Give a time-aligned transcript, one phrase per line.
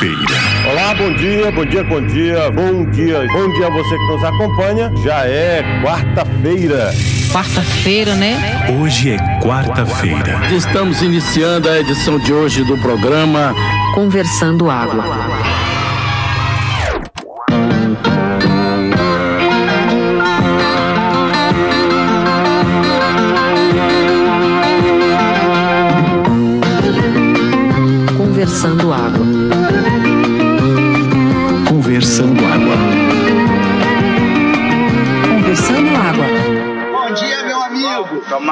[0.00, 0.70] quarta-feira.
[0.70, 4.24] Olá, bom dia, bom dia, bom dia, bom dia, bom dia a você que nos
[4.24, 4.92] acompanha.
[5.04, 6.90] Já é quarta-feira.
[7.30, 8.66] Quarta-feira, né?
[8.80, 10.40] Hoje é quarta-feira.
[10.52, 13.54] Estamos iniciando a edição de hoje do programa
[13.94, 15.04] Conversando Água.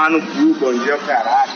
[0.09, 1.53] Tomar no cu, bom dia, caralho.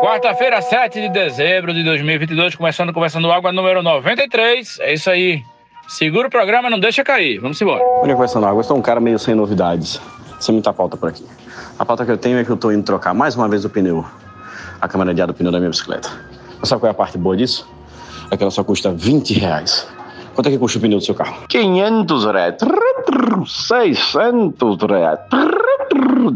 [0.00, 4.78] Quarta-feira, 7 de dezembro de 2022, começando Conversando Água número 93.
[4.80, 5.42] É isso aí.
[5.88, 7.40] Segura o programa, não deixa cair.
[7.40, 7.82] Vamos embora.
[8.00, 10.00] Olha, conversando água, eu sou um cara meio sem novidades.
[10.38, 11.26] Sem muita pauta por aqui.
[11.76, 13.68] A pauta que eu tenho é que eu tô indo trocar mais uma vez o
[13.68, 14.04] pneu.
[14.80, 16.08] A câmera de ar do pneu da minha bicicleta.
[16.60, 17.68] Mas sabe qual é a parte boa disso?
[18.30, 19.88] É que ela só custa 20 reais.
[20.32, 21.44] Quanto é que custa o pneu do seu carro?
[21.48, 22.54] 500 reais,
[23.46, 25.18] 600 reais,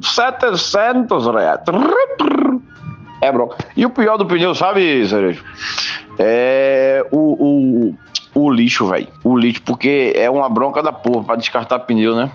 [0.03, 1.61] 700 reais.
[3.21, 3.57] É bronca.
[3.77, 5.05] E o pior do pneu, sabe?
[6.19, 7.95] É o,
[8.35, 9.09] o, o lixo, velho.
[9.25, 12.31] O lixo, porque é uma bronca da porra pra descartar pneu, né?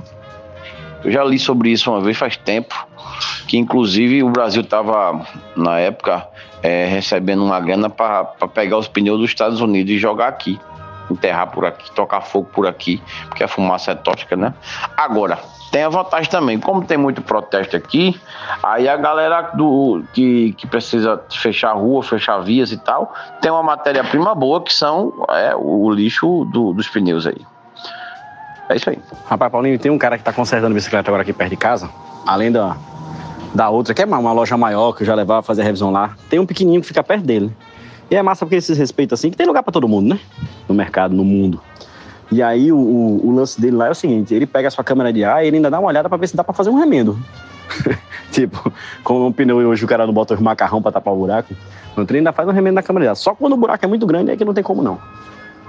[1.03, 2.75] Eu já li sobre isso uma vez faz tempo,
[3.47, 6.25] que inclusive o Brasil tava, na época,
[6.61, 10.59] é, recebendo uma grana para pegar os pneus dos Estados Unidos e jogar aqui.
[11.11, 14.53] Enterrar por aqui, tocar fogo por aqui, porque a fumaça é tóxica, né?
[14.95, 15.37] Agora,
[15.73, 18.15] tem a vantagem também, como tem muito protesto aqui,
[18.61, 23.63] aí a galera do, que, que precisa fechar rua, fechar vias e tal, tem uma
[23.63, 27.41] matéria-prima boa que são é, o lixo do- dos pneus aí.
[28.69, 28.99] É isso aí.
[29.27, 31.89] Rapaz, Paulinho, tem um cara que tá consertando bicicleta agora aqui perto de casa,
[32.27, 32.77] além da,
[33.55, 35.91] da outra, que é uma, loja maior, que eu já levava a fazer a revisão
[35.91, 36.11] lá.
[36.29, 37.51] Tem um pequenininho que fica perto dele.
[38.11, 40.19] E é massa porque eles se respeitam assim, que tem lugar pra todo mundo, né?
[40.69, 41.59] No mercado, no mundo.
[42.31, 45.11] E aí o, o- lance dele lá é o seguinte, ele pega a sua câmera
[45.13, 46.75] de ar e ele ainda dá uma olhada pra ver se dá pra fazer um
[46.79, 47.17] remendo.
[48.31, 48.71] tipo,
[49.03, 51.53] com um pneu e hoje o cara não bota os macarrão pra tapar o buraco.
[51.95, 53.15] No trem ainda faz um remendo na câmera de ar.
[53.15, 54.99] Só quando o buraco é muito grande é que não tem como não.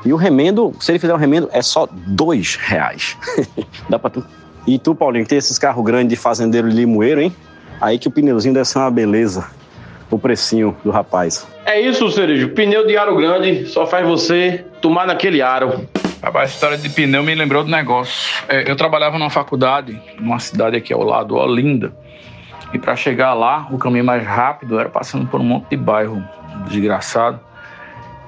[0.05, 3.17] E o remendo, se ele fizer um remendo, é só dois reais.
[3.89, 4.25] Dá pra tu.
[4.67, 7.35] E tu, Paulinho, tem esses carros grandes de fazendeiro limoeiro, hein?
[7.81, 9.47] Aí que o pneuzinho deve ser uma beleza.
[10.11, 11.47] O precinho do rapaz.
[11.67, 12.51] É isso, Cerejo.
[12.51, 15.87] Pneu de aro grande só faz você tomar naquele aro.
[16.33, 18.43] A história de pneu me lembrou do negócio.
[18.49, 21.93] É, eu trabalhava numa faculdade, numa cidade aqui ao lado, Olinda.
[22.73, 26.25] E para chegar lá, o caminho mais rápido era passando por um monte de bairro
[26.67, 27.39] desgraçado.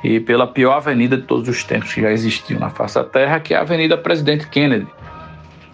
[0.05, 3.41] E pela pior avenida de todos os tempos que já existiu na face da Terra,
[3.41, 4.87] que é a Avenida Presidente Kennedy.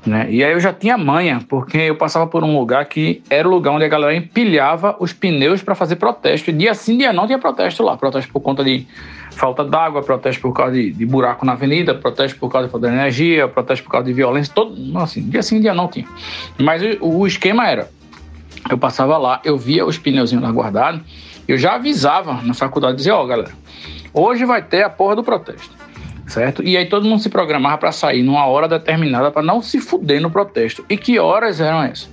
[0.05, 0.27] Né?
[0.31, 3.51] E aí eu já tinha manha, porque eu passava por um lugar que era o
[3.51, 6.51] lugar onde a galera empilhava os pneus para fazer protesto.
[6.51, 7.97] E dia sim, dia não tinha protesto lá.
[7.97, 8.85] Protesto por conta de
[9.31, 12.89] falta d'água, protesto por causa de, de buraco na avenida, protesto por causa de falta
[12.89, 14.53] de energia, protesto por causa de violência.
[14.53, 16.07] Todo, assim, dia sim, dia não tinha.
[16.59, 17.89] Mas o, o esquema era,
[18.69, 21.01] eu passava lá, eu via os pneuzinhos lá guardados,
[21.47, 23.53] eu já avisava na faculdade, dizia, ó galera,
[24.13, 25.83] hoje vai ter a porra do protesto
[26.33, 26.63] certo?
[26.63, 30.21] E aí todo mundo se programava para sair numa hora determinada para não se fuder
[30.21, 30.85] no protesto.
[30.89, 32.09] E que horas eram essas?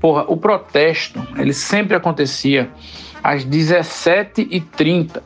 [0.00, 2.68] Porra, o protesto, ele sempre acontecia
[3.22, 5.22] às 17h30,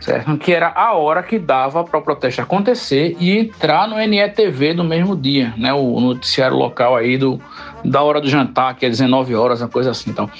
[0.00, 0.36] certo?
[0.38, 4.84] Que era a hora que dava para o protesto acontecer e entrar no NETV no
[4.84, 5.72] mesmo dia, né?
[5.72, 7.40] O noticiário local aí do,
[7.84, 10.10] da hora do jantar, que é 19 horas, uma coisa assim.
[10.10, 10.30] Então,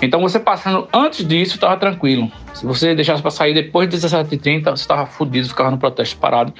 [0.00, 2.30] então você passando antes disso, estava tranquilo.
[2.52, 6.52] Se você deixasse para sair depois de 17h30, você estava fudido, ficava no protesto parado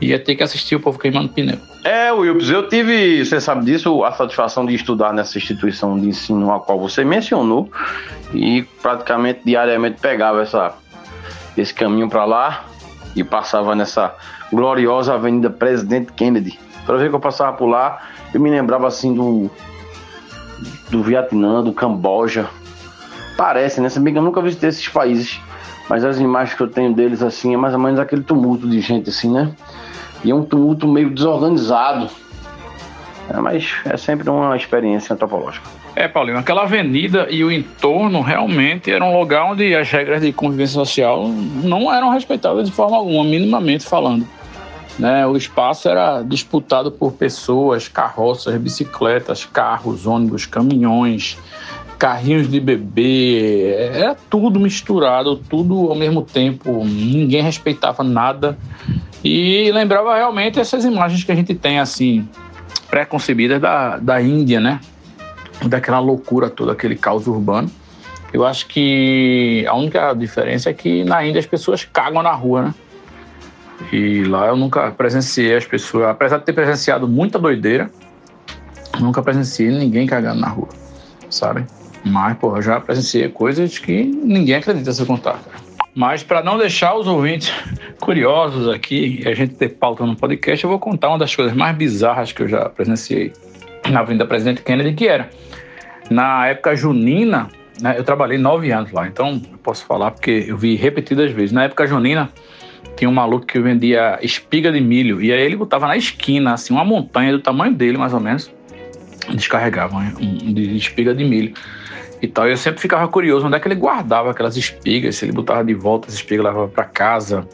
[0.00, 1.58] e ia ter que assistir o povo queimando pneu.
[1.84, 6.52] É, Wilps, eu tive, você sabe disso, a satisfação de estudar nessa instituição de ensino
[6.52, 7.70] a qual você mencionou
[8.32, 10.74] e praticamente diariamente pegava essa,
[11.56, 12.64] esse caminho para lá
[13.14, 14.14] e passava nessa
[14.52, 16.58] gloriosa Avenida Presidente Kennedy.
[16.86, 18.00] Toda vez que eu passava por lá,
[18.32, 19.50] eu me lembrava assim do,
[20.88, 22.48] do Vietnã, do Camboja.
[23.36, 23.88] Parece, né?
[23.88, 25.40] Se bem eu nunca visitei esses países,
[25.88, 28.80] mas as imagens que eu tenho deles assim é mais ou menos aquele tumulto de
[28.80, 29.52] gente assim, né?
[30.22, 32.10] E é um tumulto meio desorganizado.
[33.28, 35.68] É, mas é sempre uma experiência antropológica.
[36.00, 40.32] É, Paulinho, aquela avenida e o entorno realmente era um lugar onde as regras de
[40.32, 44.26] convivência social não eram respeitadas de forma alguma, minimamente falando.
[44.98, 45.26] Né?
[45.26, 51.36] O espaço era disputado por pessoas, carroças, bicicletas, carros, ônibus, caminhões,
[51.98, 58.56] carrinhos de bebê, era tudo misturado, tudo ao mesmo tempo, ninguém respeitava nada.
[59.22, 62.26] E lembrava realmente essas imagens que a gente tem assim,
[62.88, 64.80] pré-concebidas da, da Índia, né?
[65.66, 67.70] Daquela loucura toda, aquele caos urbano.
[68.32, 72.62] Eu acho que a única diferença é que na Índia as pessoas cagam na rua,
[72.62, 72.74] né?
[73.92, 77.90] E lá eu nunca presenciei as pessoas, apesar de ter presenciado muita doideira,
[79.00, 80.68] nunca presenciei ninguém cagando na rua,
[81.28, 81.64] sabe?
[82.04, 85.70] Mas, pô, eu já presenciei coisas que ninguém acredita se eu contar, cara.
[85.94, 87.52] Mas para não deixar os ouvintes
[88.00, 91.54] curiosos aqui e a gente ter pauta no podcast, eu vou contar uma das coisas
[91.54, 93.32] mais bizarras que eu já presenciei
[93.90, 95.28] na Avenida Presidente Kennedy, que era
[96.10, 97.48] na época junina,
[97.80, 101.52] né, eu trabalhei nove anos lá, então eu posso falar porque eu vi repetidas vezes.
[101.52, 102.28] Na época junina,
[102.96, 106.74] tinha um maluco que vendia espiga de milho, e aí ele botava na esquina, assim,
[106.74, 108.52] uma montanha do tamanho dele, mais ou menos,
[109.30, 111.54] descarregava um, de espiga de milho
[112.20, 112.48] e tal.
[112.48, 115.74] Eu sempre ficava curioso onde é que ele guardava aquelas espigas, se ele botava de
[115.74, 117.46] volta as espigas, levava para casa,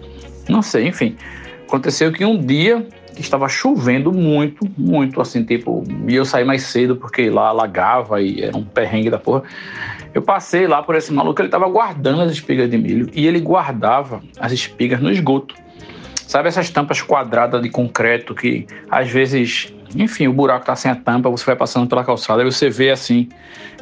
[0.49, 1.17] não sei, enfim.
[1.69, 2.87] Aconteceu que um dia
[3.21, 8.43] estava chovendo muito, muito, assim, tipo, e eu saí mais cedo porque lá alagava e
[8.43, 9.43] era um perrengue da porra.
[10.15, 13.41] Eu passei lá por esse maluco, ele estava guardando as espigas de milho e ele
[13.41, 15.55] guardava as espigas no esgoto.
[16.27, 20.97] Sabe essas tampas quadradas de concreto que às vezes, enfim, o buraco tá sem a
[20.97, 23.29] tampa, você vai passando pela calçada e você vê assim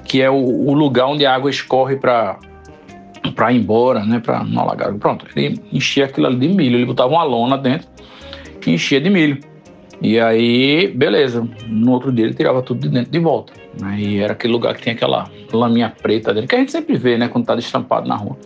[0.05, 2.39] que é o, o lugar onde a água escorre para
[3.35, 4.93] para ir embora, né, para não alagar.
[4.95, 7.94] Pronto, ele enchia aquilo ali de milho, ele botava uma lona dentro
[8.67, 9.39] e enchia de milho.
[10.01, 13.53] E aí, beleza, no outro dia ele tirava tudo de dentro de volta.
[13.81, 16.97] Né, e era aquele lugar que tinha aquela laminha preta dele, que a gente sempre
[16.97, 18.37] vê, né, quando tá destampado na rua.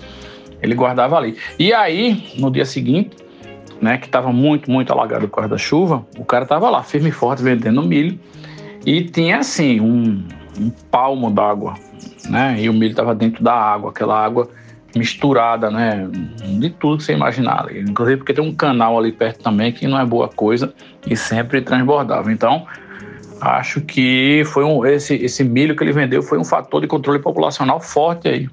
[0.62, 1.36] Ele guardava ali.
[1.58, 3.16] E aí, no dia seguinte,
[3.80, 7.08] né, que estava muito, muito alagado por causa da chuva, o cara tava lá, firme
[7.08, 8.18] e forte, vendendo milho.
[8.84, 10.24] E tinha, assim, um,
[10.58, 11.74] um palmo d'água,
[12.28, 12.56] né?
[12.58, 14.48] E o milho estava dentro da água, aquela água
[14.96, 16.08] misturada, né?
[16.10, 17.66] De tudo que você imaginar.
[17.74, 20.72] Inclusive porque tem um canal ali perto também que não é boa coisa
[21.06, 22.32] e sempre transbordava.
[22.32, 22.66] Então,
[23.40, 27.18] acho que foi um, esse, esse milho que ele vendeu foi um fator de controle
[27.18, 28.48] populacional forte aí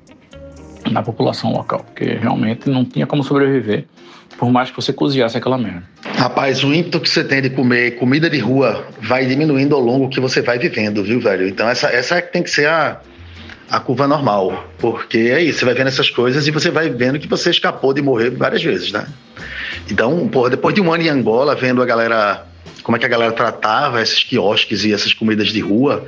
[0.92, 3.86] na população local, porque realmente não tinha como sobreviver
[4.38, 5.84] por mais que você cozinhasse aquela merda.
[6.18, 10.10] Rapaz, o ímpeto que você tem de comer comida de rua vai diminuindo ao longo
[10.10, 11.48] que você vai vivendo, viu, velho?
[11.48, 13.00] Então essa, essa tem que ser a,
[13.70, 17.20] a curva normal, porque é isso, você vai vendo essas coisas e você vai vendo
[17.20, 19.08] que você escapou de morrer várias vezes, né?
[19.90, 22.46] Então, porra, depois de um ano em Angola, vendo a galera,
[22.84, 26.06] como é que a galera tratava esses quiosques e essas comidas de rua,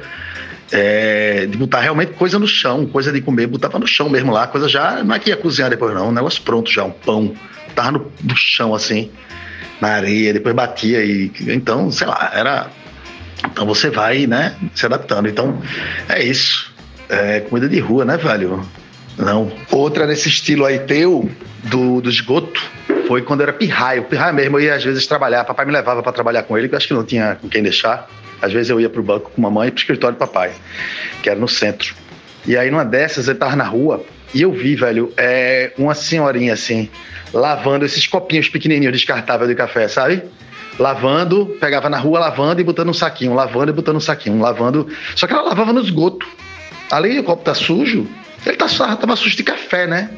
[0.71, 4.47] é, de botar realmente coisa no chão, coisa de comer, botava no chão mesmo lá,
[4.47, 7.33] coisa já, não é que ia cozinhar depois não, um negócio pronto já, um pão,
[7.73, 9.09] tava no, no chão assim,
[9.81, 12.69] na areia, depois batia e então, sei lá, era
[13.45, 15.27] então você vai, né, se adaptando.
[15.27, 15.61] Então,
[16.09, 16.76] é isso.
[17.09, 18.65] É comida de rua, né, velho?
[19.17, 19.51] Não.
[19.71, 21.29] Outra nesse estilo aí teu,
[21.63, 22.61] do, do esgoto,
[23.07, 24.03] foi quando era pirraio.
[24.03, 25.43] Pirraio mesmo, eu ia às vezes trabalhar.
[25.43, 27.63] Papai me levava para trabalhar com ele, que eu acho que não tinha com quem
[27.63, 28.09] deixar.
[28.41, 30.51] Às vezes eu ia pro banco com mamãe e pro escritório do papai,
[31.23, 31.95] que era no centro.
[32.45, 36.53] E aí, numa dessas, eu tava na rua e eu vi, velho, é, uma senhorinha
[36.53, 36.89] assim,
[37.33, 40.23] lavando esses copinhos pequenininhos descartáveis de café, sabe?
[40.77, 44.87] Lavando, pegava na rua lavando e botando um saquinho, lavando e botando um saquinho, lavando.
[45.15, 46.27] Só que ela lavava no esgoto.
[46.91, 48.07] Ali o copo tá sujo,
[48.45, 50.09] ele tá, tava sujo de café, né?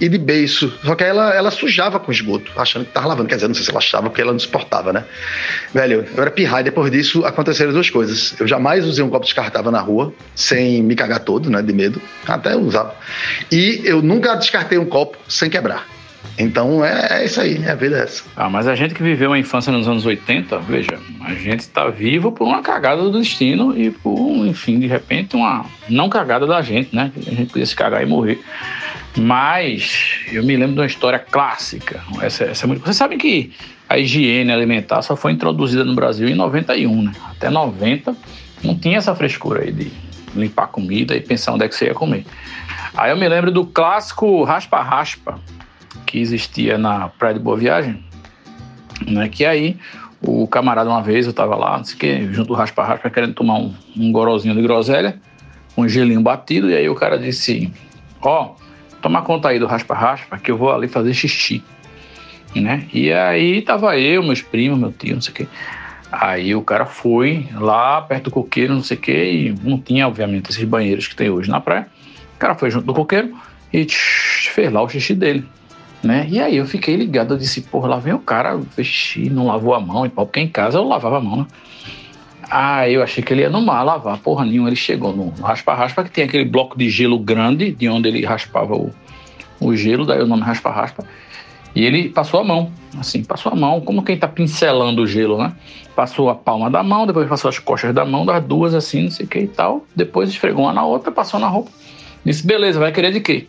[0.00, 0.72] E de beiço.
[0.84, 3.28] Só que ela, ela sujava com esgoto, achando que tava lavando.
[3.28, 5.04] Quer dizer, não sei se ela achava, porque ela não suportava, né?
[5.74, 6.62] Velho, eu era pirraia.
[6.62, 8.38] Depois disso, aconteceram duas coisas.
[8.38, 11.60] Eu jamais usei um copo descartável na rua, sem me cagar todo, né?
[11.62, 12.00] De medo.
[12.26, 12.94] Até usava.
[13.50, 15.88] E eu nunca descartei um copo sem quebrar.
[16.38, 18.24] Então é, é isso aí, a vida é essa.
[18.36, 21.88] Ah, mas a gente que viveu a infância nos anos 80, veja, a gente está
[21.88, 26.62] vivo por uma cagada do destino e por, enfim, de repente, uma não cagada da
[26.62, 27.12] gente, né?
[27.14, 28.40] A gente podia se cagar e morrer.
[29.16, 32.02] Mas eu me lembro de uma história clássica.
[32.22, 32.82] Essa, essa é muito...
[32.82, 33.52] Você sabe que
[33.88, 37.12] a higiene alimentar só foi introduzida no Brasil em 91, né?
[37.30, 38.16] Até 90
[38.64, 39.92] não tinha essa frescura aí de
[40.34, 42.24] limpar comida e pensar onde é que você ia comer.
[42.96, 45.38] Aí eu me lembro do clássico raspa-raspa,
[46.12, 48.04] que existia na Praia de Boa Viagem,
[49.08, 49.30] né?
[49.30, 49.78] Que aí
[50.20, 53.32] o camarada uma vez, eu tava lá, não sei o que, junto do raspa-raspa, querendo
[53.32, 55.18] tomar um, um gorozinho de groselha,
[55.74, 57.72] um gelinho batido, e aí o cara disse,
[58.20, 58.62] ó, oh,
[59.00, 61.64] toma conta aí do raspa-raspa, que eu vou ali fazer xixi,
[62.54, 62.86] né?
[62.92, 65.48] E aí tava eu, meus primos, meu tio, não sei o que.
[66.12, 70.06] Aí o cara foi lá perto do coqueiro, não sei o que, e não tinha,
[70.06, 71.88] obviamente, esses banheiros que tem hoje na praia.
[72.36, 73.34] O cara foi junto do coqueiro
[73.72, 75.48] e tch, fez lá o xixi dele
[76.02, 76.26] né?
[76.28, 79.74] E aí eu fiquei ligado, eu disse, porra, lá vem o cara, vexi, não lavou
[79.74, 81.46] a mão e pau, porque em casa eu lavava a mão, né?
[82.50, 86.04] Aí eu achei que ele ia no mar lavar, porra nenhuma, ele chegou no raspa-raspa,
[86.04, 88.92] que tem aquele bloco de gelo grande, de onde ele raspava o,
[89.58, 91.02] o gelo, daí o nome raspa-raspa,
[91.74, 95.38] e ele passou a mão, assim, passou a mão, como quem tá pincelando o gelo,
[95.38, 95.54] né?
[95.96, 99.10] Passou a palma da mão, depois passou as costas da mão, das duas assim, não
[99.10, 101.70] sei o que e tal, depois esfregou uma na outra, passou na roupa,
[102.22, 103.46] disse, beleza, vai querer de quê?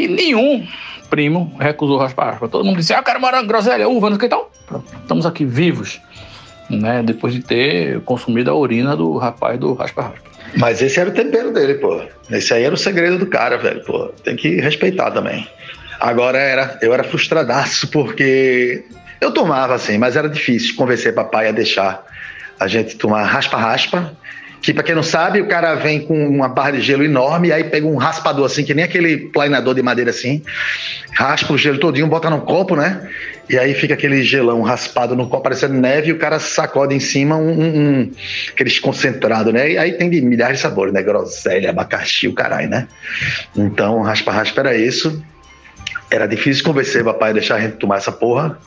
[0.00, 0.66] E nenhum
[1.10, 2.48] primo recusou raspa-raspa.
[2.48, 4.50] Todo mundo disse, ah, eu quero morango, groselha, uva, não sei o que tal.
[4.66, 6.00] Pronto, estamos aqui vivos,
[6.70, 7.02] né?
[7.02, 10.30] Depois de ter consumido a urina do rapaz do raspa-raspa.
[10.56, 12.00] Mas esse era o tempero dele, pô.
[12.30, 14.06] Esse aí era o segredo do cara, velho, pô.
[14.24, 15.46] Tem que respeitar também.
[16.00, 18.84] Agora era, eu era frustradaço porque
[19.20, 22.06] eu tomava assim, mas era difícil convencer papai a deixar
[22.58, 24.16] a gente tomar raspa-raspa.
[24.60, 27.64] Que pra quem não sabe, o cara vem com uma barra de gelo enorme, aí
[27.64, 30.42] pega um raspador assim, que nem aquele planeador de madeira assim,
[31.14, 33.08] raspa o gelo todinho, bota no copo, né?
[33.48, 37.00] E aí fica aquele gelão raspado no copo, parecendo neve, e o cara sacode em
[37.00, 38.12] cima um, um, um
[38.52, 39.72] aqueles concentrado, né?
[39.72, 41.02] E aí tem de milhares de sabores, né?
[41.02, 42.86] Groselha, abacaxi, o caralho, né?
[43.56, 45.20] Então, raspa-raspa era isso.
[46.10, 48.58] Era difícil convencer papai a deixar a gente tomar essa porra.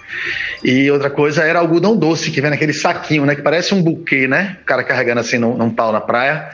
[0.63, 3.35] E outra coisa era algodão doce, que vem naquele saquinho, né?
[3.35, 4.57] Que parece um buquê, né?
[4.61, 6.49] O cara carregando assim num, num pau na praia.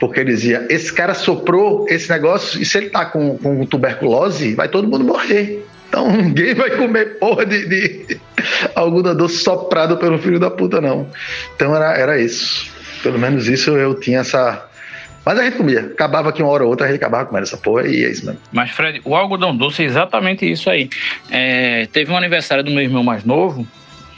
[0.00, 4.54] Porque ele dizia: esse cara soprou esse negócio e se ele tá com, com tuberculose,
[4.54, 5.64] vai todo mundo morrer.
[5.88, 8.18] Então ninguém vai comer porra de, de
[8.74, 11.06] algodão doce soprado pelo filho da puta, não.
[11.54, 12.72] Então era, era isso.
[13.02, 14.66] Pelo menos isso eu tinha essa
[15.24, 15.80] mas a gente comia.
[15.80, 18.26] Acabava aqui uma hora ou outra, a gente acabava comendo essa porra e é isso
[18.26, 18.40] mesmo.
[18.52, 20.88] Mas, Fred, o algodão doce é exatamente isso aí.
[21.30, 23.66] É, teve um aniversário do meu irmão mais novo,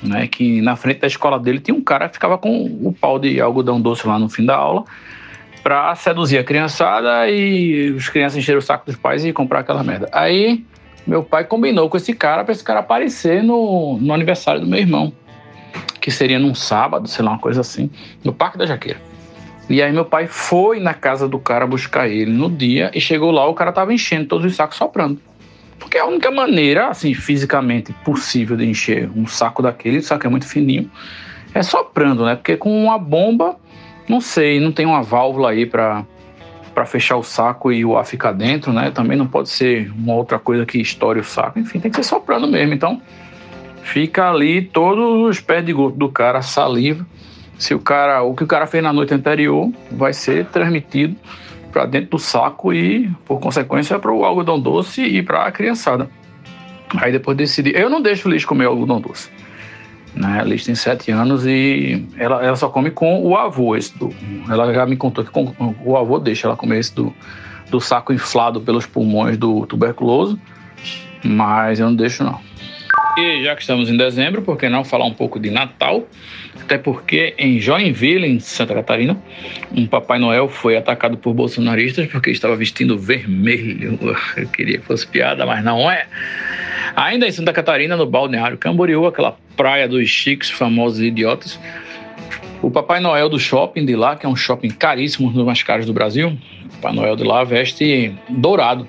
[0.02, 0.26] né?
[0.26, 3.40] Que na frente da escola dele tinha um cara que ficava com o pau de
[3.40, 4.84] algodão doce lá no fim da aula
[5.62, 9.82] pra seduzir a criançada e os crianças encheram o saco dos pais e comprar aquela
[9.82, 10.06] merda.
[10.12, 10.62] Aí
[11.06, 14.78] meu pai combinou com esse cara para esse cara aparecer no, no aniversário do meu
[14.78, 15.11] irmão,
[16.02, 17.90] que seria num sábado, sei lá, uma coisa assim,
[18.23, 19.00] no Parque da Jaqueira.
[19.68, 23.30] E aí meu pai foi na casa do cara buscar ele no dia e chegou
[23.30, 25.18] lá, o cara tava enchendo todos os sacos soprando.
[25.78, 30.26] Porque é a única maneira, assim, fisicamente possível de encher um saco daquele, o saco
[30.26, 30.90] é muito fininho,
[31.54, 32.37] é soprando, né?
[32.37, 33.56] Porque com uma bomba,
[34.09, 36.04] não sei, não tem uma válvula aí para
[36.75, 38.90] para fechar o saco e o ar ficar dentro, né?
[38.90, 41.56] Também não pode ser uma outra coisa que estoure o saco.
[41.56, 42.75] Enfim, tem que ser soprando mesmo.
[42.75, 43.00] Então,
[43.85, 47.06] fica ali todos os pés de gosto do cara, saliva
[47.58, 51.16] se o cara, o que o cara fez na noite anterior vai ser transmitido
[51.73, 56.08] para dentro do saco e, por consequência, para o algodão doce e para a criançada.
[56.96, 57.73] Aí depois decidi.
[57.75, 59.30] Eu não deixo o lixo comer algodão doce.
[60.14, 60.40] Né?
[60.40, 63.75] A Liz tem sete anos e ela, ela só come com o avô.
[63.75, 64.14] Esse do,
[64.49, 65.52] ela já me contou que com,
[65.84, 67.12] o avô deixa ela comer esse do,
[67.70, 70.38] do saco inflado pelos pulmões do tuberculoso,
[71.25, 72.38] mas eu não deixo não.
[73.16, 76.06] E já que estamos em dezembro, por que não falar um pouco de Natal?
[76.61, 79.16] Até porque em Joinville, em Santa Catarina,
[79.71, 83.99] um Papai Noel foi atacado por bolsonaristas porque estava vestindo vermelho.
[84.37, 86.06] Eu queria que fosse piada, mas não é.
[86.97, 91.59] Ainda em Santa Catarina, no balneário Camboriú, aquela praia dos chiques, famosos e idiotas,
[92.62, 95.62] o Papai Noel do shopping de lá, que é um shopping caríssimo, um dos mais
[95.62, 98.88] caros do Brasil, o Papai Noel de lá veste dourado.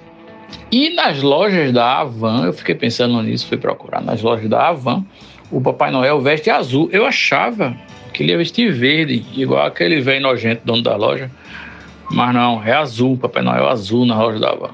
[0.71, 5.05] E nas lojas da Avan, eu fiquei pensando nisso, fui procurar nas lojas da Avan,
[5.51, 6.89] o Papai Noel veste azul.
[6.91, 7.75] Eu achava
[8.13, 11.29] que ele ia vestir verde, igual aquele velho nojento dono da loja.
[12.12, 14.71] Mas não, é azul, Papai Noel azul na loja da Avan.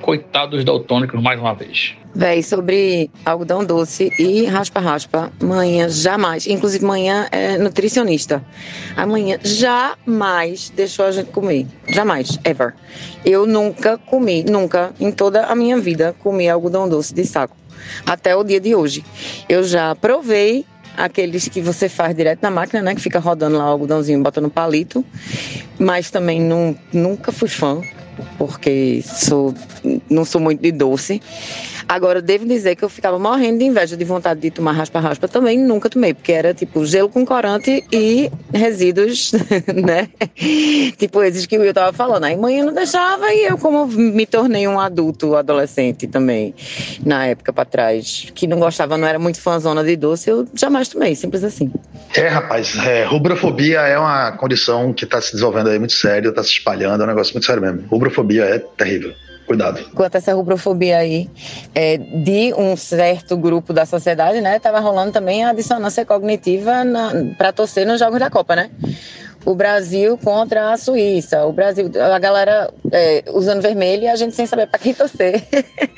[0.00, 1.94] Coitado dos daltônicos mais uma vez.
[2.14, 8.44] Véi, sobre algodão doce e raspa-raspa, manhã jamais, inclusive manhã é nutricionista.
[8.96, 11.66] Amanhã jamais deixou a gente comer.
[11.88, 12.74] Jamais, ever.
[13.24, 17.56] Eu nunca comi, nunca, em toda a minha vida, comi algodão doce de saco.
[18.04, 19.02] Até o dia de hoje.
[19.48, 22.94] Eu já provei aqueles que você faz direto na máquina, né?
[22.94, 25.04] Que fica rodando lá o algodãozinho, bota no palito.
[25.78, 27.80] Mas também não, nunca fui fã
[28.38, 29.54] porque sou,
[30.08, 31.20] não sou muito de doce.
[31.88, 35.28] Agora, devo dizer que eu ficava morrendo de inveja, de vontade de tomar raspa-raspa.
[35.28, 39.32] Também nunca tomei, porque era tipo gelo com corante e resíduos,
[39.74, 40.08] né?
[40.96, 42.24] tipo esses que o Will tava falando.
[42.24, 46.54] Aí mãe não deixava e eu, como me tornei um adulto, adolescente também,
[47.04, 50.88] na época para trás, que não gostava, não era muito fãzona de doce, eu jamais
[50.88, 51.70] tomei, simples assim.
[52.14, 56.42] É, rapaz, é, rubrofobia é uma condição que está se desenvolvendo aí muito sério, está
[56.42, 57.84] se espalhando, é um negócio muito sério mesmo.
[58.02, 59.14] Rubrofobia é terrível.
[59.46, 59.84] Cuidado.
[59.94, 61.28] Quanto a essa rubrofobia aí,
[61.74, 66.72] é, de um certo grupo da sociedade, né, tava rolando também a dissonância cognitiva
[67.36, 68.70] para torcer nos Jogos da Copa, né?
[69.44, 71.44] o Brasil contra a Suíça.
[71.44, 75.42] O Brasil, a galera é, usando vermelho e a gente sem saber para quem torcer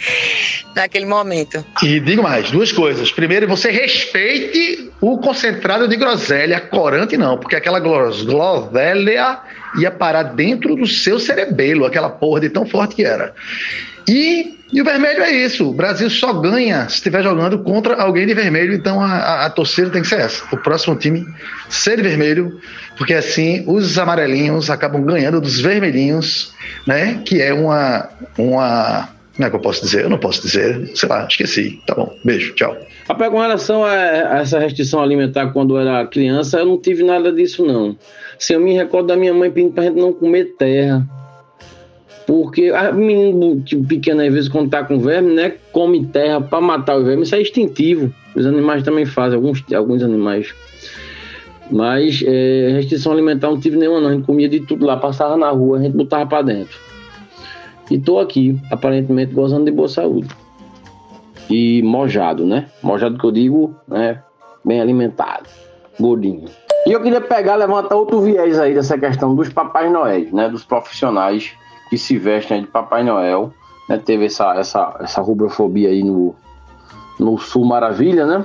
[0.74, 1.64] naquele momento.
[1.82, 3.12] E digo mais, duas coisas.
[3.12, 9.40] Primeiro, você respeite o concentrado de groselha, corante não, porque aquela groselha
[9.78, 13.34] ia parar dentro do seu cerebelo, aquela porra de tão forte que era.
[14.08, 15.70] E, e o vermelho é isso.
[15.70, 18.74] O Brasil só ganha se estiver jogando contra alguém de vermelho.
[18.74, 20.44] Então a, a, a, torcida tem que ser essa.
[20.52, 21.26] O próximo time
[21.68, 22.60] ser de vermelho,
[22.96, 26.52] porque assim os amarelinhos acabam ganhando dos vermelhinhos,
[26.86, 27.22] né?
[27.24, 30.04] Que é uma, uma Não é que eu posso dizer?
[30.04, 30.90] Eu não posso dizer.
[30.94, 31.80] Sei lá, esqueci.
[31.86, 32.14] Tá bom.
[32.24, 32.76] Beijo, tchau.
[33.08, 37.02] Rapaz, com relação a, a essa restrição alimentar quando eu era criança, eu não tive
[37.02, 37.96] nada disso, não.
[38.38, 41.06] Se eu me recordo da minha mãe pedindo pra gente não comer terra.
[42.26, 45.54] Porque a menino tipo, pequeno, às vezes, quando tá com verme, né?
[45.72, 47.22] Come terra pra matar o verme.
[47.22, 48.12] Isso é instintivo.
[48.34, 50.54] Os animais também fazem, alguns, alguns animais.
[51.70, 54.08] Mas é, restrição alimentar não tive nenhuma, não.
[54.08, 56.78] A gente comia de tudo lá, passava na rua, a gente botava pra dentro.
[57.90, 60.28] E tô aqui, aparentemente, gozando de boa saúde.
[61.50, 62.66] E mojado, né?
[62.82, 64.22] Mojado que eu digo, né?
[64.64, 65.48] Bem alimentado,
[66.00, 66.44] gordinho.
[66.86, 70.48] E eu queria pegar, levantar outro viés aí dessa questão dos Papais Noéis, né?
[70.50, 71.52] Dos profissionais
[71.88, 73.52] que se vestem de Papai Noel.
[73.88, 73.98] Né?
[73.98, 76.34] Teve essa, essa, essa rubrofobia aí no,
[77.18, 78.44] no Sul Maravilha, né?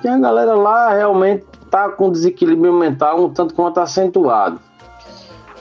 [0.00, 4.60] Que a galera lá realmente tá com desequilíbrio mental um tanto quanto acentuado.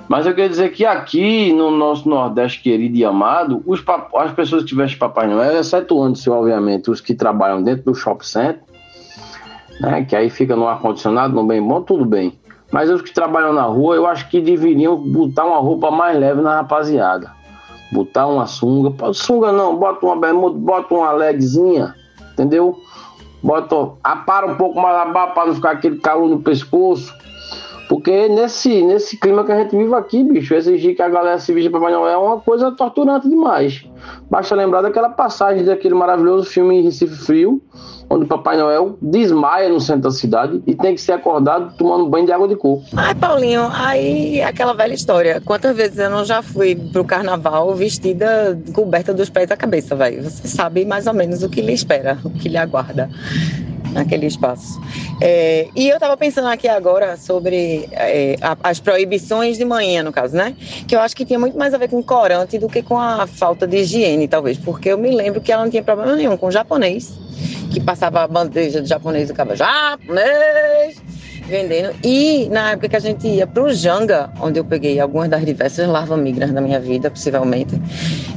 [0.07, 3.83] Mas eu quero dizer que aqui no nosso Nordeste querido e amado, os
[4.15, 8.61] as pessoas que vestem Papai Noel, excetuando-se, obviamente, os que trabalham dentro do shopping center,
[9.79, 12.37] né, que aí fica no ar-condicionado, no bem bom, tudo bem.
[12.71, 16.41] Mas os que trabalham na rua, eu acho que deveriam botar uma roupa mais leve
[16.41, 17.31] na rapaziada.
[17.91, 19.13] Botar uma sunga.
[19.13, 21.93] Sunga não, bota uma bermuda, bota uma legzinha,
[22.31, 22.75] entendeu?
[23.43, 27.13] Bota, apara um pouco mais abaixo para não ficar aquele calor no pescoço.
[27.93, 31.53] Porque nesse, nesse clima que a gente vive aqui, bicho, exigir que a galera se
[31.53, 33.85] vista para Papai Noel é uma coisa torturante demais.
[34.31, 37.61] Basta lembrar daquela passagem daquele maravilhoso filme Recife Frio,
[38.09, 42.09] onde o Papai Noel desmaia no centro da cidade e tem que ser acordado tomando
[42.09, 42.83] banho de água de coco.
[42.97, 45.39] Ai, Paulinho, aí aquela velha história.
[45.45, 50.23] Quantas vezes eu não já fui pro carnaval vestida coberta dos pés à cabeça, velho?
[50.23, 53.07] Você sabe mais ou menos o que lhe espera, o que lhe aguarda
[53.93, 54.79] naquele espaço.
[55.21, 60.35] É, e eu estava pensando aqui agora sobre é, as proibições de manhã, no caso,
[60.35, 60.55] né?
[60.87, 63.27] Que eu acho que tinha muito mais a ver com corante do que com a
[63.27, 66.47] falta de higiene, talvez, porque eu me lembro que ela não tinha problema nenhum com
[66.47, 67.13] o japonês,
[67.71, 71.01] que passava a bandeja de japonês e ficava japonês
[71.47, 71.95] vendendo.
[72.03, 75.45] E na época que a gente ia para o Janga, onde eu peguei algumas das
[75.45, 77.79] diversas larvas migras da minha vida, possivelmente,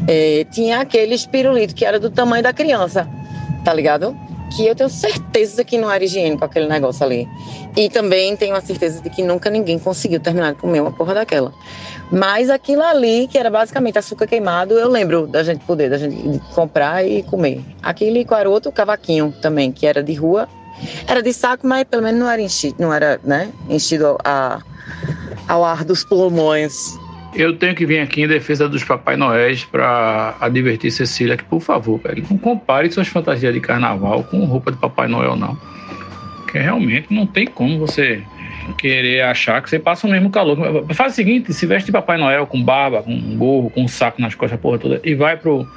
[0.08, 3.08] é, tinha aquele espirulito que era do tamanho da criança,
[3.64, 4.16] tá ligado?
[4.56, 7.28] Que eu tenho certeza que não era higiênico aquele negócio ali.
[7.76, 11.12] E também tenho a certeza de que nunca ninguém conseguiu terminar de comer uma porra
[11.12, 11.52] daquela.
[12.10, 16.40] Mas aquilo ali, que era basicamente açúcar queimado, eu lembro da gente poder, da gente
[16.54, 17.62] comprar e comer.
[17.82, 20.48] Aquele qual outro cavaquinho também, que era de rua.
[21.06, 24.60] Era de saco, mas pelo menos não era enchido, não era, né, enchido a,
[25.48, 26.98] ao ar dos pulmões.
[27.36, 31.60] Eu tenho que vir aqui em defesa dos Papai Noéis para advertir Cecília que, por
[31.60, 35.54] favor, velho, não compare suas fantasias de carnaval com roupa de Papai Noel, não.
[36.42, 38.22] Porque realmente não tem como você
[38.78, 40.56] querer achar que você passa o mesmo calor.
[40.94, 44.34] Faz o seguinte, se veste de Papai Noel com barba, com gorro, com saco nas
[44.34, 45.68] costas, porra toda, e vai pro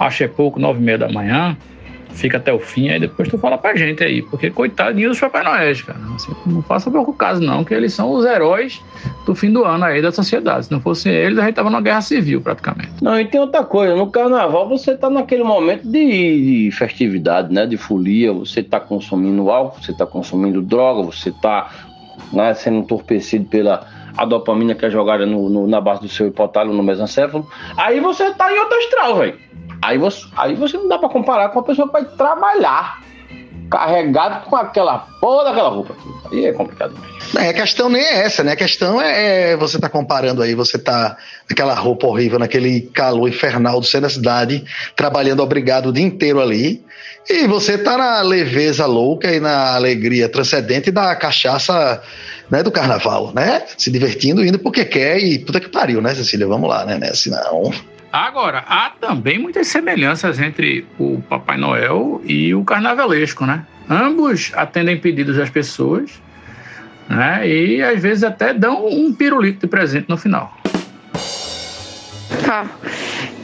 [0.00, 1.54] Acho é pouco, nove e meia da manhã,
[2.12, 5.42] fica até o fim, aí depois tu fala pra gente aí, porque coitadinho dos Papai
[5.42, 5.98] Noel, cara.
[6.14, 8.80] Assim, não faça pouco caso, não, que eles são os heróis
[9.24, 10.66] do fim do ano aí da sociedade.
[10.66, 12.92] Se não fossem eles, a gente tava numa guerra civil, praticamente.
[13.02, 17.66] Não, e tem outra coisa, no carnaval você tá naquele momento de, de festividade, né?
[17.66, 21.70] De folia, você tá consumindo álcool, você tá consumindo droga, você tá
[22.32, 26.26] né, sendo entorpecido pela a dopamina que é jogada no, no, na base do seu
[26.26, 27.48] hipotálamo no mesencéfalo.
[27.76, 29.38] Aí você tá em outro astral, velho.
[29.82, 33.00] Aí você, aí você não dá para comparar com a pessoa que vai trabalhar
[33.70, 35.94] carregado com aquela porra daquela roupa.
[36.30, 36.92] Aí é complicado
[37.32, 38.52] Não, a questão nem é essa, né?
[38.52, 41.16] A questão é, é você tá comparando aí, você tá
[41.48, 44.64] naquela roupa horrível, naquele calor infernal do centro da cidade,
[44.96, 46.82] trabalhando obrigado o dia inteiro ali,
[47.28, 52.02] e você tá na leveza louca e na alegria transcendente da cachaça
[52.50, 53.62] né, do carnaval, né?
[53.78, 56.46] Se divertindo, indo porque quer e puta que pariu, né, Cecília?
[56.46, 56.98] Vamos lá, né?
[56.98, 57.12] né?
[57.14, 57.70] Senão...
[58.12, 63.64] Agora, há também muitas semelhanças entre o Papai Noel e o carnavalesco, né?
[63.88, 66.20] Ambos atendem pedidos das pessoas,
[67.08, 67.48] né?
[67.48, 70.52] E às vezes até dão um pirulito de presente no final.
[72.48, 72.66] Ah,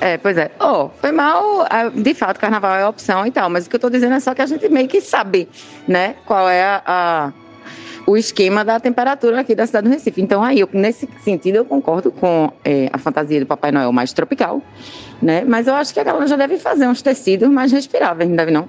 [0.00, 0.50] é, pois é.
[0.58, 1.66] Oh, foi mal.
[1.94, 4.34] De fato, carnaval é opção e tal, mas o que eu tô dizendo é só
[4.34, 5.48] que a gente meio que sabe,
[5.86, 6.16] né?
[6.24, 7.32] Qual é a, a
[8.06, 10.22] o esquema da temperatura aqui da cidade do Recife.
[10.22, 14.12] Então, aí, eu, nesse sentido, eu concordo com é, a fantasia do Papai Noel mais
[14.12, 14.62] tropical,
[15.20, 15.44] né?
[15.46, 18.52] Mas eu acho que a galera já deve fazer uns tecidos mais respiráveis, não deve
[18.52, 18.68] não?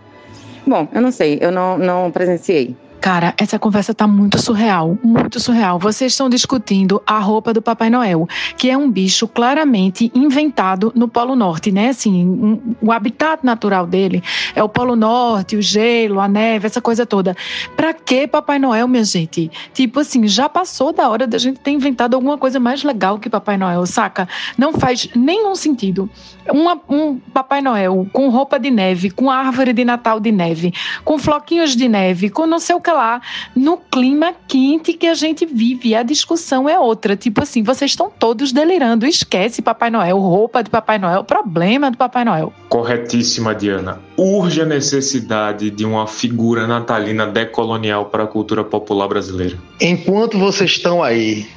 [0.65, 2.75] Bom, eu não sei, eu não, não presenciei.
[3.07, 5.79] Cara, essa conversa tá muito surreal, muito surreal.
[5.79, 11.07] Vocês estão discutindo a roupa do Papai Noel, que é um bicho claramente inventado no
[11.07, 11.87] Polo Norte, né?
[11.87, 14.21] Assim, um, o habitat natural dele
[14.53, 17.33] é o Polo Norte, o gelo, a neve, essa coisa toda.
[17.77, 19.49] Pra que Papai Noel, minha gente?
[19.73, 23.29] Tipo assim, já passou da hora da gente ter inventado alguma coisa mais legal que
[23.29, 24.27] Papai Noel, saca?
[24.57, 26.09] Não faz nenhum sentido.
[26.51, 30.73] Uma, um Papai Noel com roupa de neve, com árvore de Natal de neve,
[31.05, 33.21] com floquinhos de neve, com não sei o que lá,
[33.55, 35.95] no clima quente que a gente vive.
[35.95, 37.15] A discussão é outra.
[37.15, 39.05] Tipo assim, vocês estão todos delirando.
[39.05, 42.51] Esquece Papai Noel, roupa de Papai Noel, problema do Papai Noel.
[42.69, 44.01] Corretíssima, Diana.
[44.17, 49.57] Urge a necessidade de uma figura natalina decolonial para a cultura popular brasileira.
[49.79, 51.47] Enquanto vocês estão aí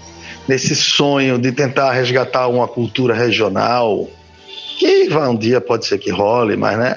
[0.46, 4.09] nesse sonho de tentar resgatar uma cultura regional,
[4.79, 6.96] que vai um dia pode ser que role, mas né?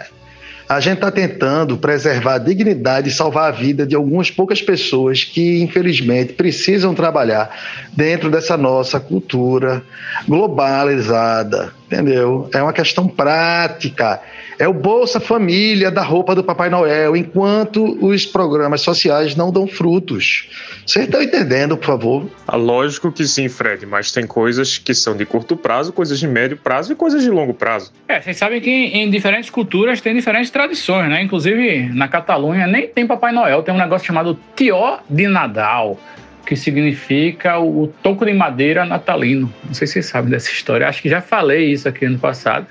[0.67, 5.23] A gente está tentando preservar a dignidade e salvar a vida de algumas poucas pessoas
[5.23, 7.49] que, infelizmente, precisam trabalhar
[7.91, 9.83] dentro dessa nossa cultura
[10.27, 12.49] globalizada, entendeu?
[12.53, 14.19] É uma questão prática.
[14.57, 19.67] É o Bolsa Família da roupa do Papai Noel, enquanto os programas sociais não dão
[19.67, 20.49] frutos.
[20.85, 22.29] Vocês estão entendendo, por favor?
[22.47, 26.27] Ah, Lógico que sim, Fred, mas tem coisas que são de curto prazo, coisas de
[26.27, 27.91] médio prazo e coisas de longo prazo.
[28.07, 31.21] É, vocês sabem que em diferentes culturas tem diferentes tradições, né?
[31.21, 35.99] Inclusive na Catalunha nem tem Papai Noel, tem um negócio chamado Tió de Nadal,
[36.45, 39.53] que significa o toco de madeira natalino.
[39.63, 42.67] Não sei se vocês sabem dessa história, acho que já falei isso aqui no passado,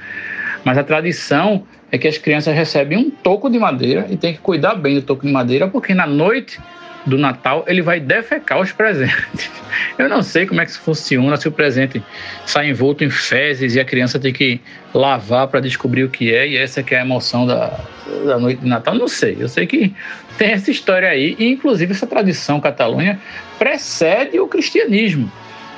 [0.64, 4.40] mas a tradição é que as crianças recebem um toco de madeira e tem que
[4.40, 6.58] cuidar bem do toco de madeira, porque na noite
[7.04, 9.50] do Natal ele vai defecar os presentes.
[9.98, 12.02] Eu não sei como é que isso funciona, se o presente
[12.46, 14.60] sai envolto em fezes e a criança tem que
[14.94, 17.78] lavar para descobrir o que é, e essa que é a emoção da,
[18.24, 18.94] da noite de Natal.
[18.94, 19.94] Não sei, eu sei que
[20.38, 23.18] tem essa história aí, e inclusive essa tradição catalunha
[23.58, 25.30] precede o cristianismo.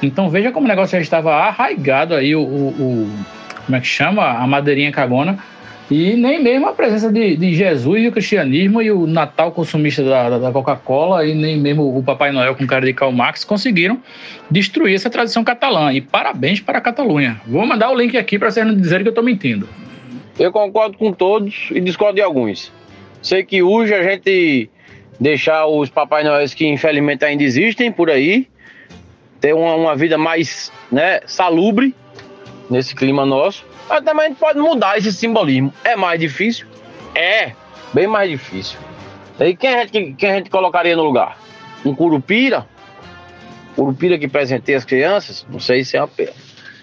[0.03, 3.25] Então veja como o negócio já estava arraigado aí, o, o, o
[3.65, 4.25] como é que chama?
[4.25, 5.39] A madeirinha cagona,
[5.91, 10.03] e nem mesmo a presença de, de Jesus e o cristianismo e o Natal consumista
[10.03, 14.01] da, da, Coca-Cola e nem mesmo o Papai Noel com cara de Karl Marx conseguiram
[14.51, 15.93] destruir essa tradição catalã.
[15.93, 17.41] E parabéns para a Catalunha.
[17.47, 19.69] Vou mandar o link aqui para vocês não dizerem que eu estou mentindo.
[20.39, 22.73] Eu concordo com todos e discordo de alguns.
[23.23, 24.71] Sei que urge a gente
[25.21, 28.49] deixar os Papai Noéis que infelizmente ainda existem por aí,
[29.39, 31.95] ter uma, uma vida mais né, salubre
[32.71, 33.74] nesse clima nosso.
[33.89, 35.73] Mas também a gente pode mudar esse simbolismo.
[35.85, 36.67] É mais difícil?
[37.15, 37.53] É,
[37.93, 38.79] bem mais difícil.
[39.39, 41.39] E quem a gente, quem a gente colocaria no lugar?
[41.85, 42.67] Um curupira?
[43.77, 45.45] Curupira que presenteia as crianças?
[45.51, 46.11] Não sei se, é uma,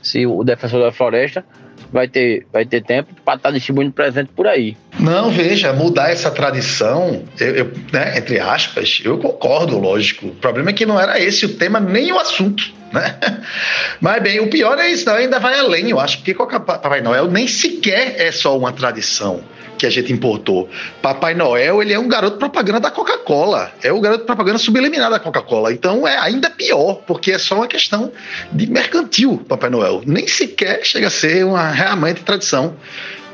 [0.01, 1.45] se o defensor da floresta
[1.91, 4.77] vai ter, vai ter tempo para estar distribuindo presente por aí.
[4.99, 10.27] Não, veja, mudar essa tradição, eu, eu, né, entre aspas, eu concordo, lógico.
[10.27, 12.80] O problema é que não era esse o tema nem o assunto.
[12.91, 13.15] Né?
[13.99, 17.29] Mas bem, o pior é isso, não, ainda vai além, eu acho, porque Papai Noel
[17.29, 19.43] nem sequer é só uma tradição
[19.81, 20.69] que a gente importou.
[21.01, 23.71] Papai Noel, ele é um garoto propaganda da Coca-Cola.
[23.81, 25.73] É o garoto propaganda subliminar da Coca-Cola.
[25.73, 28.11] Então é ainda pior, porque é só uma questão
[28.51, 30.03] de mercantil, Papai Noel.
[30.05, 32.75] Nem sequer chega a ser uma realmente tradição,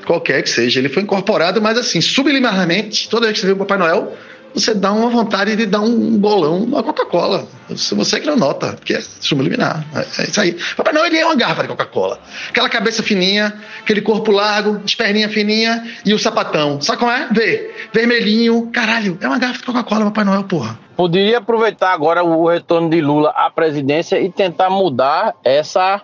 [0.05, 0.79] qualquer que seja.
[0.79, 4.15] Ele foi incorporado, mas assim, subliminarmente, toda vez que você vê o Papai Noel,
[4.59, 7.47] você dá uma vontade de dar um bolão na Coca-Cola.
[7.75, 9.85] Se você que não nota, porque é subliminar.
[9.93, 10.57] É, é isso aí.
[10.75, 12.19] Papai Noel ele é uma garrafa de Coca-Cola.
[12.49, 16.81] Aquela cabeça fininha, aquele corpo largo, as perninhas fininhas e o sapatão.
[16.81, 17.27] Sabe como é?
[17.31, 17.71] Vê.
[17.93, 18.69] Vermelhinho.
[18.71, 20.79] Caralho, é uma garrafa de Coca-Cola, Papai Noel, porra.
[20.95, 26.01] Poderia aproveitar agora o retorno de Lula à presidência e tentar mudar essa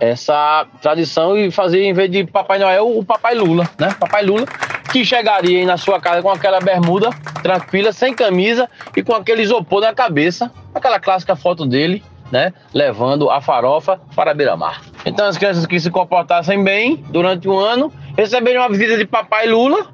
[0.00, 3.94] essa tradição e fazer, em vez de Papai Noel, o Papai Lula, né?
[4.00, 4.46] Papai Lula,
[4.92, 7.10] que chegaria aí na sua casa com aquela bermuda
[7.42, 12.52] tranquila, sem camisa e com aquele isopor na cabeça, aquela clássica foto dele, né?
[12.74, 14.82] Levando a farofa para beira-mar.
[15.04, 19.46] Então, as crianças que se comportassem bem durante um ano receberiam uma visita de Papai
[19.46, 19.86] Lula,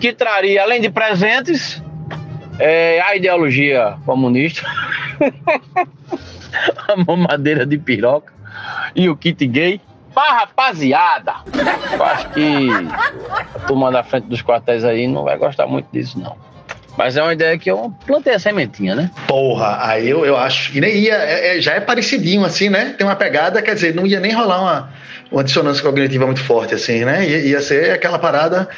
[0.00, 1.82] que traria, além de presentes,
[2.58, 4.66] é, a ideologia comunista,
[6.88, 8.32] a mamadeira de piroca
[8.94, 9.80] e o kit gay.
[10.12, 11.34] Pra rapaziada,
[11.92, 12.68] eu acho que
[13.54, 16.36] a turma da frente dos quartéis aí não vai gostar muito disso, não.
[16.96, 19.10] Mas é uma ideia que eu plantei a sementinha, né?
[19.26, 20.76] Porra, aí eu, eu acho.
[20.76, 22.94] E nem ia, é, é, já é parecidinho, assim, né?
[22.96, 24.90] Tem uma pegada, quer dizer, não ia nem rolar uma,
[25.30, 27.26] uma dissonância cognitiva muito forte, assim, né?
[27.26, 28.68] Ia, ia ser aquela parada,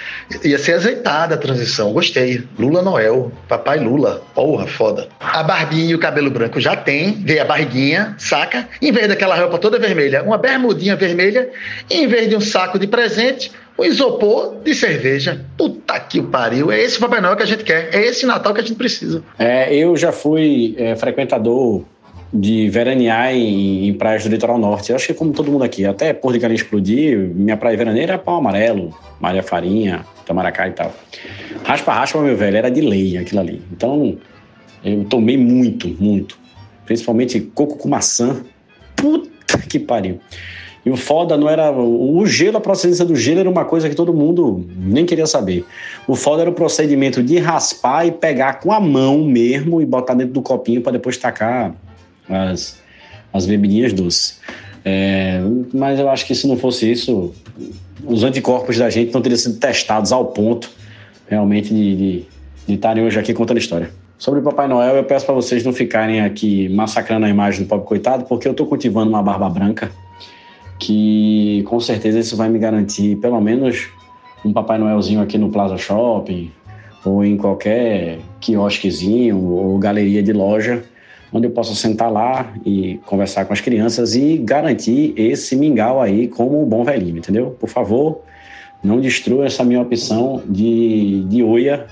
[0.45, 1.93] ia ser azeitada a transição.
[1.93, 2.45] Gostei.
[2.59, 4.23] Lula Noel, papai Lula.
[4.35, 5.09] Porra, foda.
[5.19, 8.69] A barbinha e o cabelo branco já tem, vê a barriguinha, saca?
[8.81, 11.49] Em vez daquela roupa toda vermelha, uma bermudinha vermelha,
[11.91, 15.45] em vez de um saco de presente, um isopor de cerveja.
[15.57, 16.71] Puta que o pariu.
[16.71, 17.95] É esse Papai Noel que a gente quer.
[17.95, 19.23] É esse Natal que a gente precisa.
[19.39, 21.85] É, eu já fui é, frequentador
[22.33, 24.91] de veranear em, em, praias do litoral norte.
[24.91, 28.15] Eu acho que como todo mundo aqui, até Porto de Galinha explodir, minha praia veraneira
[28.15, 30.95] era Pau Amarelo, Maria Farinha, Tamaracá e tal.
[31.65, 33.63] Raspa-raspa, meu velho, era de lei aquilo ali.
[33.71, 34.17] Então,
[34.83, 36.39] eu tomei muito, muito.
[36.87, 38.43] Principalmente coco com maçã.
[38.97, 40.19] Puta que pariu.
[40.85, 41.71] E o foda não era.
[41.71, 45.65] O gelo, a procedência do gelo era uma coisa que todo mundo nem queria saber.
[46.09, 50.15] O foda era o procedimento de raspar e pegar com a mão mesmo e botar
[50.15, 51.73] dentro do copinho para depois tacar
[52.29, 52.81] as,
[53.33, 54.41] as bebidinhas doces.
[54.85, 55.41] É,
[55.73, 57.33] mas eu acho que se não fosse isso,
[58.05, 60.69] os anticorpos da gente não teriam sido testados ao ponto
[61.29, 62.25] realmente de,
[62.67, 63.91] estarem hoje aqui contando história.
[64.19, 67.69] Sobre o Papai Noel, eu peço para vocês não ficarem aqui massacrando a imagem do
[67.69, 69.91] pobre coitado, porque eu estou cultivando uma barba branca
[70.83, 73.89] que com certeza isso vai me garantir pelo menos
[74.45, 76.51] um Papai Noelzinho aqui no Plaza Shopping
[77.05, 80.83] ou em qualquer quiosquezinho ou galeria de loja
[81.33, 86.27] onde eu possa sentar lá e conversar com as crianças e garantir esse mingau aí
[86.27, 87.57] como um bom velhinho, entendeu?
[87.61, 88.21] Por favor,
[88.83, 91.87] não destrua essa minha opção de, de oia,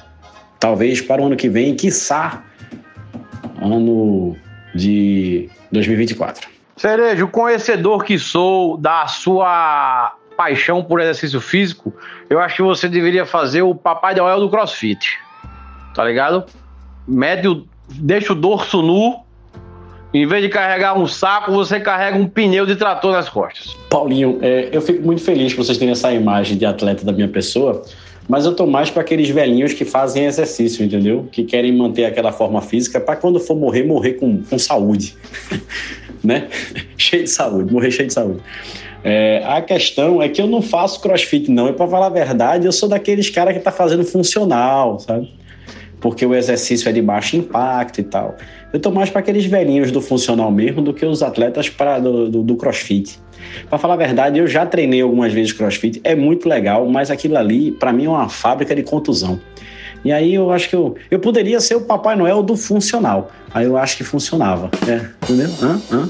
[0.59, 2.45] talvez para o ano que vem, quiçá
[3.63, 4.37] ano
[4.75, 6.60] de 2024.
[6.81, 11.93] Cerejo, conhecedor que sou da sua paixão por exercício físico,
[12.31, 15.19] eu acho que você deveria fazer o Papai Noel do CrossFit.
[15.95, 16.43] Tá ligado?
[17.07, 19.21] Mede o, deixa o dorso nu
[20.15, 23.77] em vez de carregar um saco, você carrega um pneu de trator nas costas.
[23.91, 27.29] Paulinho, é, eu fico muito feliz que vocês tenham essa imagem de atleta da minha
[27.29, 27.83] pessoa,
[28.29, 31.29] mas eu tô mais para aqueles velhinhos que fazem exercício, entendeu?
[31.31, 35.17] Que querem manter aquela forma física para quando for morrer, morrer com, com saúde.
[36.23, 36.49] né?
[36.97, 38.41] cheio de saúde, morrer cheio de saúde.
[39.03, 41.69] É, a questão é que eu não faço crossfit, não.
[41.69, 45.33] E para falar a verdade, eu sou daqueles caras que tá fazendo funcional, sabe?
[46.01, 48.37] Porque o exercício é de baixo impacto e tal.
[48.73, 52.31] Eu tô mais para aqueles velhinhos do funcional mesmo do que os atletas pra, do,
[52.31, 53.19] do, do crossfit.
[53.69, 57.37] Para falar a verdade, eu já treinei algumas vezes crossfit, é muito legal, mas aquilo
[57.37, 59.41] ali, para mim, é uma fábrica de contusão.
[60.05, 63.31] E aí eu acho que eu, eu poderia ser o Papai Noel do funcional.
[63.53, 64.71] Aí eu acho que funcionava.
[64.89, 65.51] É, entendeu?
[65.63, 65.81] Hã?
[65.93, 66.09] Hã?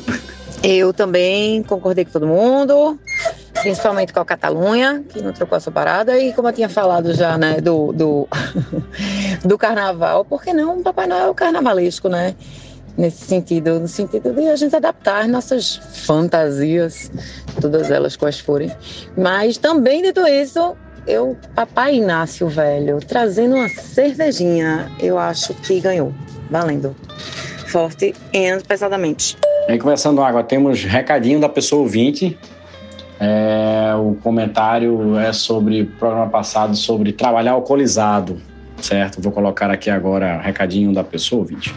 [0.63, 2.99] Eu também concordei com todo mundo,
[3.55, 7.39] principalmente com a Catalunha, que não trocou essa parada, e como eu tinha falado já,
[7.39, 8.29] né, do, do,
[9.43, 12.35] do carnaval, por que não o Papai Noel carnavalesco, né?
[13.01, 17.11] Nesse sentido, no sentido de a gente adaptar nossas fantasias,
[17.59, 18.71] todas elas quais forem.
[19.17, 26.13] Mas também, dito isso, eu, Papai Inácio, velho, trazendo uma cervejinha, eu acho que ganhou.
[26.51, 26.95] Valendo.
[27.69, 29.39] Forte e pesadamente.
[29.67, 32.39] E aí, conversando água, temos recadinho da pessoa ouvinte.
[33.19, 38.43] É, o comentário é sobre programa passado sobre trabalhar alcoolizado,
[38.83, 39.21] certo?
[39.21, 41.75] Vou colocar aqui agora recadinho da pessoa ouvinte.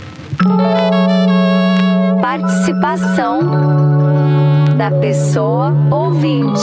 [2.21, 3.41] Participação
[4.77, 6.61] da pessoa ouvinte.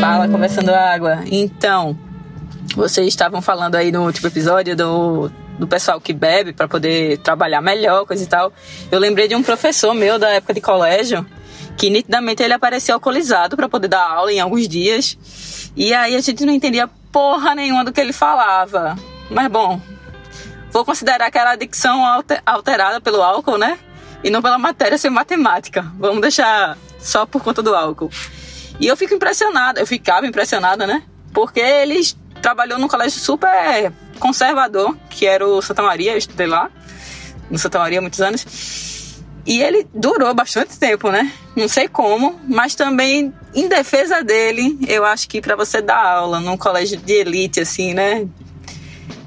[0.00, 1.20] Fala, conversando água.
[1.30, 1.96] Então,
[2.76, 7.60] vocês estavam falando aí no último episódio do do pessoal que bebe para poder trabalhar
[7.60, 8.52] melhor, coisa e tal.
[8.90, 11.24] Eu lembrei de um professor meu da época de colégio
[11.76, 15.70] que nitidamente ele aparecia alcoolizado para poder dar aula em alguns dias.
[15.76, 18.96] E aí a gente não entendia porra nenhuma do que ele falava.
[19.30, 19.80] Mas bom,
[20.72, 22.04] vou considerar que era a dicção
[22.44, 23.78] alterada pelo álcool, né?
[24.24, 25.86] E não pela matéria ser matemática.
[25.96, 28.10] Vamos deixar só por conta do álcool.
[28.80, 31.04] E eu fico impressionada, eu ficava impressionada, né?
[31.32, 36.68] Porque eles trabalhou num colégio super conservador, que era o Santa Maria, eu estudei lá,
[37.48, 39.22] no Santa Maria há muitos anos.
[39.46, 41.32] E ele durou bastante tempo, né?
[41.54, 46.40] Não sei como, mas também em defesa dele, eu acho que para você dar aula
[46.40, 48.26] num colégio de elite, assim, né?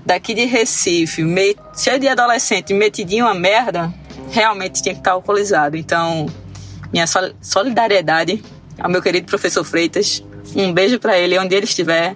[0.06, 3.94] Daqui de Recife, meio, cheio de adolescente, metidinho a merda,
[4.32, 5.76] realmente tinha que estar alcoolizado.
[5.76, 6.28] Então,
[6.92, 7.06] minha
[7.42, 8.44] solidariedade
[8.80, 10.24] ao meu querido professor Freitas.
[10.56, 12.16] Um beijo para ele onde ele estiver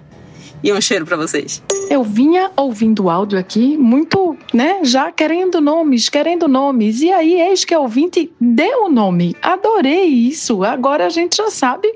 [0.62, 1.62] e um cheiro para vocês.
[1.90, 7.02] Eu vinha ouvindo o áudio aqui, muito, né, já querendo nomes, querendo nomes.
[7.02, 9.36] E aí, eis que o ouvinte deu o nome.
[9.42, 10.64] Adorei isso.
[10.64, 11.92] Agora a gente já sabe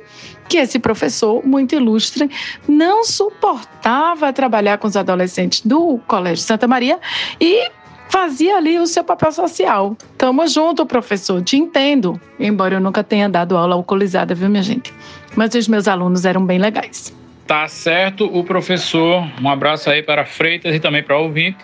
[0.49, 2.31] que esse professor muito ilustre
[2.69, 6.99] não suportava trabalhar com os adolescentes do Colégio Santa Maria
[7.41, 7.71] e
[8.09, 9.97] fazia ali o seu papel social.
[10.17, 12.21] Tamo junto, professor, te entendo.
[12.39, 14.95] Embora eu nunca tenha dado aula alcoolizada, viu, minha gente?
[15.35, 17.15] Mas os meus alunos eram bem legais.
[17.47, 19.25] Tá certo, o professor.
[19.41, 21.59] Um abraço aí para Freitas e também para o ouvinte.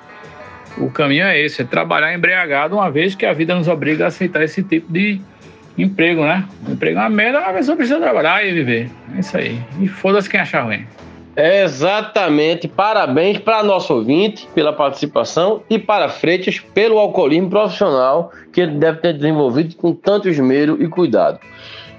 [0.79, 4.09] O caminho é esse, é trabalhar embriagado, uma vez que a vida nos obriga a
[4.09, 5.21] aceitar esse tipo de
[5.77, 6.47] emprego, né?
[6.67, 8.91] O emprego é uma merda, a pessoa precisa trabalhar e viver.
[9.15, 9.61] É isso aí.
[9.81, 10.87] E foda-se quem achar ruim.
[11.37, 12.69] Exatamente.
[12.69, 18.99] Parabéns para nosso ouvinte pela participação e para Freitas pelo alcoolismo profissional que ele deve
[18.99, 21.41] ter desenvolvido com tanto esmero e cuidado.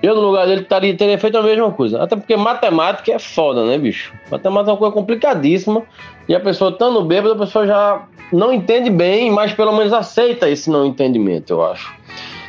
[0.04, 2.04] Eu, no lugar dele, taria, teria feito a mesma coisa.
[2.04, 4.14] Até porque matemática é foda, né, bicho?
[4.30, 5.82] Matemática é uma coisa complicadíssima.
[6.28, 10.50] E a pessoa estando bêbada, a pessoa já não entende bem, mas pelo menos aceita
[10.50, 11.96] esse não entendimento, eu acho.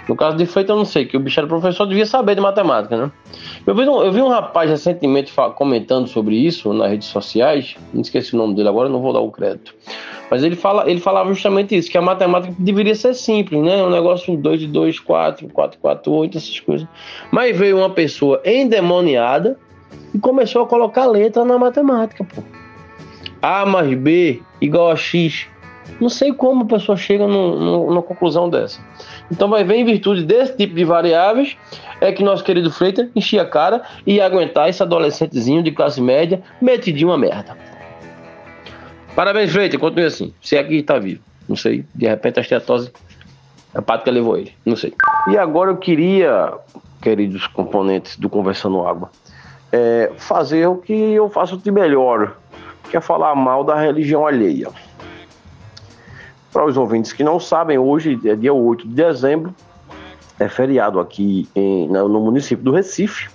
[0.08, 2.40] No caso de Freitas, eu não sei, que o bicho era professor, devia saber de
[2.40, 3.10] matemática, né?
[3.66, 8.02] Eu vi um, eu vi um rapaz recentemente comentando sobre isso nas redes sociais, não
[8.02, 9.74] esqueci o nome dele agora, não vou dar o crédito.
[10.30, 13.82] Mas ele, fala, ele falava justamente isso, que a matemática deveria ser simples, né?
[13.82, 16.86] Um negócio 2 de 2, 4, 4, 4, 8, essas coisas.
[17.30, 19.58] Mas veio uma pessoa endemoniada
[20.14, 22.42] e começou a colocar letra na matemática, pô.
[23.40, 25.46] A mais B igual a X.
[26.00, 28.80] Não sei como a pessoa chega no, numa conclusão dessa.
[29.30, 31.56] Então vai ver em virtude desse tipo de variáveis
[32.00, 36.00] é que nosso querido Freitas enchia a cara e ia aguentar esse adolescentezinho de classe
[36.00, 37.56] média metidinho uma merda.
[39.14, 40.34] Parabéns, Freitas, continue assim.
[40.40, 41.22] Se é que está vivo.
[41.48, 42.90] Não sei, de repente a esteatose
[43.74, 44.94] a pática levou ele, não sei.
[45.28, 46.54] E agora eu queria,
[47.02, 49.10] queridos componentes do Conversando Água,
[49.72, 52.36] é, fazer o que eu faço de melhor,
[52.88, 54.68] que é falar mal da religião alheia.
[56.54, 59.52] Para os ouvintes que não sabem, hoje é dia 8 de dezembro,
[60.38, 63.28] é feriado aqui em, no município do Recife,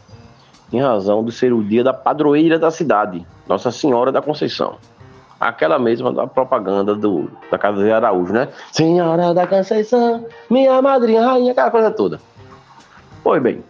[0.71, 4.77] em razão de ser o dia da padroeira da cidade, Nossa Senhora da Conceição.
[5.37, 8.47] Aquela mesma da propaganda do, da Casa de Araújo, né?
[8.71, 12.21] Senhora da Conceição, minha madrinha, rainha, aquela coisa toda.
[13.21, 13.61] Pois bem,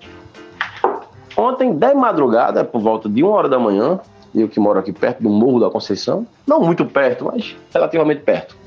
[1.35, 3.99] ontem, de madrugada, por volta de uma hora da manhã,
[4.35, 8.58] eu que moro aqui perto do Morro da Conceição, não muito perto, mas relativamente perto,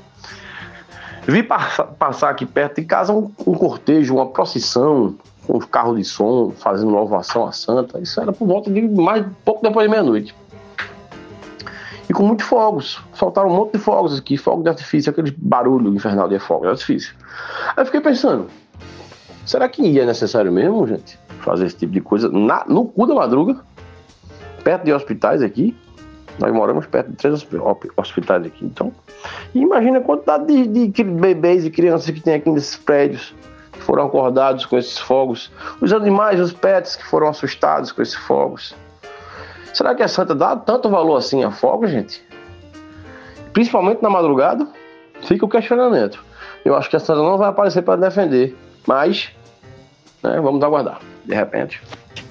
[1.27, 5.15] Vi passar aqui perto de casa um, um cortejo, uma procissão,
[5.47, 7.99] com os carros de som, fazendo louvação à santa.
[7.99, 10.35] Isso era por volta de mais pouco depois de meia-noite.
[12.09, 12.99] E com muitos fogos.
[13.13, 16.71] Faltaram um monte de fogos aqui, fogos de artifício, aquele barulho infernal de fogos de
[16.71, 17.15] artifício.
[17.69, 18.47] Aí eu fiquei pensando,
[19.45, 23.15] será que é necessário mesmo, gente, fazer esse tipo de coisa na, no cu da
[23.15, 23.61] madruga,
[24.63, 25.75] perto de hospitais aqui?
[26.39, 27.45] Nós moramos perto de três
[27.95, 28.65] hospitais aqui.
[28.65, 28.91] Então,
[29.53, 33.35] imagina a quantidade de, de bebês e crianças que tem aqui nesses prédios
[33.71, 35.51] que foram acordados com esses fogos.
[35.79, 38.75] Os animais, os pets que foram assustados com esses fogos.
[39.73, 42.23] Será que a Santa dá tanto valor assim a fogos, gente?
[43.51, 44.67] Principalmente na madrugada?
[45.21, 46.23] Fica o questionamento.
[46.63, 48.55] Eu acho que a Santa não vai aparecer para defender,
[48.87, 49.31] mas
[50.21, 50.99] né, vamos aguardar.
[51.25, 51.81] De repente.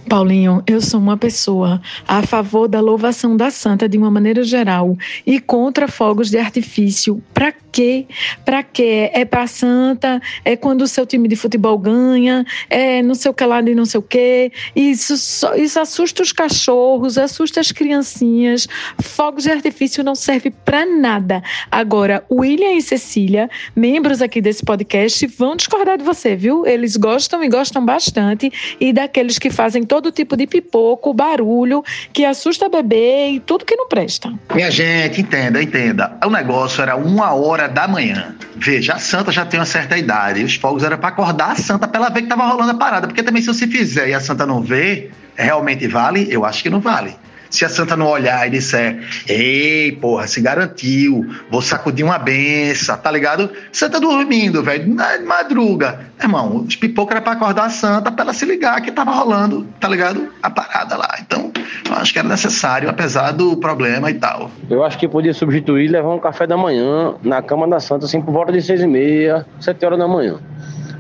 [0.08, 4.96] Paulinho, eu sou uma pessoa a favor da louvação da santa de uma maneira geral
[5.26, 7.22] e contra fogos de artifício.
[7.32, 8.06] Para quê?
[8.44, 9.10] Para quê?
[9.14, 13.34] É para santa, é quando o seu time de futebol ganha, é não sei o
[13.34, 14.52] que lá de não sei o quê.
[14.76, 15.14] Isso,
[15.56, 18.68] isso assusta os cachorros, assusta as criancinhas.
[19.00, 21.42] Fogos de artifício não serve para nada.
[21.70, 26.66] Agora, William e Cecília, membros aqui desse podcast, vão discordar de você, viu?
[26.66, 32.24] Eles gostam e gostam bastante e daqueles que fazem todo tipo de pipoco, barulho, que
[32.24, 34.32] assusta bebê e tudo que não presta.
[34.54, 36.16] Minha gente, entenda, entenda.
[36.24, 38.34] O negócio era uma hora da manhã.
[38.56, 40.42] Veja, a Santa já tem uma certa idade.
[40.42, 43.06] Os fogos eram para acordar a Santa para ela ver que tava rolando a parada.
[43.06, 46.26] Porque também se você fizer e a Santa não ver, realmente vale?
[46.30, 47.14] Eu acho que não vale.
[47.52, 52.96] Se a santa não olhar e disser, ei, porra, se garantiu, vou sacudir uma benção,
[52.96, 53.50] tá ligado?
[53.70, 56.00] Santa dormindo, velho, na madruga.
[56.18, 59.68] Irmão, os pipocos era pra acordar a santa pra ela se ligar que tava rolando,
[59.78, 60.32] tá ligado?
[60.42, 61.18] A parada lá.
[61.20, 61.52] Então,
[61.86, 64.50] eu acho que era necessário, apesar do problema e tal.
[64.70, 68.22] Eu acho que podia substituir levar um café da manhã na cama da santa, assim,
[68.22, 70.38] por volta de seis e meia, sete horas da manhã.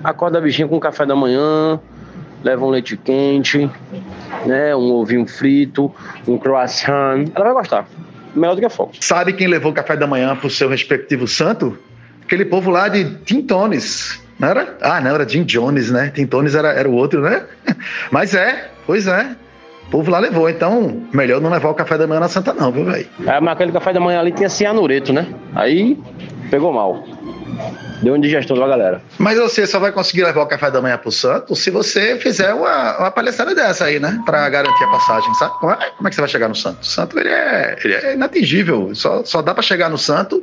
[0.04, 1.80] Acorda a bichinha com café da manhã,
[2.44, 3.70] leva um leite quente,
[4.46, 4.74] né?
[4.74, 5.92] Um ovinho frito,
[6.26, 7.26] um croissant.
[7.34, 7.86] Ela vai gostar.
[8.34, 8.92] Melhor do que a fogo.
[9.00, 11.78] Sabe quem levou o café da manhã pro seu respectivo santo?
[12.24, 14.22] Aquele povo lá de Tintones.
[14.38, 14.76] Não era?
[14.80, 16.10] Ah, não, era Jim Jones, né?
[16.14, 17.44] Tintones era, era o outro, né?
[18.10, 19.36] Mas é, pois é.
[19.88, 22.72] O povo lá levou, então melhor não levar o café da manhã na Santa, não,
[22.72, 23.06] viu, velho?
[23.26, 25.26] É, mas aquele café da manhã ali tinha cianureto, né?
[25.54, 25.98] Aí
[26.50, 27.04] pegou mal.
[28.02, 29.02] Deu uma digestão pra galera.
[29.18, 32.52] Mas você só vai conseguir levar o café da manhã pro Santo se você fizer
[32.52, 34.20] uma, uma palhaçada dessa aí, né?
[34.24, 35.54] Pra garantir a passagem, sabe?
[35.58, 36.82] Como é, como é que você vai chegar no Santo?
[36.82, 38.94] O Santo, ele é, ele é inatingível.
[38.94, 40.42] Só, só dá pra chegar no Santo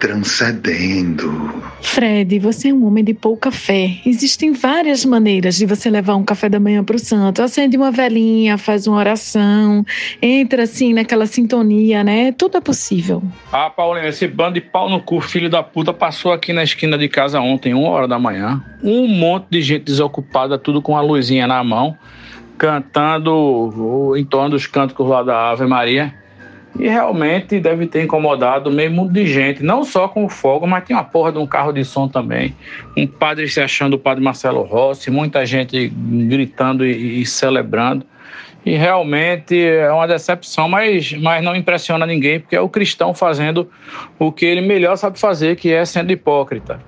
[0.00, 1.62] transcendendo.
[1.82, 3.98] Fred, você é um homem de pouca fé.
[4.04, 7.42] Existem várias maneiras de você levar um café da manhã pro santo.
[7.42, 9.84] Acende uma velhinha, faz uma oração,
[10.20, 12.32] entra assim naquela sintonia, né?
[12.32, 13.22] Tudo é possível.
[13.52, 16.96] Ah, Paulinho, esse bando de pau no cu, filho da puta, passou aqui na esquina
[16.96, 18.62] de casa ontem, uma hora da manhã.
[18.82, 21.96] Um monte de gente desocupada, tudo com a luzinha na mão.
[22.58, 26.14] cantando, entoando os cânticos lá da Ave Maria.
[26.78, 30.84] E realmente deve ter incomodado meio mundo de gente, não só com o fogo, mas
[30.84, 32.54] tem uma porra de um carro de som também.
[32.96, 38.04] Um padre se achando o padre Marcelo Rossi, muita gente gritando e, e celebrando.
[38.64, 43.70] E realmente é uma decepção, mas, mas não impressiona ninguém, porque é o cristão fazendo
[44.18, 46.78] o que ele melhor sabe fazer, que é sendo hipócrita.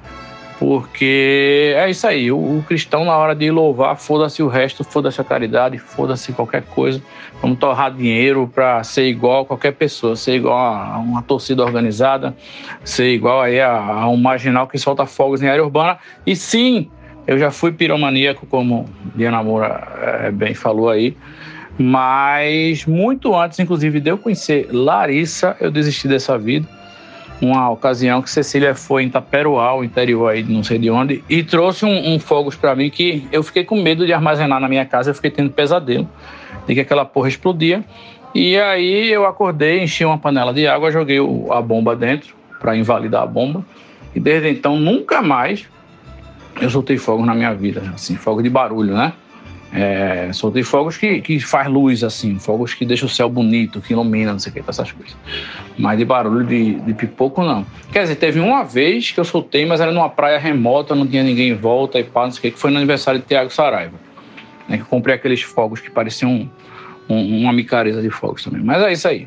[0.58, 5.20] Porque é isso aí, o, o cristão na hora de louvar, foda-se o resto, foda-se
[5.20, 7.02] a caridade, foda-se qualquer coisa.
[7.40, 12.36] Vamos torrar dinheiro para ser igual a qualquer pessoa, ser igual a uma torcida organizada,
[12.84, 15.98] ser igual aí a, a um marginal que solta fogos em área urbana.
[16.24, 16.88] E sim,
[17.26, 21.16] eu já fui piromaníaco, como Diana Moura é, bem falou aí.
[21.78, 26.68] Mas muito antes, inclusive, de eu conhecer Larissa, eu desisti dessa vida
[27.42, 31.42] uma ocasião que Cecília foi em Taperoá, o interior aí, não sei de onde, e
[31.42, 34.84] trouxe um, um fogos para mim que eu fiquei com medo de armazenar na minha
[34.84, 36.08] casa, eu fiquei tendo pesadelo
[36.66, 37.84] de que aquela porra explodia.
[38.32, 41.18] E aí eu acordei, enchi uma panela de água, joguei
[41.50, 43.64] a bomba dentro para invalidar a bomba.
[44.14, 45.66] E desde então nunca mais
[46.60, 49.12] eu soltei fogo na minha vida, assim, fogo de barulho, né?
[49.74, 53.94] É, soltei fogos que, que faz luz, assim, fogos que deixam o céu bonito, que
[53.94, 55.16] ilumina, não sei o que, essas coisas.
[55.78, 57.64] Mas de barulho de, de pipoco, não.
[57.90, 61.22] Quer dizer, teve uma vez que eu soltei, mas era numa praia remota, não tinha
[61.22, 63.50] ninguém em volta e pá, não sei o que, que foi no aniversário de Tiago
[63.50, 63.98] Saraiva.
[64.68, 66.48] Né, que eu comprei aqueles fogos que pareciam um,
[67.08, 68.62] um, uma micareta de fogos também.
[68.62, 69.26] Mas é isso aí.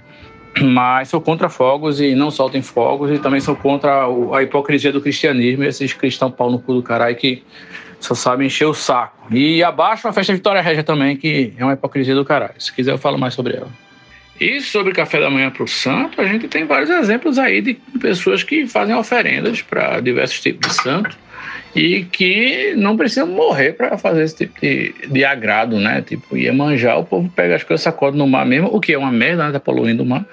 [0.61, 5.01] Mas sou contra fogos e não soltem fogos, e também sou contra a hipocrisia do
[5.01, 7.43] cristianismo esses cristãos pau no cu do caralho que
[8.05, 9.33] só sabe encher o saco.
[9.33, 12.53] E abaixo a festa Vitória Régia também, que é uma hipocrisia do caralho.
[12.59, 13.69] Se quiser, eu falo mais sobre ela.
[14.39, 17.73] E sobre café da manhã para o santo, a gente tem vários exemplos aí de
[17.99, 21.17] pessoas que fazem oferendas para diversos tipos de santo
[21.73, 26.01] e que não precisam morrer para fazer esse tipo de, de agrado, né?
[26.01, 29.11] Tipo, manjar, o povo pega as coisas, sacode no mar mesmo, o que é uma
[29.11, 29.51] merda, né?
[29.53, 30.25] Tá poluindo o mar,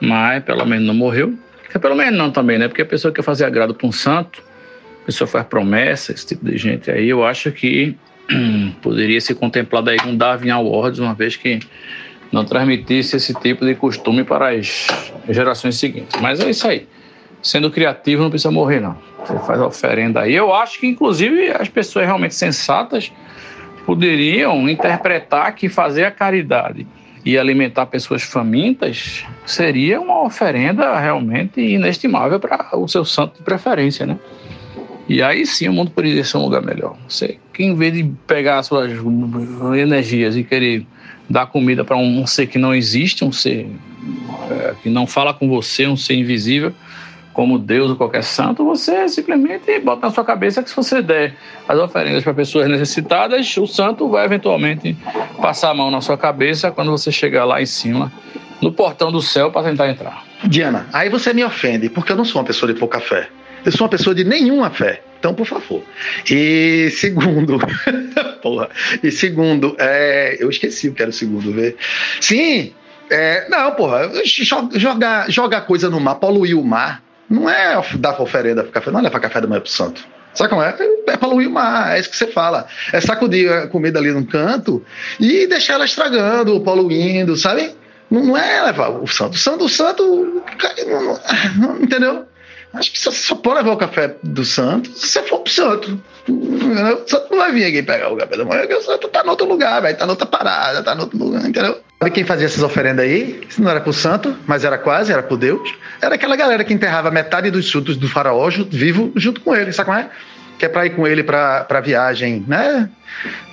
[0.00, 1.34] mas pelo menos não morreu.
[1.80, 2.66] Pelo menos não também, né?
[2.66, 4.42] Porque a pessoa que quer fazer agrado para um santo,
[5.08, 7.96] pessoa faz promessa, esse tipo de gente aí, eu acho que
[8.82, 11.60] poderia ser contemplado aí com Darwin Awards, uma vez que
[12.30, 14.86] não transmitisse esse tipo de costume para as
[15.30, 16.20] gerações seguintes.
[16.20, 16.86] Mas é isso aí.
[17.40, 18.98] Sendo criativo não precisa morrer, não.
[19.20, 20.34] Você faz oferenda aí.
[20.34, 23.10] Eu acho que, inclusive, as pessoas realmente sensatas
[23.86, 26.86] poderiam interpretar que fazer a caridade
[27.24, 34.04] e alimentar pessoas famintas seria uma oferenda realmente inestimável para o seu santo de preferência,
[34.04, 34.18] né?
[35.08, 36.96] E aí sim o mundo poderia ser um lugar melhor.
[37.08, 38.92] Você, que em vez de pegar suas
[39.74, 40.86] energias e querer
[41.28, 43.66] dar comida para um ser que não existe, um ser
[44.50, 46.72] é, que não fala com você, um ser invisível,
[47.32, 51.36] como Deus ou qualquer santo, você simplesmente bota na sua cabeça que se você der
[51.68, 54.96] as oferendas para pessoas necessitadas, o santo vai eventualmente
[55.40, 58.12] passar a mão na sua cabeça quando você chegar lá em cima,
[58.60, 60.24] no portão do céu, para tentar entrar.
[60.44, 63.28] Diana, aí você me ofende, porque eu não sou uma pessoa de pouca fé.
[63.64, 65.02] Eu sou uma pessoa de nenhuma fé.
[65.18, 65.82] Então, por favor.
[66.30, 67.58] E segundo,
[68.40, 68.68] porra.
[69.02, 71.76] E segundo, é, eu esqueci o que era o segundo, ver.
[72.20, 72.72] Sim,
[73.10, 78.72] é, não, porra, jogar, coisa no mar, poluir o mar, não é dar oferenda para
[78.72, 80.06] café, não é levar café da manhã pro santo.
[80.34, 80.76] Sabe como é?
[81.08, 82.66] É poluir o mar, é isso que você fala.
[82.92, 84.84] É sacudir a comida ali num canto
[85.18, 87.74] e deixar ela estragando, poluindo, sabe?
[88.08, 89.34] Não, não é levar o santo.
[89.34, 90.42] O santo, o santo,
[91.56, 92.27] não, entendeu?
[92.74, 96.00] Acho que só, só pode levar o café do santo se você for pro santo.
[96.28, 99.22] O santo não vai vir aqui pegar o café da manhã, porque o santo tá
[99.24, 99.96] em outro lugar, velho.
[99.96, 101.80] Tá noutra parada, tá em outro lugar, entendeu?
[101.98, 103.40] Sabe quem fazia essas oferendas aí?
[103.48, 105.74] Se não era pro santo, mas era quase, era pro Deus.
[106.00, 109.86] Era aquela galera que enterrava metade dos frutos do faraó vivo junto com ele, sabe
[109.86, 110.10] como é?
[110.58, 112.88] Que é pra ir com ele pra, pra viagem, né?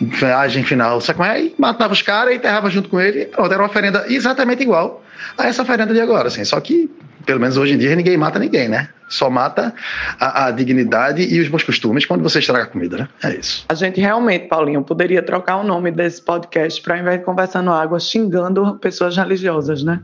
[0.01, 1.41] Viagem final, sabe como é?
[1.41, 3.25] E matava os caras e enterrava junto com ele.
[3.25, 5.01] Pronto, era uma oferenda exatamente igual
[5.37, 6.43] a essa oferenda de agora, assim.
[6.43, 6.89] Só que
[7.25, 8.89] pelo menos hoje em dia, ninguém mata ninguém, né?
[9.07, 9.73] Só mata
[10.19, 13.07] a, a, dignidade e os bons costumes quando você estraga a comida, né?
[13.23, 13.65] É isso.
[13.69, 17.71] A gente realmente, Paulinho, poderia trocar o nome desse podcast para, ao invés de conversando
[17.71, 19.99] água, xingando pessoas religiosas, né?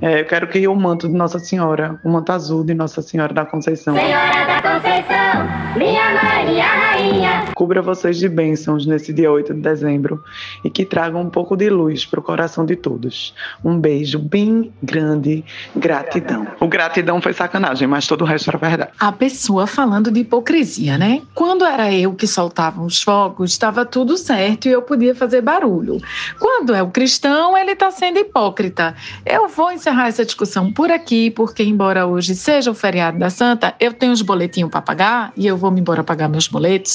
[0.00, 3.32] É, eu quero que o manto de Nossa Senhora, o manto azul de Nossa Senhora
[3.32, 3.94] da Conceição.
[3.94, 7.44] Senhora da Conceição, minha mãe, minha rainha.
[7.54, 10.22] Cubra vocês de bênçãos nesse dia 8 de dezembro
[10.64, 13.34] e que tragam um pouco de luz para o coração de todos.
[13.64, 15.44] Um beijo bem grande,
[15.74, 16.46] gratidão.
[16.60, 18.90] O gratidão foi sacanagem, mas todo o resto era verdade.
[18.98, 21.22] A pessoa falando de hipocrisia, né?
[21.34, 25.98] Quando era eu que soltava os fogos, estava tudo certo e eu podia fazer barulho.
[26.38, 28.94] Quando é o cristão, ele está sendo hipócrita.
[29.24, 33.74] Eu vou encerrar essa discussão por aqui, porque embora hoje seja o feriado da Santa,
[33.78, 36.85] eu tenho os boletinhos para pagar e eu vou me embora pagar meus boletos.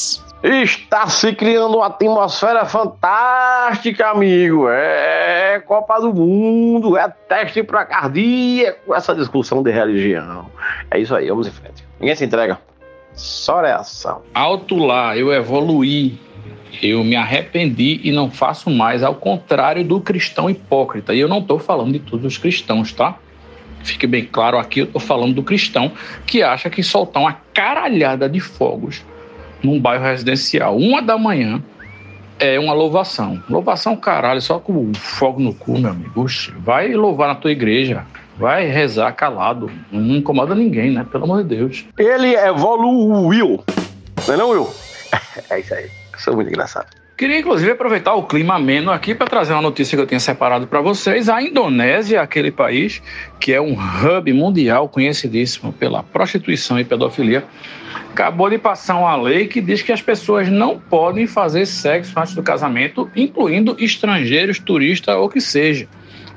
[0.43, 4.67] Está se criando uma atmosfera fantástica, amigo.
[4.67, 10.47] É Copa do Mundo, é teste para cardíaco, essa discussão de religião.
[10.89, 11.85] É isso aí, vamos em frente.
[11.99, 12.57] Ninguém se entrega.
[13.13, 14.23] Só reação.
[14.33, 16.19] Alto lá, eu evoluí.
[16.81, 21.13] Eu me arrependi e não faço mais, ao contrário do cristão hipócrita.
[21.13, 23.15] E eu não estou falando de todos os cristãos, tá?
[23.83, 25.91] Fique bem claro aqui, eu estou falando do cristão
[26.25, 29.03] que acha que soltar uma caralhada de fogos
[29.63, 31.61] num bairro residencial, uma da manhã,
[32.39, 33.41] é uma louvação.
[33.49, 36.21] Louvação, caralho, só com fogo no cu, meu amigo.
[36.21, 38.03] Oxe, vai louvar na tua igreja.
[38.37, 39.69] Vai rezar calado.
[39.91, 41.05] Não incomoda ninguém, né?
[41.11, 41.85] Pelo amor de Deus.
[41.97, 43.63] Ele evoluiu.
[44.27, 44.69] Não é não, Will?
[45.49, 45.89] É isso aí.
[46.17, 47.00] Sou muito engraçado.
[47.21, 50.65] Queria inclusive aproveitar o clima ameno aqui para trazer uma notícia que eu tinha separado
[50.65, 51.29] para vocês.
[51.29, 52.99] A Indonésia, aquele país
[53.39, 57.45] que é um hub mundial conhecidíssimo pela prostituição e pedofilia,
[58.09, 62.33] acabou de passar uma lei que diz que as pessoas não podem fazer sexo antes
[62.33, 65.87] do casamento, incluindo estrangeiros, turistas ou que seja.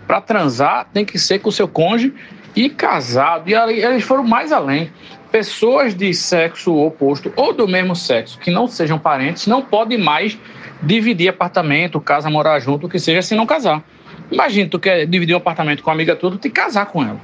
[0.07, 2.13] Para transar, tem que ser com seu cônjuge
[2.55, 3.49] e casado.
[3.49, 4.91] E eles foram mais além.
[5.33, 10.39] Pessoas de sexo oposto ou do mesmo sexo que não sejam parentes não podem mais
[10.83, 13.83] dividir apartamento, casa, morar junto, o que seja, se não casar.
[14.31, 17.03] Imagina, tu quer dividir um apartamento com uma amiga tua, tu tem que casar com
[17.03, 17.21] ela.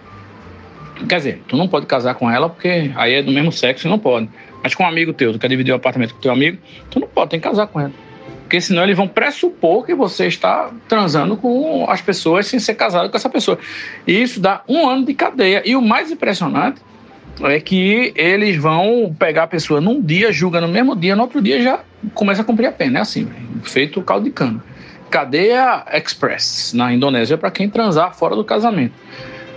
[1.09, 3.91] Quer dizer, tu não pode casar com ela porque aí é do mesmo sexo e
[3.91, 4.29] não pode.
[4.63, 6.59] Mas com um amigo teu, tu quer dividir um apartamento com teu amigo,
[6.91, 7.93] tu não pode, tem que casar com ela.
[8.43, 13.09] Porque senão eles vão pressupor que você está transando com as pessoas sem ser casado
[13.09, 13.59] com essa pessoa.
[14.07, 15.63] E isso dá um ano de cadeia.
[15.65, 16.81] E o mais impressionante
[17.43, 21.41] é que eles vão pegar a pessoa num dia, julga no mesmo dia, no outro
[21.41, 21.81] dia já
[22.15, 22.99] começa a cumprir a pena.
[22.99, 23.29] É assim,
[23.63, 24.63] feito caldo de cana.
[25.11, 28.95] Cadeia Express na Indonésia para quem transar fora do casamento.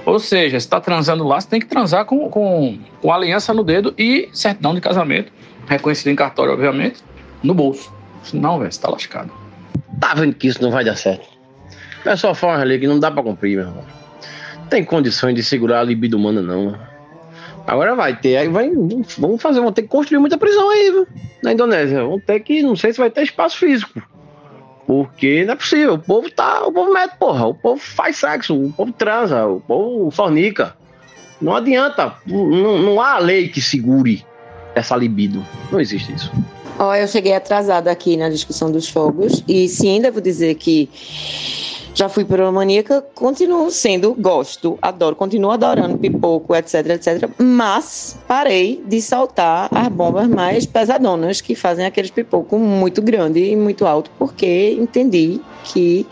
[0.06, 3.64] Ou seja, se está transando lá, você tem que transar com, com, com aliança no
[3.64, 5.32] dedo e certidão de casamento,
[5.68, 7.02] reconhecido em cartório, obviamente,
[7.42, 7.94] no bolso.
[8.24, 9.32] Senão, velho, você tá lascado.
[10.00, 11.28] Tá vendo que isso não vai dar certo?
[12.06, 13.86] É só forma ali que não dá para cumprir, meu irmão.
[14.70, 16.78] Tem condições de segurar a libido humana, não.
[17.66, 18.70] Agora vai ter, aí vai,
[19.18, 21.08] vamos fazer, vamos ter que construir muita prisão aí, viu?
[21.42, 22.04] Na Indonésia.
[22.04, 24.02] Vamos ter que, não sei se vai ter espaço físico.
[24.86, 25.94] Porque não é possível.
[25.94, 26.66] O povo tá.
[26.66, 27.48] O povo mete, porra.
[27.48, 30.76] O povo faz sexo, o povo transa, o povo fornica.
[31.42, 32.16] Não adianta.
[32.26, 34.26] Não, não há lei que segure
[34.76, 35.46] essa libido.
[35.72, 36.32] Não existe isso.
[36.78, 39.44] Ó, eu cheguei atrasada aqui na discussão dos fogos.
[39.48, 40.90] E sim, devo dizer que
[41.94, 47.30] já fui piromaníaca, continuo sendo, gosto, adoro, continuo adorando pipoco, etc, etc.
[47.38, 53.56] Mas parei de saltar as bombas mais pesadonas que fazem aqueles pipoco muito grande e
[53.56, 56.06] muito alto, porque entendi que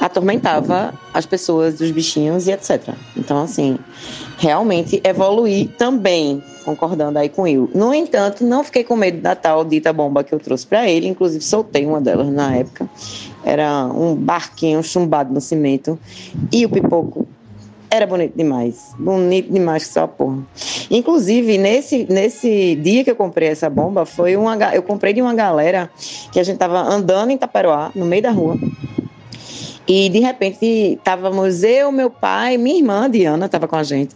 [0.00, 2.94] atormentava as pessoas, os bichinhos e etc.
[3.16, 3.78] Então, assim,
[4.38, 7.68] realmente evoluí também, concordando aí com ele.
[7.74, 11.06] No entanto, não fiquei com medo da tal dita bomba que eu trouxe para ele,
[11.06, 12.88] inclusive soltei uma delas na época.
[13.44, 15.98] Era um barquinho chumbado no cimento
[16.52, 17.26] e o pipoco
[17.90, 18.94] era bonito demais.
[18.98, 20.38] Bonito demais só porra.
[20.90, 25.34] Inclusive, nesse, nesse dia que eu comprei essa bomba, foi uma, eu comprei de uma
[25.34, 25.90] galera
[26.30, 28.56] que a gente tava andando em Taperoá, no meio da rua.
[29.88, 34.14] E de repente estávamos eu, meu pai, minha irmã Diana estava com a gente.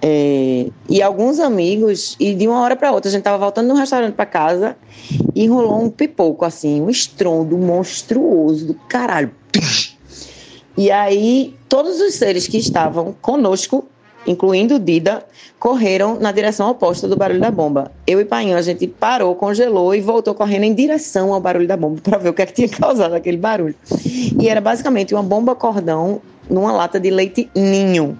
[0.00, 3.74] É, e alguns amigos, e de uma hora para outra a gente estava voltando no
[3.74, 4.76] restaurante para casa
[5.34, 9.32] e rolou um pipoco assim, um estrondo monstruoso do caralho.
[10.76, 13.88] E aí todos os seres que estavam conosco
[14.26, 15.24] incluindo Dida,
[15.58, 17.90] correram na direção oposta do barulho da bomba.
[18.06, 21.76] Eu e Painho, a gente parou, congelou e voltou correndo em direção ao barulho da
[21.76, 23.74] bomba para ver o que, é que tinha causado aquele barulho.
[24.40, 28.18] E era basicamente uma bomba cordão numa lata de leite ninho.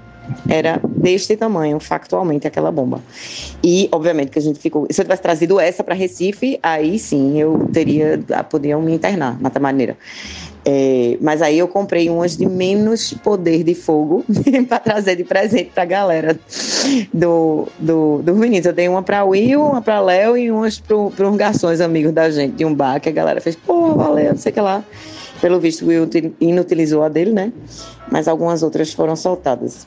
[0.48, 3.00] Era deste tamanho, factualmente, aquela bomba.
[3.62, 4.86] E, obviamente, que a gente ficou.
[4.90, 8.20] Se eu tivesse trazido essa para Recife, aí sim eu teria.
[8.50, 9.96] Podiam me internar na maneira.
[10.70, 14.22] É, mas aí eu comprei umas de menos poder de fogo
[14.68, 16.38] para trazer de presente para a galera
[17.12, 18.66] do, do, do meninos.
[18.66, 22.30] Eu dei uma para Will, uma para Léo e umas para uns garçons amigos da
[22.30, 24.84] gente de um bar que a galera fez, pô, valeu, não sei o que lá.
[25.40, 26.08] Pelo visto, Will
[26.40, 27.52] inutilizou a dele, né?
[28.10, 29.86] Mas algumas outras foram soltadas.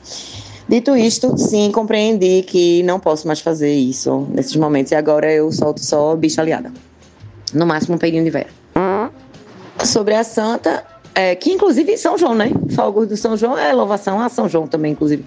[0.68, 4.92] Dito isto, sim, compreendi que não posso mais fazer isso nesses momentos.
[4.92, 6.72] E agora eu solto só bicha aliada.
[7.52, 8.62] No máximo um peidinho de véia
[9.84, 10.84] sobre a Santa,
[11.14, 12.50] é, que inclusive São João, né?
[12.74, 15.24] Fogos do São João é louvação a São João também, inclusive.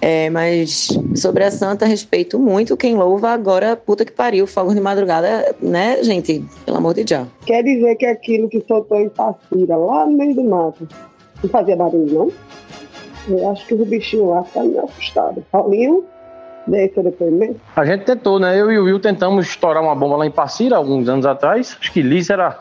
[0.00, 4.80] É, mas sobre a Santa, respeito muito quem louva agora, puta que pariu, fogos de
[4.80, 6.44] madrugada, né, gente?
[6.64, 7.26] Pelo amor de Deus.
[7.44, 10.88] Quer dizer que aquilo que soltou em Passira, lá no meio do mato,
[11.42, 12.32] não fazia barulho, não?
[13.28, 15.44] Eu acho que o bichinho lá tá meio assustado.
[15.50, 16.04] Paulinho,
[16.66, 17.60] dei seu depoimento.
[17.74, 18.58] A gente tentou, né?
[18.58, 21.76] Eu e o Will tentamos estourar uma bomba lá em Passira alguns anos atrás.
[21.80, 22.58] Acho que Liz era,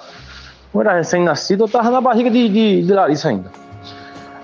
[0.75, 3.49] ou era recém-nascido ou tava na barriga de, de, de Larissa ainda.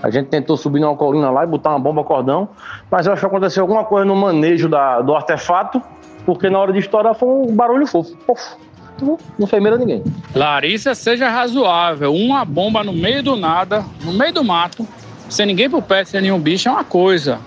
[0.01, 2.49] A gente tentou subir numa colina lá e botar uma bomba cordão,
[2.89, 5.82] mas eu acho que aconteceu alguma coisa no manejo da, do artefato,
[6.25, 8.15] porque na hora de estourar foi um barulho fofo.
[8.25, 8.41] Pof.
[9.38, 10.03] Não, fez ninguém.
[10.36, 12.13] Larissa, seja razoável.
[12.13, 14.88] Uma bomba no meio do nada, no meio do mato,
[15.27, 17.39] sem ninguém por perto, sem nenhum bicho, é uma coisa.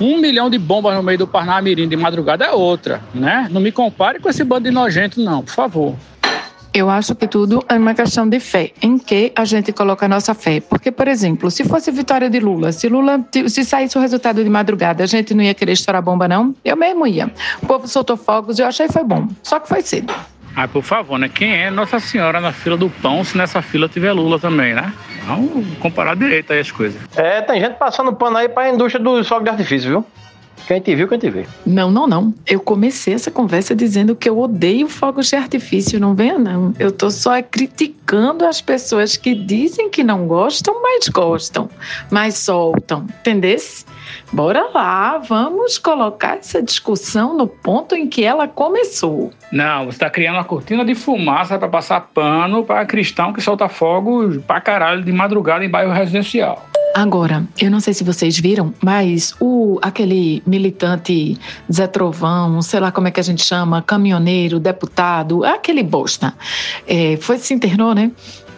[0.00, 3.46] Um milhão de bombas no meio do Parnamirim de madrugada é outra, né?
[3.50, 5.94] Não me compare com esse bando de nojento, não, por favor.
[6.74, 8.70] Eu acho que tudo é uma questão de fé.
[8.80, 10.58] Em que a gente coloca a nossa fé?
[10.58, 14.48] Porque, por exemplo, se fosse vitória de Lula, se Lula, se saísse o resultado de
[14.48, 16.54] madrugada, a gente não ia querer estourar bomba, não?
[16.64, 17.30] Eu mesmo ia.
[17.62, 19.28] O povo soltou fogos e eu achei que foi bom.
[19.42, 20.14] Só que foi cedo.
[20.56, 21.28] Ah, por favor, né?
[21.28, 24.92] Quem é Nossa Senhora na fila do pão se nessa fila tiver Lula também, né?
[25.26, 27.00] Vamos comparar direito aí as coisas.
[27.16, 30.06] É, tem gente passando pano aí pra indústria do fogo de artifício, viu?
[30.66, 31.46] Quem te viu, quem te vê.
[31.66, 32.34] Não, não, não.
[32.46, 36.74] Eu comecei essa conversa dizendo que eu odeio fogos de artifício, não venha não.
[36.78, 41.68] Eu tô só criticando as pessoas que dizem que não gostam, mas gostam,
[42.10, 43.84] mas soltam, entendesse?
[44.32, 49.30] Bora lá, vamos colocar essa discussão no ponto em que ela começou.
[49.50, 53.68] Não, você está criando uma cortina de fumaça para passar pano para cristão que solta
[53.68, 56.66] fogo pra caralho de madrugada em bairro residencial.
[56.94, 61.38] Agora, eu não sei se vocês viram, mas o aquele militante
[61.72, 66.34] Zé Trovão, sei lá como é que a gente chama, caminhoneiro, deputado, aquele bosta,
[66.86, 68.12] é, foi se internou, né?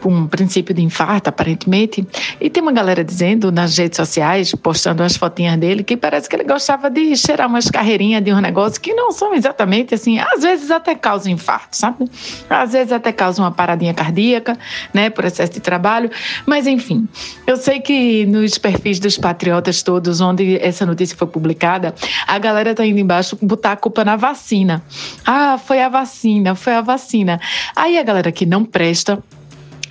[0.04, 2.06] Com princípio de infarto, aparentemente.
[2.38, 6.36] E tem uma galera dizendo nas redes sociais, postando as fotinhas dele, que parece que
[6.36, 10.18] ele gostava de cheirar umas carreirinhas de um negócio que não são exatamente assim.
[10.18, 12.04] Às vezes até causam infarto, sabe?
[12.50, 14.58] Às vezes até causam uma paradinha cardíaca,
[14.92, 15.08] né?
[15.08, 16.10] Por excesso de trabalho.
[16.44, 17.08] Mas enfim,
[17.46, 21.94] eu sei que nos perfis dos patriotas todos, onde essa notícia foi publicada,
[22.26, 24.84] a galera tá indo embaixo botar a culpa na vacina.
[25.24, 27.40] Ah, foi a vacina, foi a vacina.
[27.74, 29.18] Aí a galera que não presta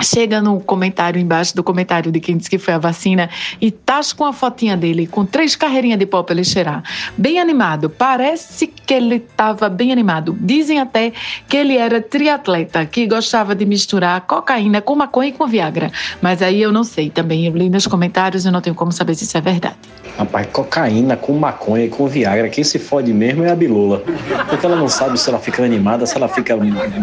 [0.01, 3.29] chega no comentário embaixo do comentário de quem disse que foi a vacina
[3.59, 6.83] e tasca com a fotinha dele com três carreirinhas de pó para ele cheirar.
[7.17, 10.37] Bem animado, parece que ele estava bem animado.
[10.39, 11.11] Dizem até
[11.47, 15.91] que ele era triatleta, que gostava de misturar cocaína com maconha e com Viagra.
[16.21, 19.15] Mas aí eu não sei também, eu li nos comentários e não tenho como saber
[19.15, 19.75] se isso é verdade.
[20.17, 24.03] Rapaz, cocaína com maconha e com Viagra, quem se fode mesmo é a Bilola.
[24.47, 26.55] Porque ela não sabe se ela fica animada, se ela fica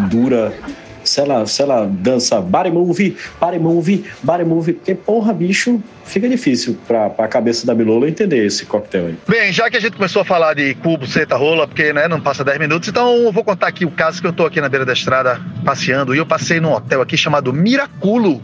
[0.09, 0.53] dura
[1.11, 6.29] se ela, se ela dança body move, body move, body move, porque porra, bicho, fica
[6.29, 9.17] difícil pra, pra cabeça da Bilola entender esse coquetel aí.
[9.27, 12.21] Bem, já que a gente começou a falar de cubo, seta, rola, porque né, não
[12.21, 14.69] passa 10 minutos, então eu vou contar aqui o caso que eu tô aqui na
[14.69, 18.41] beira da estrada passeando e eu passei num hotel aqui chamado Miraculo.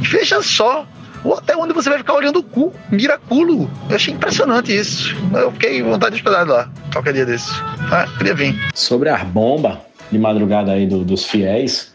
[0.00, 0.86] Veja só,
[1.22, 2.72] o hotel onde você vai ficar olhando o cu.
[2.90, 3.70] Miraculo.
[3.90, 5.14] Eu achei impressionante isso.
[5.34, 7.50] Eu fiquei vontade de hospedar lá, qualquer dia desse.
[7.92, 8.54] Ah, queria vir.
[8.74, 9.76] Sobre as bombas
[10.10, 11.92] de madrugada aí do, dos fiéis,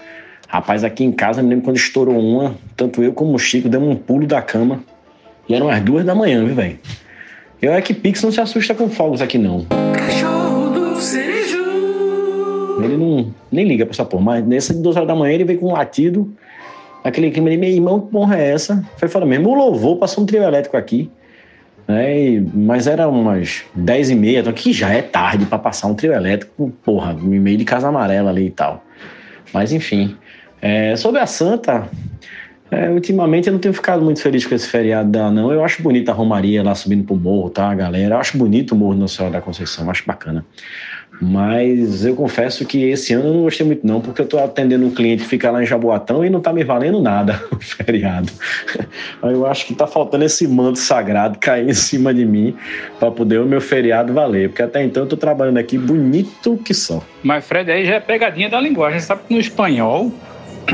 [0.52, 3.88] Rapaz, aqui em casa, me lembro quando estourou uma, tanto eu como o Chico demos
[3.88, 4.84] um pulo da cama.
[5.48, 6.78] E eram as duas da manhã, viu, velho?
[7.62, 9.66] Eu é que Pix não se assusta com fogos aqui, não.
[9.94, 11.58] Cachorro do cerejo.
[12.84, 15.46] Ele não nem liga pra essa porra, mas nessa de duas horas da manhã ele
[15.46, 16.36] veio com um latido.
[17.02, 18.84] Aquele clima de meu irmão, que porra é essa?
[18.98, 21.10] Foi fora mesmo, o louvor passou um trio elétrico aqui.
[21.88, 22.44] Né?
[22.54, 26.14] mas era umas 10 e meia, então aqui já é tarde para passar um trio
[26.14, 28.84] elétrico, porra, no meio de Casa Amarela ali e tal.
[29.54, 30.16] Mas enfim,
[30.62, 31.90] é, sobre a Santa,
[32.72, 35.52] é, ultimamente eu não tenho ficado muito feliz com esse feriado não.
[35.52, 38.16] Eu acho bonita a Romaria lá subindo pro morro, tá, galera?
[38.16, 40.46] Eu acho bonito o Morro Nossa Senhora da Conceição, acho bacana.
[41.22, 44.88] Mas eu confesso que esse ano eu não gostei muito, não, porque eu tô atendendo
[44.88, 48.32] um cliente que fica lá em Jaboatão e não tá me valendo nada o feriado.
[49.22, 52.56] Eu acho que tá faltando esse manto sagrado cair em cima de mim
[53.00, 56.74] para poder o meu feriado valer, porque até então eu tô trabalhando aqui bonito que
[56.74, 57.04] só.
[57.22, 59.00] Mas, Fred, aí já é pegadinha da linguagem.
[59.00, 60.12] Você sabe que no espanhol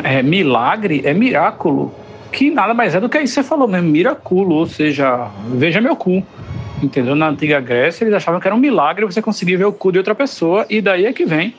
[0.04, 1.94] é, milagre é miráculo,
[2.32, 5.96] que nada mais é do que que você falou mesmo, miraculo, ou seja, veja meu
[5.96, 6.24] cu.
[6.82, 7.16] Entendeu?
[7.16, 9.98] Na antiga Grécia, eles achavam que era um milagre você conseguir ver o cu de
[9.98, 11.56] outra pessoa, e daí é que vem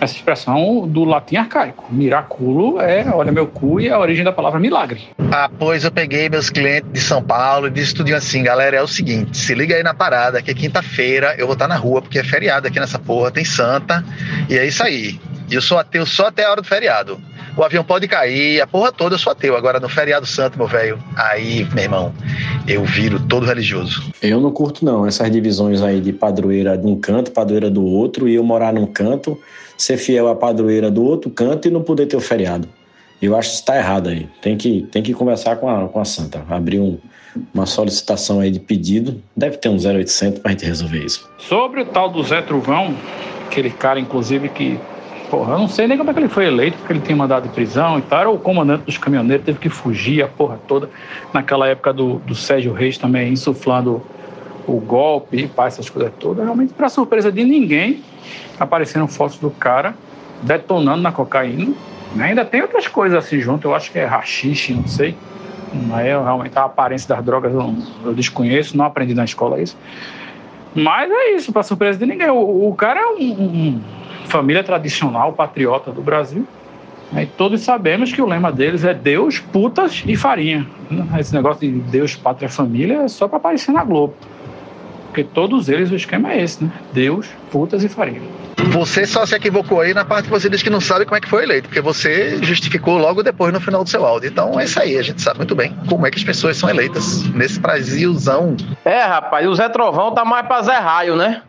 [0.00, 1.84] essa expressão do latim arcaico.
[1.90, 5.00] Miraculo é, olha meu cu, e é a origem da palavra milagre.
[5.32, 8.82] Ah, pois eu peguei meus clientes de São Paulo e disse tudo assim, galera, é
[8.82, 12.00] o seguinte, se liga aí na parada, que é quinta-feira eu vou estar na rua,
[12.00, 14.04] porque é feriado aqui nessa porra, tem santa,
[14.48, 15.20] e é isso aí.
[15.50, 17.20] E eu sou ateu só até a hora do feriado
[17.56, 19.56] o avião pode cair, a porra toda eu sou ateu.
[19.56, 22.14] Agora, no feriado santo, meu velho, aí, meu irmão,
[22.66, 24.02] eu viro todo religioso.
[24.22, 28.28] Eu não curto, não, essas divisões aí de padroeira de um canto, padroeira do outro,
[28.28, 29.38] e eu morar num canto,
[29.76, 32.68] ser fiel à padroeira do outro canto e não poder ter o feriado.
[33.20, 34.28] Eu acho que está errado aí.
[34.40, 36.44] Tem que, tem que conversar com a, com a Santa.
[36.50, 36.98] Abrir um,
[37.54, 39.22] uma solicitação aí de pedido.
[39.36, 41.30] Deve ter um 0800 para a gente resolver isso.
[41.38, 42.96] Sobre o tal do Zé Truvão,
[43.46, 44.76] aquele cara, inclusive, que.
[45.32, 47.44] Porra, eu não sei nem como é que ele foi eleito, porque ele tinha mandado
[47.44, 48.20] de prisão e tal.
[48.20, 50.90] Era o comandante dos caminhoneiros, teve que fugir a porra toda.
[51.32, 54.02] Naquela época do, do Sérgio Reis também, insuflando
[54.66, 56.44] o golpe e essas coisas todas.
[56.44, 58.02] Realmente, para surpresa de ninguém,
[58.60, 59.94] apareceram fotos do cara
[60.42, 61.72] detonando na cocaína.
[62.20, 65.16] Ainda tem outras coisas assim junto, eu acho que é rachixe, não sei.
[65.72, 67.74] Mas eu, realmente a aparência das drogas eu,
[68.04, 69.78] eu, desconheço, não aprendi na escola isso.
[70.74, 72.28] Mas é isso, para surpresa de ninguém.
[72.28, 73.80] O, o cara é um, um,
[74.32, 76.46] família tradicional, patriota do Brasil.
[77.14, 80.66] E todos sabemos que o lema deles é Deus, putas e farinha.
[81.20, 84.14] Esse negócio de Deus, pátria, família é só para aparecer na Globo.
[85.08, 86.72] Porque todos eles, o esquema é esse, né?
[86.90, 88.22] Deus, putas e farinha.
[88.70, 91.20] Você só se equivocou aí na parte que você disse que não sabe como é
[91.20, 94.30] que foi eleito, porque você justificou logo depois no final do seu áudio.
[94.30, 96.70] Então é isso aí, a gente sabe muito bem como é que as pessoas são
[96.70, 98.56] eleitas nesse Brasilzão.
[98.86, 101.42] É, rapaz, o Zé Trovão tá mais pra Zé Raio, né?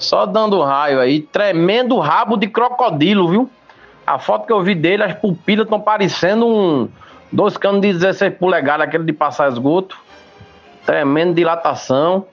[0.00, 3.50] Só dando raio aí, tremendo rabo de crocodilo, viu?
[4.06, 6.88] A foto que eu vi dele, as pupilas estão parecendo um
[7.30, 9.98] dois canos de 16 polegadas, aquele de passar esgoto.
[10.86, 12.24] Tremendo dilatação.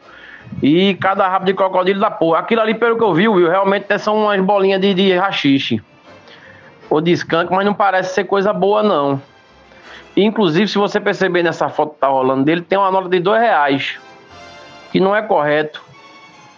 [0.64, 2.40] E cada rabo de crocodilo da porra.
[2.40, 5.82] Aquilo ali, pelo que eu vi, viu, realmente são umas bolinhas de, de rachixe.
[6.90, 9.22] Ou de skunk, mas não parece ser coisa boa, não.
[10.16, 13.42] Inclusive, se você perceber nessa foto que tá rolando dele, tem uma nota de dois
[13.42, 14.00] reais.
[14.90, 15.84] Que não é correto.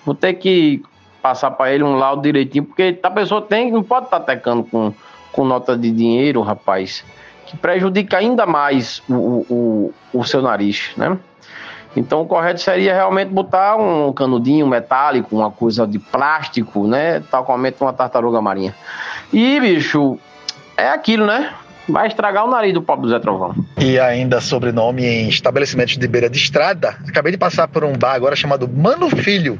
[0.05, 0.84] Vou ter que
[1.22, 4.63] passar para ele um laudo direitinho, porque a pessoa tem, não pode estar tá tecando
[4.63, 4.93] com,
[5.32, 7.03] com nota de dinheiro, rapaz.
[7.45, 11.17] Que prejudica ainda mais o, o, o seu nariz, né?
[11.95, 17.22] Então o correto seria realmente botar um canudinho metálico, uma coisa de plástico, né?
[17.32, 18.76] Tal como uma tartaruga marinha.
[19.34, 20.20] E, bicho,
[20.78, 21.51] é aquilo, né?
[21.88, 23.55] Vai estragar o nariz do pobre do Zé Trovão.
[23.78, 26.95] E ainda sobrenome em estabelecimentos de beira de estrada.
[27.07, 29.57] Acabei de passar por um bar agora chamado Mano Filho.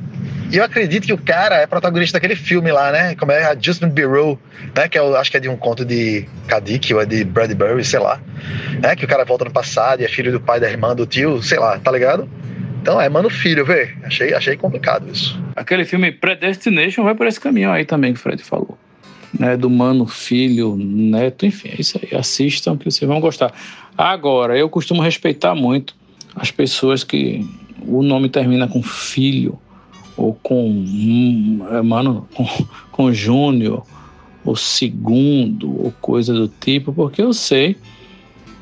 [0.52, 3.14] E eu acredito que o cara é protagonista daquele filme lá, né?
[3.14, 4.39] Como é Adjustment Bureau,
[4.76, 4.88] né?
[4.88, 8.00] Que eu acho que é de um conto de Kadik ou é de Bradbury, sei
[8.00, 8.20] lá.
[8.82, 8.95] Né?
[8.95, 11.43] Que o cara volta no passado e é filho do pai, da irmã, do tio,
[11.43, 12.28] sei lá, tá ligado?
[12.82, 13.93] Então é mano filho, vê.
[14.04, 15.39] Achei, achei complicado isso.
[15.56, 18.76] Aquele filme Predestination vai por esse caminho aí também que o Fred falou.
[19.38, 22.18] Né, do mano, filho, neto, enfim, é isso aí.
[22.18, 23.54] Assistam que vocês vão gostar.
[23.95, 25.95] Agora, eu costumo respeitar muito
[26.36, 27.47] as pessoas que
[27.86, 29.60] o nome termina com filho
[30.20, 32.45] ou com, é, mano, com,
[32.91, 33.84] com Júnior,
[34.43, 37.78] ou segundo, ou coisa do tipo, porque eu sei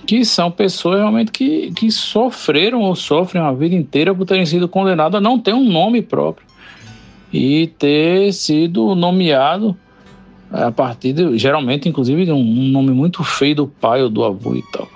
[0.05, 4.67] que são pessoas realmente que, que sofreram ou sofrem a vida inteira por terem sido
[4.67, 6.47] condenados a não ter um nome próprio
[7.33, 9.75] e ter sido nomeado
[10.49, 14.23] a partir de, geralmente, inclusive, de um, um nome muito feio do pai ou do
[14.23, 14.87] avô e tal.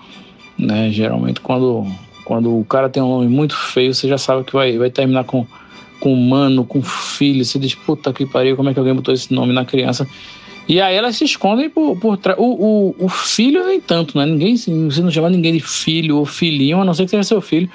[0.57, 0.89] Né?
[0.91, 1.85] Geralmente, quando,
[2.23, 5.25] quando o cara tem um nome muito feio, você já sabe que vai, vai terminar
[5.25, 5.45] com
[6.01, 9.31] com mano, com filho, você diz, puta que pariu, como é que alguém botou esse
[9.31, 10.07] nome na criança?
[10.67, 12.37] E aí elas se escondem por, por trás.
[12.39, 14.25] O, o, o, filho nem tanto, né?
[14.25, 17.41] Ninguém, você não chama ninguém de filho ou filhinho, a não ser que seja seu
[17.41, 17.69] filho.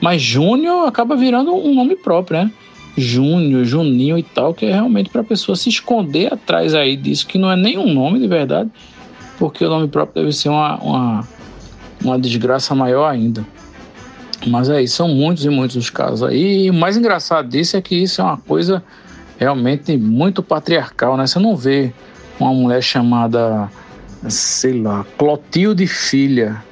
[0.00, 2.52] Mas Júnior acaba virando um nome próprio, né?
[2.96, 7.26] Júnior, Juninho e tal, que é realmente para a pessoa se esconder atrás aí disso,
[7.26, 8.70] que não é nenhum nome de verdade,
[9.38, 11.28] porque o nome próprio deve ser uma, uma,
[12.02, 13.46] uma desgraça maior ainda.
[14.46, 16.66] Mas aí, são muitos e muitos os casos aí.
[16.66, 18.82] E o mais engraçado disso é que isso é uma coisa
[19.38, 21.26] realmente muito patriarcal, né?
[21.26, 21.92] Você não vê
[22.38, 23.68] uma mulher chamada,
[24.28, 26.62] sei lá, Clotilde Filha,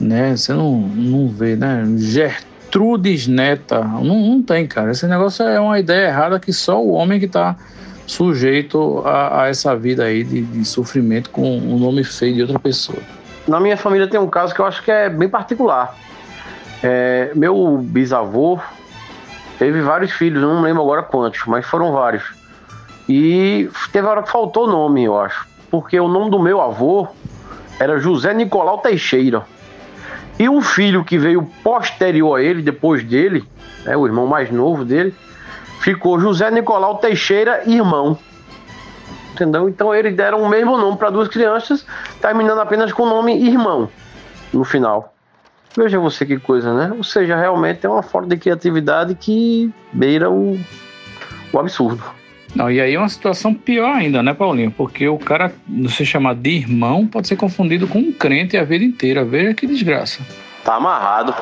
[0.00, 0.36] né?
[0.36, 1.84] Você não, não vê, né?
[1.96, 3.80] Gertrudes Neta.
[3.80, 4.90] Não, não tem, cara.
[4.90, 7.56] Esse negócio é uma ideia errada que só o homem que está
[8.06, 12.42] sujeito a, a, essa vida aí de, de sofrimento com o um nome feio de
[12.42, 12.98] outra pessoa.
[13.46, 15.96] Na minha família tem um caso que eu acho que é bem particular
[16.86, 18.60] é, meu bisavô
[19.58, 22.22] teve vários filhos, não lembro agora quantos, mas foram vários.
[23.08, 25.48] E teve hora que faltou nome, eu acho.
[25.70, 27.08] Porque o nome do meu avô
[27.80, 29.46] era José Nicolau Teixeira.
[30.38, 33.48] E um filho que veio posterior a ele, depois dele,
[33.86, 35.14] né, o irmão mais novo dele,
[35.80, 38.18] ficou José Nicolau Teixeira, irmão.
[39.32, 39.70] Entendeu?
[39.70, 41.86] Então eles deram o mesmo nome para duas crianças,
[42.20, 43.88] terminando apenas com o nome irmão
[44.52, 45.13] no final.
[45.76, 46.94] Veja você que coisa, né?
[46.96, 50.58] Ou seja, realmente é uma forma de criatividade que beira o,
[51.52, 52.02] o absurdo.
[52.54, 54.70] Não, e aí é uma situação pior ainda, né, Paulinho?
[54.70, 55.52] Porque o cara,
[55.88, 59.24] se chamar de irmão, pode ser confundido com um crente a vida inteira.
[59.24, 60.22] Veja que desgraça.
[60.64, 61.34] Tá amarrado.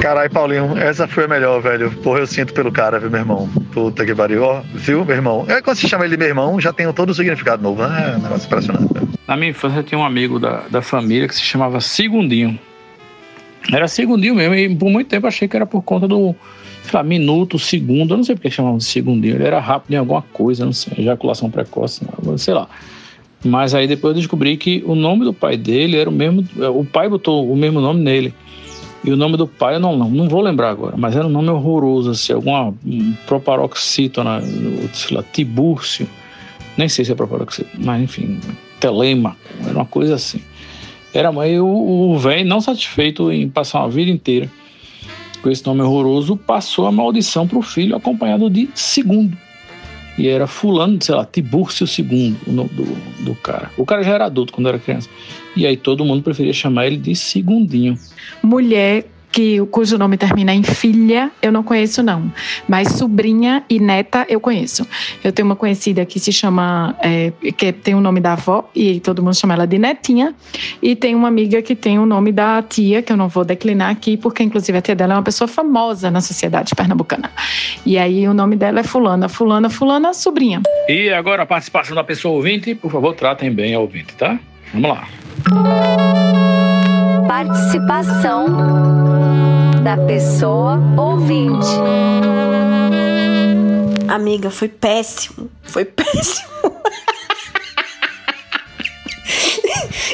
[0.00, 1.90] Caralho, Paulinho, essa foi a melhor, velho.
[1.90, 3.48] Porra, eu sinto pelo cara, viu, meu irmão?
[3.72, 4.44] Puta que pariu.
[4.44, 5.44] Ó, viu, meu irmão?
[5.48, 8.12] É quando você chama ele de meu irmão, já tem todo o significado novo, né?
[8.14, 8.94] É um negócio impressionante.
[9.26, 12.58] Na minha infância eu tinha um amigo da, da família que se chamava Segundinho.
[13.70, 16.34] Era Segundinho mesmo, e por muito tempo achei que era por conta do,
[16.82, 19.36] sei lá, minuto, segundo, eu não sei porque chamavam de Segundinho.
[19.36, 22.00] Ele era rápido em alguma coisa, não sei, ejaculação precoce,
[22.38, 22.68] sei lá.
[23.44, 26.44] Mas aí depois eu descobri que o nome do pai dele era o mesmo.
[26.74, 28.34] O pai botou o mesmo nome nele.
[29.04, 31.30] E o nome do pai eu não, não, não vou lembrar agora, mas era um
[31.30, 34.40] nome horroroso, assim, alguma um proparoxítona,
[34.92, 36.08] sei lá, Tibúrcio.
[36.76, 38.38] Nem sei se é proparoxítona, mas enfim,
[38.78, 39.36] Telêmaco,
[39.66, 40.40] era uma coisa assim.
[41.14, 44.50] Era, o o velho, não satisfeito em passar uma vida inteira
[45.42, 49.36] com esse nome horroroso, passou a maldição para o filho, acompanhado de segundo.
[50.16, 52.84] E era fulano, sei lá, Tibúrcio II, o nome do,
[53.24, 53.70] do cara.
[53.76, 55.08] O cara já era adulto quando era criança.
[55.56, 57.98] E aí todo mundo preferia chamar ele de Segundinho.
[58.42, 62.30] Mulher que, cujo nome termina em filha, eu não conheço, não.
[62.68, 64.86] Mas sobrinha e neta eu conheço.
[65.24, 69.00] Eu tenho uma conhecida que se chama, é, que tem o nome da avó, e
[69.00, 70.34] todo mundo chama ela de netinha.
[70.82, 73.90] E tem uma amiga que tem o nome da tia, que eu não vou declinar
[73.90, 77.30] aqui, porque inclusive a tia dela é uma pessoa famosa na sociedade pernambucana.
[77.86, 80.60] E aí o nome dela é Fulana, Fulana, Fulana, sobrinha.
[80.88, 84.38] E agora a participação da pessoa ouvinte, por favor, tratem bem a ouvinte, tá?
[84.72, 86.61] Vamos lá.
[87.32, 88.44] Participação
[89.82, 91.66] da pessoa ouvinte.
[94.06, 95.50] Amiga, foi péssimo.
[95.62, 96.46] Foi péssimo.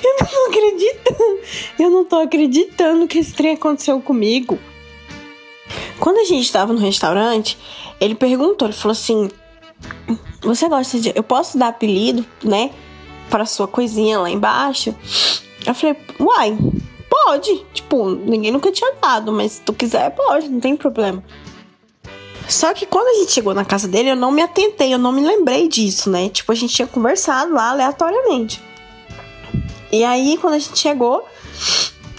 [0.00, 1.40] Eu não tô acreditando.
[1.76, 4.56] Eu não tô acreditando que esse trem aconteceu comigo.
[5.98, 7.58] Quando a gente tava no restaurante,
[8.00, 9.28] ele perguntou, ele falou assim:
[10.42, 11.12] Você gosta de.
[11.16, 12.70] Eu posso dar apelido, né?
[13.28, 14.94] Pra sua coisinha lá embaixo?
[15.66, 16.56] Eu falei, uai,
[17.08, 17.64] pode.
[17.72, 21.22] Tipo, ninguém nunca tinha dado, mas se tu quiser, pode, não tem problema.
[22.48, 25.12] Só que quando a gente chegou na casa dele, eu não me atentei, eu não
[25.12, 26.30] me lembrei disso, né?
[26.30, 28.62] Tipo, a gente tinha conversado lá aleatoriamente.
[29.92, 31.26] E aí, quando a gente chegou,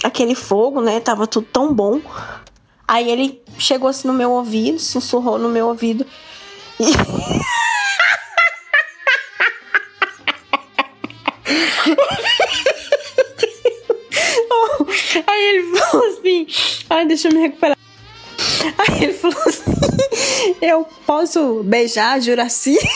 [0.03, 0.99] aquele fogo, né?
[0.99, 1.99] Tava tudo tão bom.
[2.87, 6.05] Aí ele chegou assim no meu ouvido, sussurrou no meu ouvido.
[6.79, 6.85] E...
[15.27, 16.47] Aí ele falou assim:
[16.89, 17.77] Ai, deixa eu me recuperar.
[18.77, 22.77] Aí ele falou assim: Eu posso beijar a Juraci?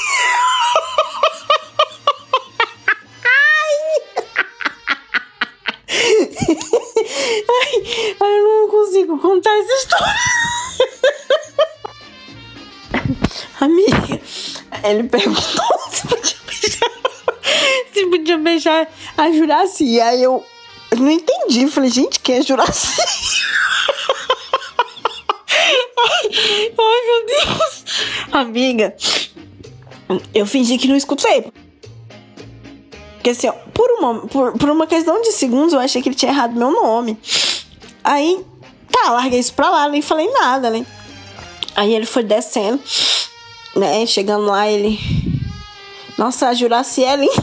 [7.45, 10.15] Ai, ai, eu não consigo contar essa história.
[13.61, 14.21] Amiga,
[14.83, 16.91] ele perguntou se podia beijar,
[17.93, 18.87] se podia beijar
[19.17, 20.01] a Juraci.
[20.01, 20.43] Aí eu
[20.93, 21.67] eu não entendi.
[21.67, 23.01] Falei, gente, quem é Juraci?
[26.77, 27.83] ai, meu Deus.
[28.31, 28.95] Amiga,
[30.33, 31.51] eu fingi que não escutei.
[33.15, 36.15] Porque assim, ó, por uma, por, por uma questão de segundos, eu achei que ele
[36.15, 37.17] tinha errado meu nome.
[38.03, 38.45] Aí,
[38.91, 40.85] tá, larguei isso pra lá, nem falei nada, né?
[41.75, 42.79] Aí ele foi descendo,
[43.75, 44.05] né?
[44.05, 44.99] Chegando lá, ele.
[46.17, 47.33] Nossa, a Juraci é linda.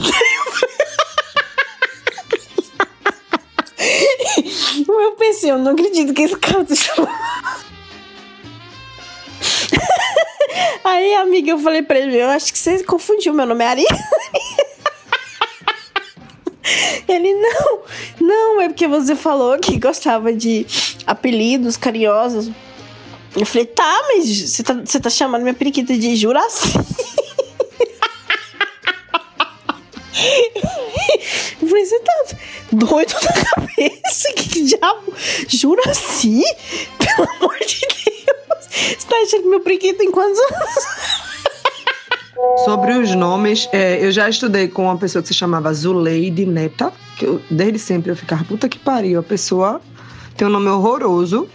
[4.88, 7.10] Eu pensei, eu não acredito que esse cara tá chamando.
[10.84, 13.84] Aí, amiga, eu falei pra ele, eu acho que você confundiu, meu nome é Ari.
[17.08, 17.80] Ele, não,
[18.20, 20.66] não, é porque você falou que gostava de
[21.06, 22.50] apelidos carinhosos.
[23.36, 26.72] Eu falei, tá, mas você tá, você tá chamando minha periquita de Juraci.
[31.60, 32.12] Eu falei, você tá
[32.72, 33.59] doido da cabeça?
[34.36, 35.12] Que diabo?
[35.48, 36.42] Juraci?
[36.98, 38.66] Pelo amor de Deus!
[38.68, 40.84] Você tá achando meu periquito tem quantos anos?
[42.64, 46.92] Sobre os nomes, é, eu já estudei com uma pessoa que se chamava Zuleide Neta,
[47.18, 49.80] que eu, desde sempre eu ficava, puta que pariu, a pessoa
[50.36, 51.48] tem um nome horroroso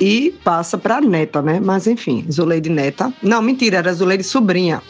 [0.00, 1.58] e passa pra neta, né?
[1.60, 3.12] Mas enfim, Zuleide Neta.
[3.22, 4.80] Não, mentira, era Zuleide Sobrinha.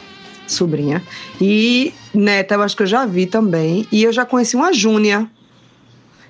[0.47, 1.03] Sobrinha.
[1.41, 3.87] E neta, eu acho que eu já vi também.
[3.91, 5.27] E eu já conheci uma Júnia.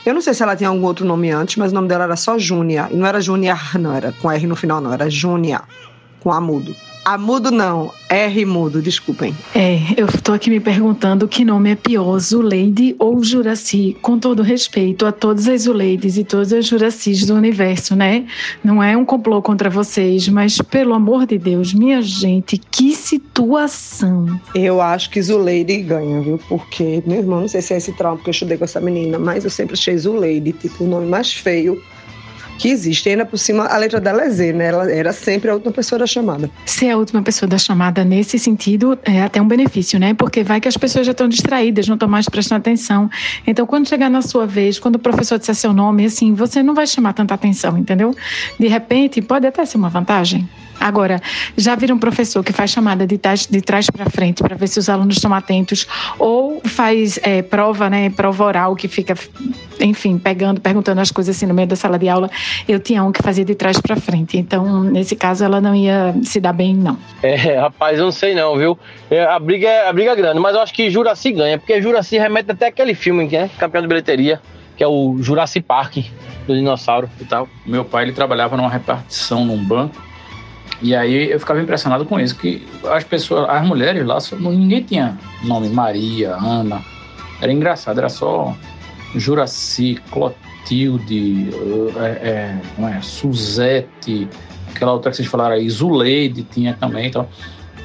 [0.07, 2.16] Eu não sei se ela tinha algum outro nome antes, mas o nome dela era
[2.16, 2.88] só Júnia.
[2.90, 5.62] E não era Júnia, não, era com R no final, não, era Júnia,
[6.20, 6.74] com A mudo.
[7.05, 9.34] A mudo não, R mudo, desculpem.
[9.55, 14.42] É, eu tô aqui me perguntando que nome é pior, Zuleide ou Juraci, com todo
[14.42, 18.26] respeito a todas as Zuleides e todas as Juracis do universo, né?
[18.62, 24.38] Não é um complô contra vocês, mas pelo amor de Deus, minha gente, que situação.
[24.55, 26.38] Eu acho que Zuleide ganha, viu?
[26.49, 29.18] Porque, meu irmão, não sei se é esse trauma que eu estudei com essa menina,
[29.18, 31.80] mas eu sempre achei Zuleide, tipo, o nome mais feio
[32.59, 33.09] que existe.
[33.09, 34.67] E ainda por cima, a letra dela é Z, né?
[34.67, 36.51] Ela era sempre a última pessoa da chamada.
[36.67, 40.13] Ser a última pessoa da chamada nesse sentido é até um benefício, né?
[40.13, 43.09] Porque vai que as pessoas já estão distraídas, não estão mais prestando atenção.
[43.47, 46.75] Então, quando chegar na sua vez, quando o professor disser seu nome, assim, você não
[46.75, 48.15] vai chamar tanta atenção, entendeu?
[48.59, 50.49] De repente, pode até ser uma vantagem.
[50.81, 51.20] Agora,
[51.57, 54.68] já viram um professor que faz chamada de trás, de trás para frente para ver
[54.68, 55.87] se os alunos estão atentos,
[56.18, 59.14] ou faz é, prova, né, prova oral que fica,
[59.81, 62.31] enfim, pegando, perguntando as coisas assim no meio da sala de aula.
[62.68, 66.14] Eu tinha um que fazia de trás para frente, então nesse caso ela não ia
[66.22, 66.97] se dar bem, não.
[67.22, 68.79] É, rapaz, eu não sei não, viu?
[69.11, 71.81] É, a briga é a briga é grande, mas eu acho que Juraci ganha, porque
[71.83, 74.41] Juraci remete até aquele filme, né, campeão de bilheteria,
[74.76, 75.97] que é o Jurassic Park
[76.47, 77.49] do dinossauro e tal.
[77.66, 80.08] Meu pai ele trabalhava numa repartição num banco
[80.81, 85.18] e aí eu ficava impressionado com isso, que as pessoas, as mulheres lá, ninguém tinha
[85.43, 86.83] nome Maria, Ana.
[87.41, 88.57] Era engraçado, era só
[89.14, 91.49] Juraci, Clotilde,
[91.97, 94.29] é, é, não é, Suzete,
[94.74, 97.07] aquela outra que vocês falaram aí, Zuleide tinha também.
[97.09, 97.29] Então,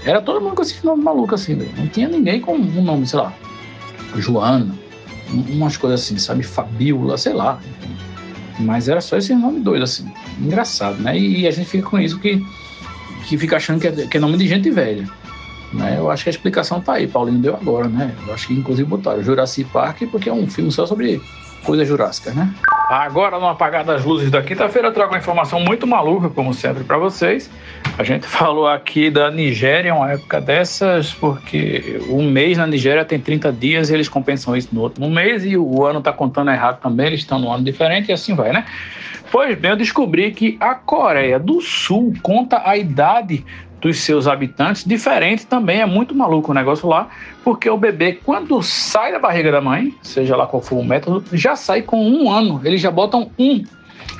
[0.05, 3.19] era todo mundo com esse nome maluco assim, não tinha ninguém com um nome, sei
[3.19, 3.33] lá,
[4.15, 4.77] Joana,
[5.31, 7.59] umas coisas assim, sabe, Fabiola, sei lá.
[8.59, 10.11] Mas era só esse nome doido, assim.
[10.39, 11.17] Engraçado, né?
[11.17, 12.39] E a gente fica com isso que
[13.23, 15.07] que fica achando que é, que é nome de gente velha.
[15.73, 15.95] Né?
[15.97, 18.13] Eu acho que a explicação tá aí, Paulinho deu agora, né?
[18.27, 21.19] Eu acho que inclusive botaram Jurassic Park porque é um filme só sobre
[21.63, 22.53] coisas jurássicas, né?
[22.89, 26.97] Agora, no apagar das luzes da quinta-feira, trago uma informação muito maluca, como sempre, para
[26.97, 27.49] vocês.
[27.97, 33.19] A gente falou aqui da Nigéria, uma época dessas, porque um mês na Nigéria tem
[33.19, 36.81] 30 dias e eles compensam isso no outro mês e o ano tá contando errado
[36.81, 38.65] também, eles estão num ano diferente e assim vai, né?
[39.33, 43.43] Pois bem, eu descobri que a Coreia do Sul conta a idade
[43.81, 45.81] dos seus habitantes diferente também.
[45.81, 47.09] É muito maluco o negócio lá,
[47.43, 51.35] porque o bebê, quando sai da barriga da mãe, seja lá qual for o método,
[51.35, 52.61] já sai com um ano.
[52.63, 53.63] Eles já botam um.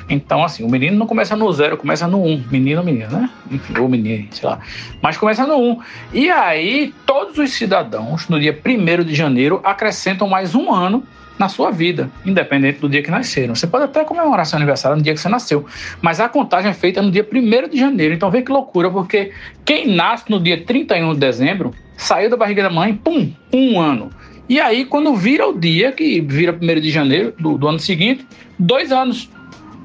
[0.08, 2.42] Então, assim, o menino não começa no zero, começa no um.
[2.50, 3.30] Menino menina, né?
[3.52, 4.58] Enfim, ou menino, sei lá.
[5.00, 5.78] Mas começa no um.
[6.12, 11.04] E aí, todos os cidadãos, no dia 1 de janeiro, acrescentam mais um ano
[11.38, 13.54] na sua vida, independente do dia que nasceram.
[13.54, 15.66] Você pode até comemorar seu aniversário no dia que você nasceu,
[16.00, 18.14] mas a contagem é feita no dia 1 de janeiro.
[18.14, 19.32] Então vê que loucura, porque
[19.64, 24.10] quem nasce no dia 31 de dezembro saiu da barriga da mãe, pum, um ano.
[24.48, 28.26] E aí, quando vira o dia, que vira 1 de janeiro do, do ano seguinte,
[28.58, 29.30] dois anos.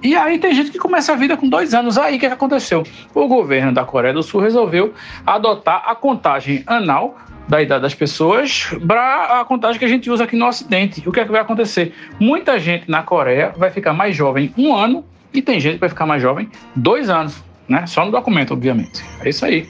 [0.01, 1.97] E aí tem gente que começa a vida com dois anos.
[1.97, 2.83] Aí o que, que aconteceu?
[3.13, 4.93] O governo da Coreia do Sul resolveu
[5.25, 7.17] adotar a contagem anal
[7.49, 11.01] da idade das pessoas para a contagem que a gente usa aqui no Ocidente.
[11.09, 11.93] O que é que vai acontecer?
[12.19, 15.89] Muita gente na Coreia vai ficar mais jovem um ano e tem gente que vai
[15.89, 17.87] ficar mais jovem dois anos, né?
[17.87, 19.03] Só no documento, obviamente.
[19.23, 19.67] É isso aí.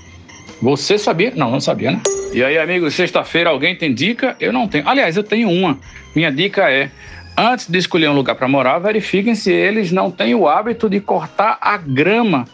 [0.61, 1.31] Você sabia?
[1.33, 2.01] Não, não sabia, né?
[2.33, 4.35] E aí, amigos, sexta-feira alguém tem dica?
[4.41, 4.87] Eu não tenho.
[4.87, 5.79] Aliás, eu tenho uma.
[6.13, 6.91] Minha dica é:
[7.37, 10.99] antes de escolher um lugar para morar, verifiquem se eles não têm o hábito de
[10.99, 12.45] cortar a grama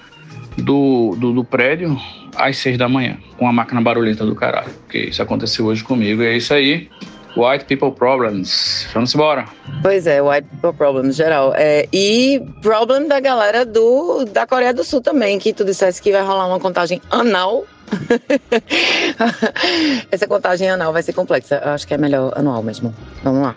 [0.58, 1.98] do, do, do prédio
[2.36, 4.72] às seis da manhã, com a máquina barulhenta do caralho.
[4.82, 6.22] Porque isso aconteceu hoje comigo.
[6.22, 6.90] E é isso aí.
[7.36, 8.88] White People Problems.
[8.94, 9.46] Vamos embora.
[9.82, 11.54] Pois é, White People Problems, geral.
[11.56, 16.12] É, e problem da galera do, da Coreia do Sul também, que tu dissesse que
[16.12, 17.66] vai rolar uma contagem anal.
[20.10, 21.62] Essa contagem anal vai ser complexa.
[21.64, 22.94] Eu acho que é melhor anual mesmo.
[23.22, 23.56] Vamos lá.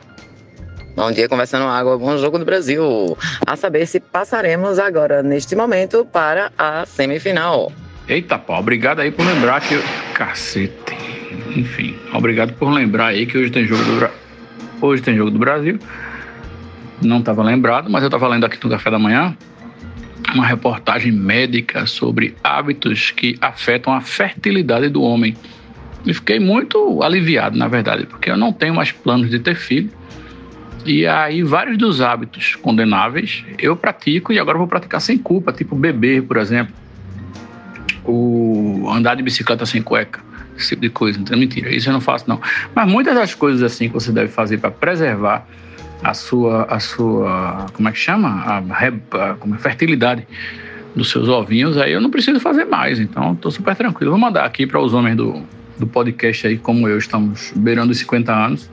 [0.98, 3.16] Bom dia, conversando água, bom jogo do Brasil.
[3.46, 7.70] A saber se passaremos agora, neste momento, para a semifinal.
[8.08, 9.80] Eita, pau, obrigado aí por lembrar que.
[10.12, 10.96] Cacete.
[11.54, 14.10] Enfim, obrigado por lembrar aí que hoje tem jogo do, Bra...
[14.82, 15.78] hoje tem jogo do Brasil.
[17.00, 19.36] Não estava lembrado, mas eu estava lendo aqui no café da manhã
[20.34, 25.36] uma reportagem médica sobre hábitos que afetam a fertilidade do homem.
[26.04, 29.96] E fiquei muito aliviado, na verdade, porque eu não tenho mais planos de ter filho.
[30.84, 35.74] E aí, vários dos hábitos condenáveis eu pratico e agora vou praticar sem culpa, tipo
[35.76, 36.74] beber, por exemplo
[38.08, 40.20] o andar de bicicleta sem cueca,
[40.56, 41.20] esse tipo de coisa.
[41.30, 42.40] É mentira, isso eu não faço não.
[42.74, 45.46] Mas muitas das coisas assim que você deve fazer para preservar
[46.02, 50.26] a sua, a sua, como é que chama, a, a, como é, fertilidade
[50.96, 52.98] dos seus ovinhos, aí eu não preciso fazer mais.
[52.98, 54.12] Então, estou super tranquilo.
[54.12, 55.42] Vou mandar aqui para os homens do,
[55.78, 58.70] do podcast aí, como eu, estamos beirando os 50 anos.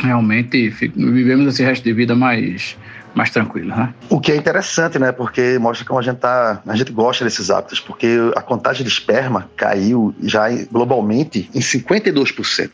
[0.00, 2.76] Realmente vivemos esse resto de vida mais
[3.14, 3.92] mais tranquilo, né?
[4.08, 5.10] O que é interessante, né?
[5.10, 8.92] Porque mostra como a gente tá, a gente gosta desses hábitos, porque a contagem de
[8.92, 12.70] esperma caiu já globalmente em 52%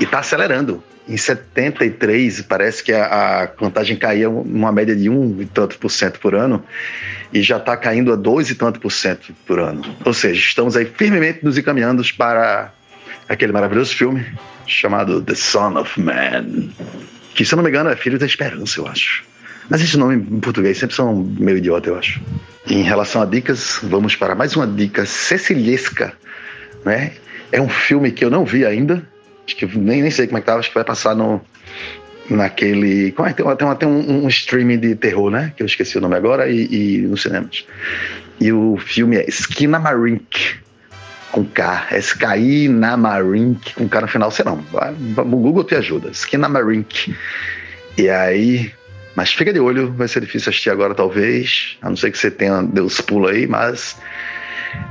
[0.00, 0.82] e está acelerando.
[1.08, 5.90] Em 73, parece que a, a contagem caía uma média de um e tanto por
[5.90, 6.62] cento por ano
[7.32, 9.82] e já está caindo a dois e tanto por cento por ano.
[10.04, 12.72] Ou seja, estamos aí firmemente nos encaminhando para
[13.32, 14.24] aquele maravilhoso filme
[14.66, 16.68] chamado The Son of Man,
[17.34, 19.24] que se eu não me engano é Filho da Esperança, eu acho.
[19.68, 22.20] Mas esses nomes em português sempre são meio idiota, eu acho.
[22.68, 26.12] Em relação a dicas, vamos para mais uma dica cecilhesca,
[26.84, 27.12] né?
[27.50, 29.06] É um filme que eu não vi ainda,
[29.46, 31.40] acho que nem, nem sei como é que tá, acho que vai passar no
[32.28, 33.12] naquele.
[33.12, 33.32] Como é?
[33.32, 35.52] Tem, tem, tem um, um streaming de terror, né?
[35.56, 37.66] Que eu esqueci o nome agora, e, e nos cinemas.
[38.40, 40.56] E o filme é Skinamarink,
[41.32, 41.88] com K.
[41.98, 44.64] Skinamarink, com K no final, sei não.
[45.16, 46.10] O Google te ajuda.
[46.10, 47.16] Skinamarink.
[47.98, 48.70] E aí.
[49.16, 51.76] Mas fica de olho, vai ser difícil assistir agora, talvez.
[51.82, 53.98] A não ser que você tenha deu os pulos aí, mas.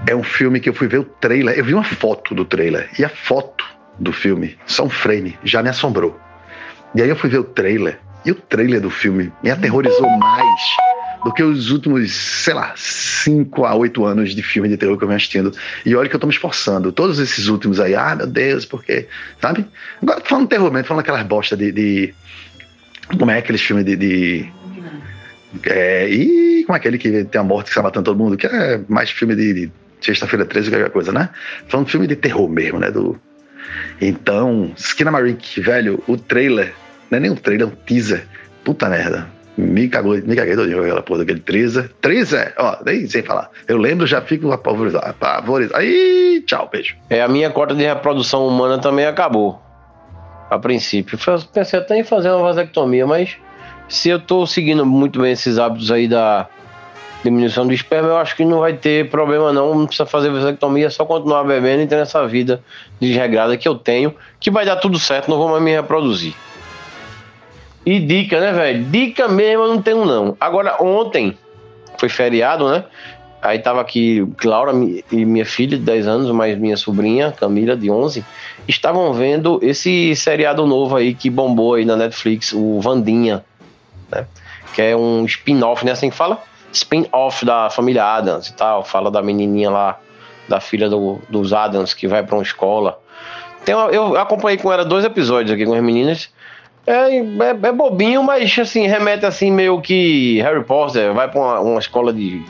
[0.06, 1.58] É um filme que eu fui ver o trailer.
[1.58, 2.90] Eu vi uma foto do trailer.
[3.00, 3.64] E a foto
[3.98, 6.20] do filme, só um frame, já me assombrou.
[6.94, 8.00] E aí eu fui ver o trailer.
[8.26, 10.62] E o trailer do filme me aterrorizou mais
[11.24, 15.04] do que os últimos, sei lá, 5 a 8 anos de filme de terror que
[15.04, 15.54] eu venho assistindo.
[15.86, 16.92] E olha que eu tô me esforçando.
[16.92, 19.08] Todos esses últimos aí, ah, meu Deus, porque.
[19.40, 19.66] Sabe?
[20.02, 21.72] Agora falando terror mesmo, falando aquelas bosta de.
[21.72, 22.14] de-
[23.18, 23.96] como é aqueles filmes de.
[23.96, 24.52] de
[25.66, 28.38] é, e como é aquele que tem a morte que está matando todo mundo?
[28.38, 31.30] Que é mais filme de, de sexta-feira 13 que qualquer coisa, né?
[31.68, 32.90] Falando filme de terror mesmo, né?
[32.90, 33.20] Do,
[34.00, 36.74] então, Skinamarink, velho, o trailer,
[37.10, 38.26] não é nem um trailer, é um teaser.
[38.64, 39.28] Puta merda.
[39.58, 41.92] Me cagou, me caguei todinho com aquela porra daquele teaser.
[42.02, 43.50] Teaser, ó, nem sem falar.
[43.68, 45.06] Eu lembro, já fico apavorizado.
[45.06, 45.80] apavorizado.
[45.80, 46.96] Aí, tchau, beijo.
[47.10, 49.62] É, a minha cota de reprodução humana também acabou.
[50.50, 51.18] A princípio.
[51.28, 53.38] Eu Pensei até em fazer uma vasectomia, mas
[53.88, 56.48] se eu tô seguindo muito bem esses hábitos aí da
[57.24, 59.76] diminuição do esperma, eu acho que não vai ter problema não.
[59.76, 62.64] Não precisa fazer vasectomia, é só continuar bebendo e ter essa vida
[63.00, 66.34] desregrada que eu tenho, que vai dar tudo certo, não vou mais me reproduzir.
[67.86, 68.84] E dica, né, velho?
[68.86, 70.36] Dica mesmo eu não tenho, não.
[70.40, 71.38] Agora, ontem
[71.98, 72.84] foi feriado, né?
[73.42, 74.72] Aí tava aqui Laura
[75.12, 78.24] e minha filha de 10 anos, mais minha sobrinha, Camila, de 11,
[78.68, 83.44] estavam vendo esse seriado novo aí que bombou aí na Netflix, o Vandinha,
[84.12, 84.28] né?
[84.76, 85.92] Que é um spin-off, né?
[85.94, 86.40] Assim que fala?
[86.72, 88.86] Spin-off da família Adams e tal.
[88.86, 90.00] Fala da menininha lá,
[90.48, 93.00] da filha do- dos Adams, que vai pra uma escola.
[93.66, 96.30] Tem uma- eu acompanhei com ela dois episódios aqui com as meninas.
[96.92, 101.60] É, é, é bobinho, mas assim, remete assim meio que Harry Potter, vai pra uma,
[101.62, 102.44] uma escola de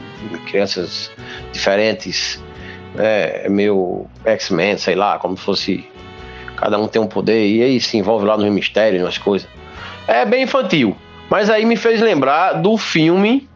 [0.47, 1.11] crianças
[1.53, 2.43] diferentes.
[2.97, 5.85] É, é meio X-Men, sei lá, como se fosse.
[6.57, 9.47] Cada um tem um poder, e aí se envolve lá nos mistérios, nas coisas.
[10.07, 10.97] É bem infantil.
[11.29, 13.47] Mas aí me fez lembrar do filme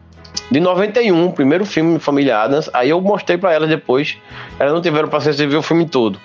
[0.52, 2.70] de 91, o primeiro filme Família Adams.
[2.72, 4.16] Aí eu mostrei pra elas depois.
[4.58, 6.20] Elas não tiveram paciência de ver o filme todo.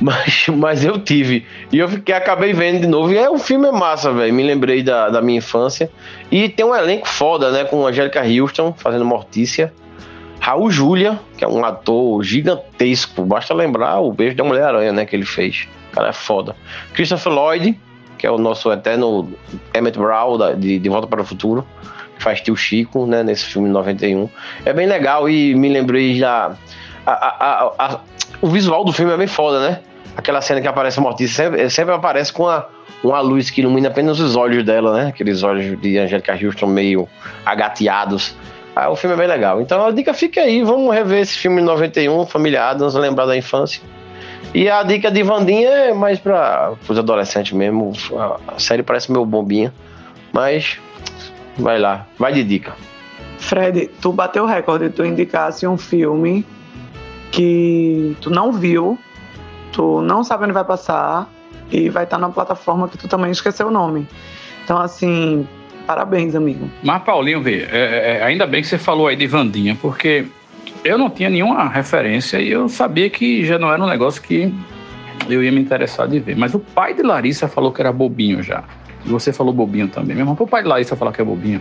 [0.00, 1.46] Mas, mas eu tive.
[1.72, 3.12] E eu fiquei, acabei vendo de novo.
[3.12, 4.32] E é, o filme é massa, velho.
[4.34, 5.90] Me lembrei da, da minha infância.
[6.30, 7.64] E tem um elenco foda, né?
[7.64, 9.72] Com Angélica Houston fazendo Mortícia.
[10.38, 13.22] Raul Júlia, que é um ator gigantesco.
[13.24, 15.06] Basta lembrar o beijo da Mulher-Aranha, né?
[15.06, 15.66] Que ele fez.
[15.90, 16.54] O cara é foda.
[16.92, 17.80] Christopher Lloyd,
[18.18, 19.32] que é o nosso eterno
[19.74, 21.66] Emmett Brown da- de, de Volta para o Futuro.
[22.16, 23.22] que Faz tio Chico, né?
[23.22, 24.28] Nesse filme de 91.
[24.64, 26.52] É bem legal e me lembrei da.
[27.06, 28.00] a- a- a-
[28.42, 29.80] o visual do filme é bem foda, né?
[30.16, 32.66] Aquela cena que aparece Mortícia sempre, sempre aparece com a,
[33.04, 35.08] uma luz que ilumina apenas os olhos dela, né?
[35.08, 37.08] Aqueles olhos de Angélica Houston meio
[37.44, 38.34] agateados.
[38.74, 39.60] Ah, o filme é bem legal.
[39.60, 43.36] Então a dica fica aí, vamos rever esse filme de 91, Família Adams, lembrar da
[43.36, 43.82] infância.
[44.54, 47.92] E a dica de Vandinha é mais para os adolescentes mesmo.
[48.48, 49.72] A, série parece meio bombinha,
[50.32, 50.78] mas
[51.58, 52.74] vai lá, vai de dica.
[53.38, 56.44] Fred, tu bateu o recorde, tu indicasse um filme
[57.30, 58.98] que tu não viu,
[59.76, 61.30] tu não sabe onde vai passar
[61.70, 64.08] e vai estar na plataforma que tu também esqueceu o nome.
[64.64, 65.46] Então, assim,
[65.86, 66.70] parabéns, amigo.
[66.82, 70.24] Mas, Paulinho, vê, é, é, ainda bem que você falou aí de Vandinha, porque
[70.82, 74.52] eu não tinha nenhuma referência e eu sabia que já não era um negócio que
[75.28, 76.36] eu ia me interessar de ver.
[76.36, 78.64] Mas o pai de Larissa falou que era bobinho já.
[79.04, 80.16] E você falou bobinho também.
[80.16, 81.60] Mesmo o pai de Larissa falar que é bobinho.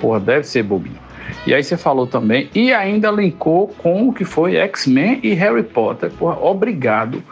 [0.00, 1.07] Porra, deve ser bobinho.
[1.46, 5.62] E aí você falou também, e ainda linkou com o que foi X-Men e Harry
[5.62, 6.10] Potter.
[6.10, 7.22] Porra, obrigado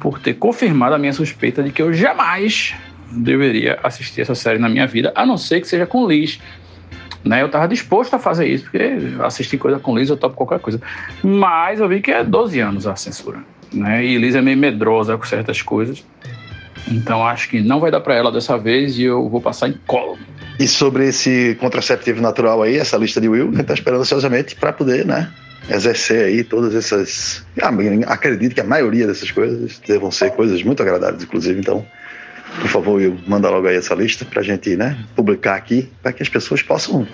[0.00, 2.74] por ter confirmado a minha suspeita de que eu jamais
[3.10, 6.40] deveria assistir essa série na minha vida, a não ser que seja com Liz.
[7.24, 10.58] Né, eu tava disposto a fazer isso, porque assistir coisa com Liz eu topo qualquer
[10.58, 10.80] coisa.
[11.22, 13.38] Mas eu vi que é 12 anos a censura.
[13.72, 16.04] Né, e Liz é meio medrosa com certas coisas.
[16.86, 19.74] Então acho que não vai dar pra ela dessa vez e eu vou passar em
[19.86, 20.18] colo.
[20.58, 24.54] E sobre esse contraceptivo natural aí, essa lista de Will, a gente tá esperando ansiosamente
[24.54, 25.30] para poder, né,
[25.68, 27.44] exercer aí todas essas.
[27.60, 27.70] Ah,
[28.12, 31.58] acredito que a maioria dessas coisas devam ser coisas muito agradáveis, inclusive.
[31.58, 31.84] Então,
[32.60, 36.22] por favor, Will, manda logo aí essa lista pra gente, né, publicar aqui, para que
[36.22, 37.06] as pessoas possam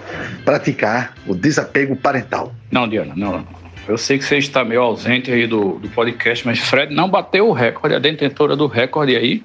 [0.45, 2.55] praticar o desapego parental.
[2.71, 3.61] Não, Diana, não, não.
[3.89, 7.49] Eu sei que você está meio ausente aí do, do podcast, mas Fred não bateu
[7.49, 7.97] o recorde.
[7.97, 9.43] A detentora do recorde aí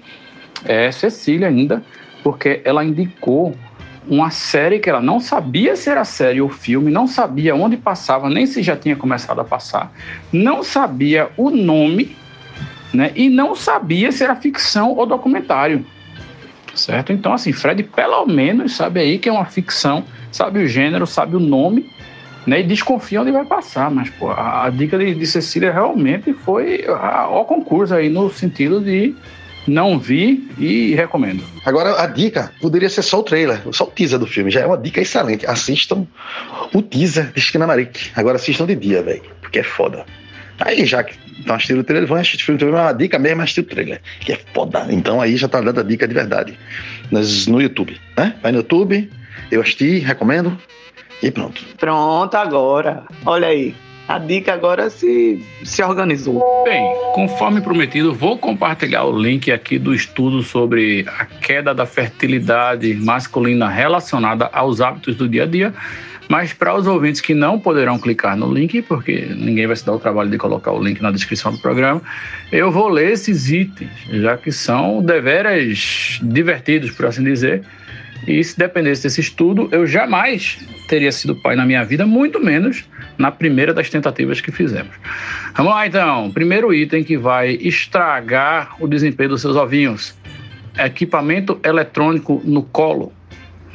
[0.65, 1.81] é Cecília ainda,
[2.21, 3.55] porque ela indicou
[4.07, 8.29] uma série que ela não sabia se era série ou filme, não sabia onde passava,
[8.29, 9.91] nem se já tinha começado a passar,
[10.31, 12.15] não sabia o nome,
[12.93, 13.11] né?
[13.15, 15.85] E não sabia se era ficção ou documentário.
[16.73, 17.13] Certo?
[17.13, 21.35] Então, assim, Fred pelo menos sabe aí que é uma ficção, sabe o gênero, sabe
[21.35, 21.89] o nome,
[22.45, 22.59] né?
[22.59, 23.89] E desconfia onde vai passar.
[23.89, 28.81] Mas, pô, a, a dica de, de Cecília realmente foi ao concurso aí, no sentido
[28.81, 29.15] de
[29.67, 31.43] não vi e recomendo.
[31.65, 34.51] Agora, a dica poderia ser só o trailer, só o teaser do filme.
[34.51, 35.45] Já é uma dica excelente.
[35.45, 36.05] Assistam
[36.73, 38.11] o teaser de Skinamarik.
[38.15, 40.05] Agora assistam de dia, velho, porque é foda.
[40.59, 43.19] Aí, já que estão assistindo o trailer, vão assistir o filme também, mas a dica
[43.19, 44.85] mesmo é assistir o trailer, que é foda.
[44.89, 46.57] Então aí já tá dando a dica de verdade.
[47.11, 48.35] Nas, no YouTube, né?
[48.41, 49.09] Vai no YouTube,
[49.51, 50.57] eu assisti, recomendo,
[51.21, 51.61] e pronto.
[51.77, 53.03] Pronto, agora.
[53.25, 53.75] Olha aí.
[54.07, 56.39] A dica agora se, se organizou.
[56.63, 56.83] Bem,
[57.13, 63.67] conforme prometido, vou compartilhar o link aqui do estudo sobre a queda da fertilidade masculina
[63.67, 65.73] relacionada aos hábitos do dia a dia.
[66.29, 69.93] Mas para os ouvintes que não poderão clicar no link, porque ninguém vai se dar
[69.93, 72.01] o trabalho de colocar o link na descrição do programa,
[72.51, 77.63] eu vou ler esses itens, já que são deveras divertidos, por assim dizer.
[78.27, 80.57] E se dependesse desse estudo, eu jamais
[80.87, 82.85] teria sido pai na minha vida, muito menos
[83.17, 84.95] na primeira das tentativas que fizemos.
[85.55, 86.31] Vamos lá então.
[86.31, 90.15] Primeiro item que vai estragar o desempenho dos seus ovinhos:
[90.77, 93.13] equipamento eletrônico no colo.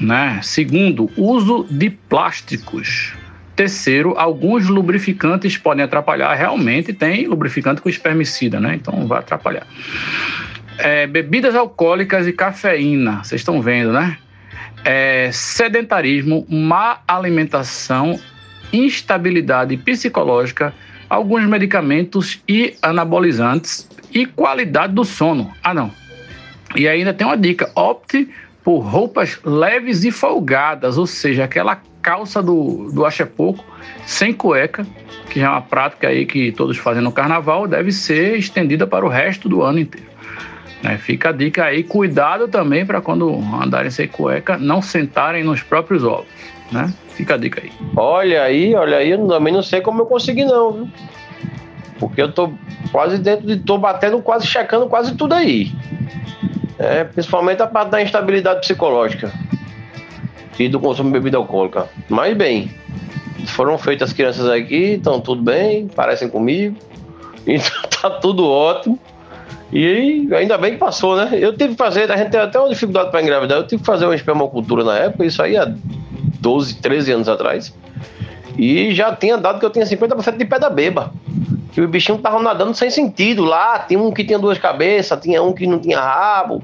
[0.01, 0.40] Né?
[0.43, 3.14] Segundo, uso de plásticos.
[3.55, 6.35] Terceiro, alguns lubrificantes podem atrapalhar.
[6.35, 8.77] Realmente tem lubrificante com espermicida, né?
[8.77, 9.66] Então vai atrapalhar.
[10.78, 14.16] É, bebidas alcoólicas e cafeína, vocês estão vendo, né?
[14.85, 18.19] É, sedentarismo, má alimentação,
[18.73, 20.73] instabilidade psicológica,
[21.09, 25.52] alguns medicamentos e anabolizantes e qualidade do sono.
[25.62, 25.90] Ah, não.
[26.74, 28.28] E ainda tem uma dica: opte
[28.62, 33.65] por roupas leves e folgadas, ou seja, aquela calça do, do acha pouco,
[34.07, 34.86] sem cueca,
[35.31, 39.05] que já é uma prática aí que todos fazem no carnaval, deve ser estendida para
[39.05, 40.10] o resto do ano inteiro.
[40.82, 40.97] Né?
[40.98, 46.05] Fica a dica aí, cuidado também para quando andarem sem cueca, não sentarem nos próprios
[46.05, 46.27] ovos,
[46.73, 46.93] né?
[47.11, 47.70] Fica a dica aí.
[47.94, 50.89] Olha aí, olha aí, eu também não sei como eu consegui não, viu?
[51.98, 52.51] Porque eu tô
[52.90, 53.59] quase dentro de.
[53.59, 55.70] tô batendo, quase checando quase tudo aí.
[56.78, 59.31] É, principalmente a parte da instabilidade psicológica
[60.59, 61.90] e do consumo de bebida alcoólica.
[62.09, 62.70] Mas bem,
[63.48, 66.77] foram feitas as crianças aqui, estão tudo bem, parecem comigo,
[67.47, 68.98] então tá tudo ótimo.
[69.72, 71.31] E ainda bem que passou, né?
[71.32, 73.86] Eu tive que fazer, a gente teve até uma dificuldade para engravidar, eu tive que
[73.86, 75.72] fazer uma espermocultura na época, isso aí há
[76.40, 77.72] 12, 13 anos atrás.
[78.59, 81.12] E já tinha dado que eu tinha 50% de pedra beba.
[81.72, 83.78] Que o bichinho tava nadando sem sentido lá.
[83.78, 86.60] Tinha um que tinha duas cabeças, tinha um que não tinha rabo.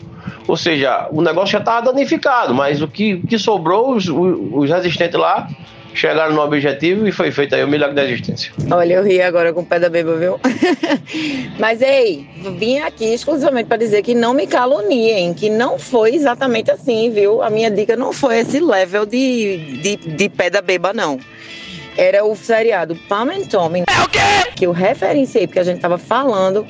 [0.49, 4.69] Ou seja, o negócio já estava danificado, mas o que, o que sobrou, os, os
[4.69, 5.49] resistentes lá,
[5.97, 8.53] chegaram no objetivo e foi feito aí o milagre da existência.
[8.71, 10.39] Olha, eu ri agora com o pé da beba, viu?
[11.59, 12.27] Mas ei,
[12.59, 17.43] vim aqui exclusivamente para dizer que não me caluniem, que não foi exatamente assim, viu?
[17.43, 21.19] A minha dica não foi esse level de, de, de pé da beba, não
[21.97, 23.85] era o seriado Pam and Tommy.
[23.89, 24.51] É o quê?
[24.55, 26.67] Que eu referenciei, porque a gente tava falando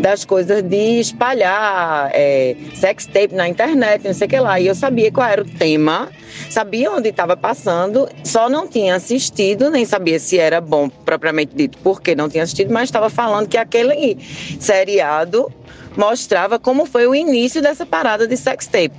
[0.00, 4.60] das coisas de espalhar é, sex tape na internet, não sei o que lá.
[4.60, 6.08] E eu sabia qual era o tema,
[6.50, 11.78] sabia onde estava passando, só não tinha assistido, nem sabia se era bom propriamente dito,
[11.78, 14.18] porque não tinha assistido, mas estava falando que aquele
[14.60, 15.50] seriado
[15.96, 18.94] mostrava como foi o início dessa parada de sex tape.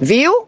[0.00, 0.46] Viu?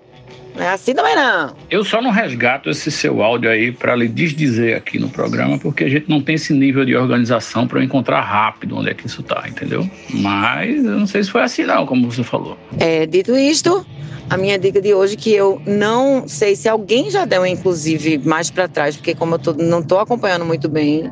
[0.55, 1.55] Não é assim também não.
[1.70, 5.85] Eu só não resgato esse seu áudio aí para lhe desdizer aqui no programa, porque
[5.85, 9.06] a gente não tem esse nível de organização para eu encontrar rápido onde é que
[9.06, 9.89] isso tá, entendeu?
[10.10, 12.59] Mas eu não sei se foi assim não, como você falou.
[12.78, 13.85] É, dito isto,
[14.28, 18.51] a minha dica de hoje que eu não sei se alguém já deu, inclusive, mais
[18.51, 21.10] para trás, porque como eu tô, não estou acompanhando muito bem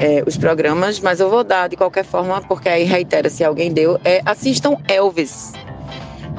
[0.00, 3.72] é, os programas, mas eu vou dar de qualquer forma, porque aí reitera se alguém
[3.72, 5.52] deu, é assistam Elvis.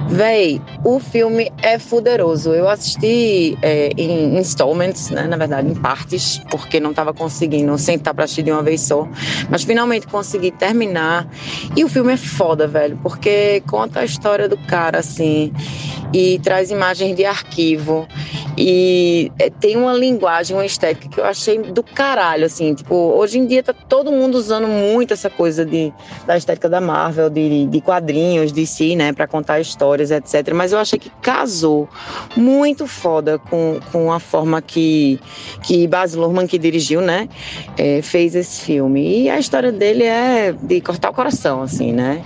[0.07, 2.53] Véi, o filme é fuderoso.
[2.53, 5.27] Eu assisti é, em installments, né?
[5.27, 9.07] Na verdade, em partes, porque não estava conseguindo sentar pra assistir de uma vez só.
[9.49, 11.27] Mas finalmente consegui terminar.
[11.75, 15.53] E o filme é foda, velho, porque conta a história do cara, assim,
[16.13, 18.07] e traz imagens de arquivo.
[18.57, 22.73] E é, tem uma linguagem, uma estética que eu achei do caralho, assim.
[22.73, 25.93] Tipo, hoje em dia tá todo mundo usando muito essa coisa de,
[26.25, 29.13] da estética da Marvel, de, de quadrinhos, de si, né?
[29.13, 30.53] Pra contar a história histórias, etc.
[30.53, 31.89] Mas eu achei que casou
[32.35, 35.19] muito foda com, com a forma que,
[35.63, 37.27] que Baz Luhrmann, que dirigiu, né,
[37.77, 39.23] é, fez esse filme.
[39.23, 42.23] E a história dele é de cortar o coração, assim, né?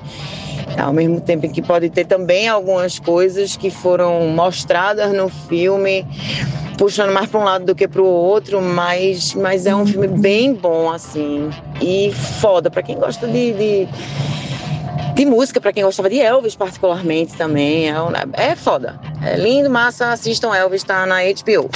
[0.78, 6.06] Ao mesmo tempo que pode ter também algumas coisas que foram mostradas no filme,
[6.78, 10.08] puxando mais para um lado do que para o outro, mas, mas é um filme
[10.08, 11.50] bem bom, assim.
[11.82, 13.88] E foda, para quem gosta de, de,
[15.14, 17.90] de música, para quem gostava de Elvis particularmente também.
[17.90, 17.96] É,
[18.34, 19.00] é foda.
[19.24, 21.70] É lindo, massa, assistam Elvis, tá na HBO.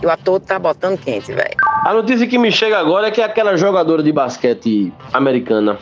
[0.00, 1.56] E o ator tá botando quente, velho.
[1.84, 5.78] A notícia que me chega agora é que aquela jogadora de basquete americana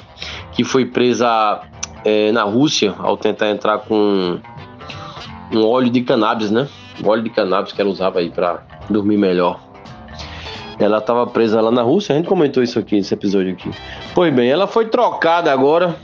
[0.52, 1.60] que foi presa
[2.04, 4.38] eh, na Rússia ao tentar entrar com
[5.52, 6.66] um óleo de cannabis, né?
[7.04, 9.60] O óleo de cannabis que ela usava aí pra dormir melhor.
[10.78, 13.70] Ela estava presa lá na Rússia, a gente comentou isso aqui, esse episódio aqui.
[14.14, 15.96] Pois bem, ela foi trocada agora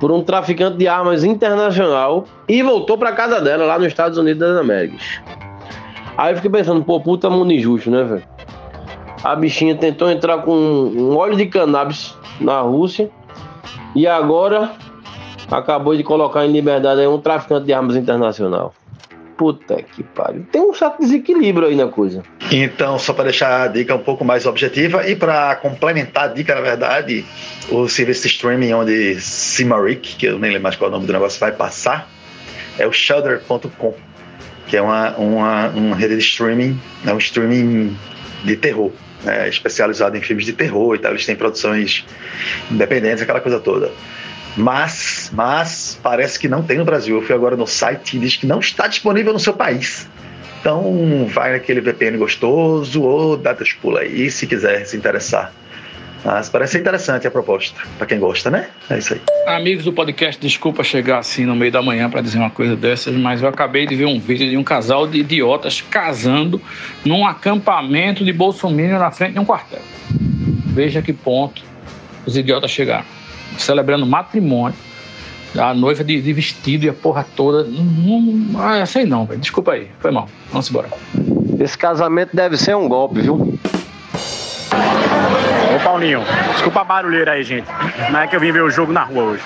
[0.00, 4.40] por um traficante de armas internacional e voltou pra casa dela lá nos Estados Unidos
[4.40, 5.20] das Américas.
[6.16, 8.24] Aí eu fiquei pensando, pô, puta mundo injusto, né, velho?
[9.22, 13.10] A bichinha tentou entrar com um óleo de cannabis na Rússia
[13.94, 14.72] e agora
[15.50, 18.72] acabou de colocar em liberdade um traficante de armas internacional.
[19.36, 20.46] Puta que pariu.
[20.50, 22.22] Tem um certo desequilíbrio aí na coisa.
[22.50, 26.52] Então, só para deixar a dica um pouco mais objetiva e para complementar a dica,
[26.52, 27.24] na verdade,
[27.68, 31.06] o serviço de streaming onde Simaric, que eu nem lembro mais qual é o nome
[31.06, 32.10] do negócio, vai passar,
[32.76, 33.94] é o Shudder.com,
[34.66, 37.96] que é uma, uma, uma rede de streaming, é um streaming
[38.42, 38.90] de terror,
[39.22, 41.12] né, especializado em filmes de terror e tal.
[41.12, 42.04] Eles têm produções
[42.68, 43.92] independentes, aquela coisa toda.
[44.56, 47.16] Mas, mas parece que não tem no Brasil.
[47.16, 50.08] Eu fui agora no site e diz que não está disponível no seu país.
[50.60, 55.52] Então vai naquele VPN gostoso ou dá teus pula aí se quiser se interessar.
[56.22, 58.68] Mas parece interessante a proposta, para quem gosta, né?
[58.90, 59.20] É isso aí.
[59.46, 63.14] Amigos do podcast, desculpa chegar assim no meio da manhã para dizer uma coisa dessas,
[63.14, 66.60] mas eu acabei de ver um vídeo de um casal de idiotas casando
[67.06, 69.80] num acampamento de Bolsonaro na frente de um quartel.
[70.66, 71.62] Veja que ponto
[72.26, 73.06] os idiotas chegaram.
[73.56, 74.76] Celebrando matrimônio,
[75.58, 77.64] a noiva de, de vestido e a porra toda.
[77.64, 79.40] Não, não, ah, sei não, velho.
[79.40, 80.28] Desculpa aí, foi mal.
[80.50, 80.88] Vamos embora.
[81.58, 83.58] Esse casamento deve ser um golpe, viu?
[85.74, 86.22] Ô Paulinho,
[86.52, 87.66] desculpa a barulheira aí, gente.
[88.10, 89.42] Não é que eu vim ver o jogo na rua hoje.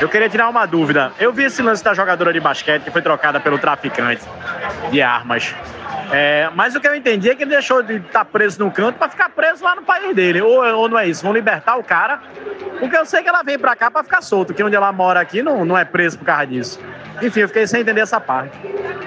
[0.00, 1.12] Eu queria tirar uma dúvida.
[1.18, 4.22] Eu vi esse lance da jogadora de basquete que foi trocada pelo traficante
[4.90, 5.54] de armas.
[6.10, 8.96] É, mas o que eu entendi é que ele deixou de estar preso no canto
[8.96, 10.40] para ficar preso lá no país dele.
[10.40, 11.22] Ou, ou não é isso?
[11.22, 12.20] Vão libertar o cara.
[12.78, 15.20] Porque eu sei que ela veio pra cá pra ficar solta, que onde ela mora
[15.20, 16.80] aqui não, não é preso por causa disso.
[17.22, 18.56] Enfim, eu fiquei sem entender essa parte.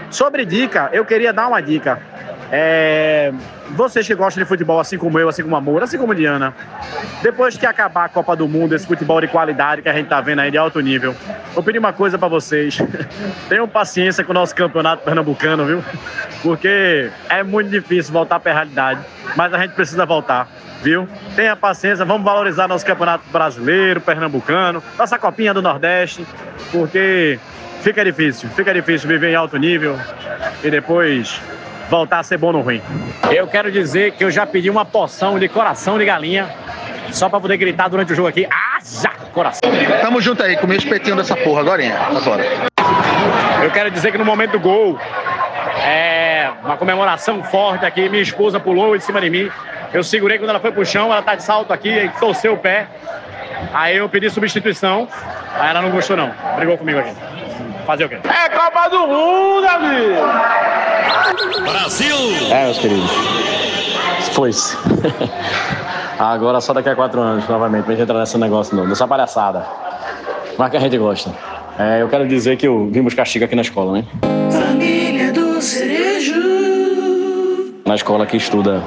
[0.10, 2.02] Sobre dica, eu queria dar uma dica.
[2.52, 3.32] É,
[3.72, 6.16] vocês que gostam de futebol, assim como eu, assim como a Moura, assim como a
[6.16, 6.54] Diana,
[7.22, 10.20] depois que acabar a Copa do Mundo, esse futebol de qualidade que a gente tá
[10.20, 11.16] vendo aí de alto nível,
[11.54, 12.78] vou pedir uma coisa pra vocês.
[13.48, 15.84] Tenham paciência com o nosso campeonato pernambucano, viu?
[16.42, 19.02] Porque é muito difícil voltar pra realidade,
[19.36, 20.48] mas a gente precisa voltar.
[20.82, 21.10] Viu?
[21.36, 26.26] Tenha paciência, vamos valorizar nosso campeonato brasileiro, pernambucano, nossa copinha do Nordeste,
[26.72, 27.38] porque
[27.82, 30.00] fica difícil, fica difícil viver em alto nível
[30.64, 31.42] e depois
[31.90, 32.82] voltar a ser bom no ruim.
[33.32, 36.50] Eu quero dizer que eu já pedi uma porção de coração de galinha
[37.12, 38.48] só pra poder gritar durante o jogo aqui.
[38.50, 39.10] Ah, já!
[39.34, 39.62] Coração.
[40.02, 41.84] Tamo junto aí, comi o espetinho dessa porra agora,
[42.16, 42.44] agora.
[43.64, 45.00] Eu quero dizer que no momento do gol,
[45.84, 48.10] é uma comemoração forte aqui.
[48.10, 49.52] Minha esposa pulou em cima de mim.
[49.94, 52.58] Eu segurei quando ela foi pro chão, ela tá de salto aqui, e torceu o
[52.58, 52.88] pé.
[53.74, 55.08] Aí eu pedi substituição,
[55.56, 56.32] aí ela não gostou não.
[56.56, 57.14] Brigou comigo aqui.
[57.90, 58.20] Fazer o quê?
[58.24, 60.22] É Copa do Mundo, amigo!
[61.64, 62.16] Brasil!
[62.52, 63.10] É, meus queridos.
[64.32, 64.78] Foi-se.
[66.20, 69.66] Agora só daqui a quatro anos, novamente, pra gente entrar nesse negócio novo, nessa palhaçada.
[70.56, 71.34] Mas que a gente gosta.
[71.80, 74.06] É, eu quero dizer que eu vim buscar Chica aqui na escola, né?
[74.52, 76.36] Família do Cerejo.
[77.88, 78.84] Na escola que estuda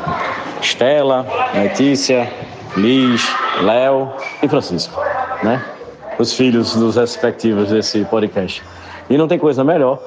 [0.60, 2.30] Estela, Letícia,
[2.76, 3.28] Liz,
[3.62, 5.02] Léo e Francisco,
[5.42, 5.60] né?
[6.20, 8.62] Os filhos dos respectivos desse podcast.
[9.10, 10.00] E não tem coisa melhor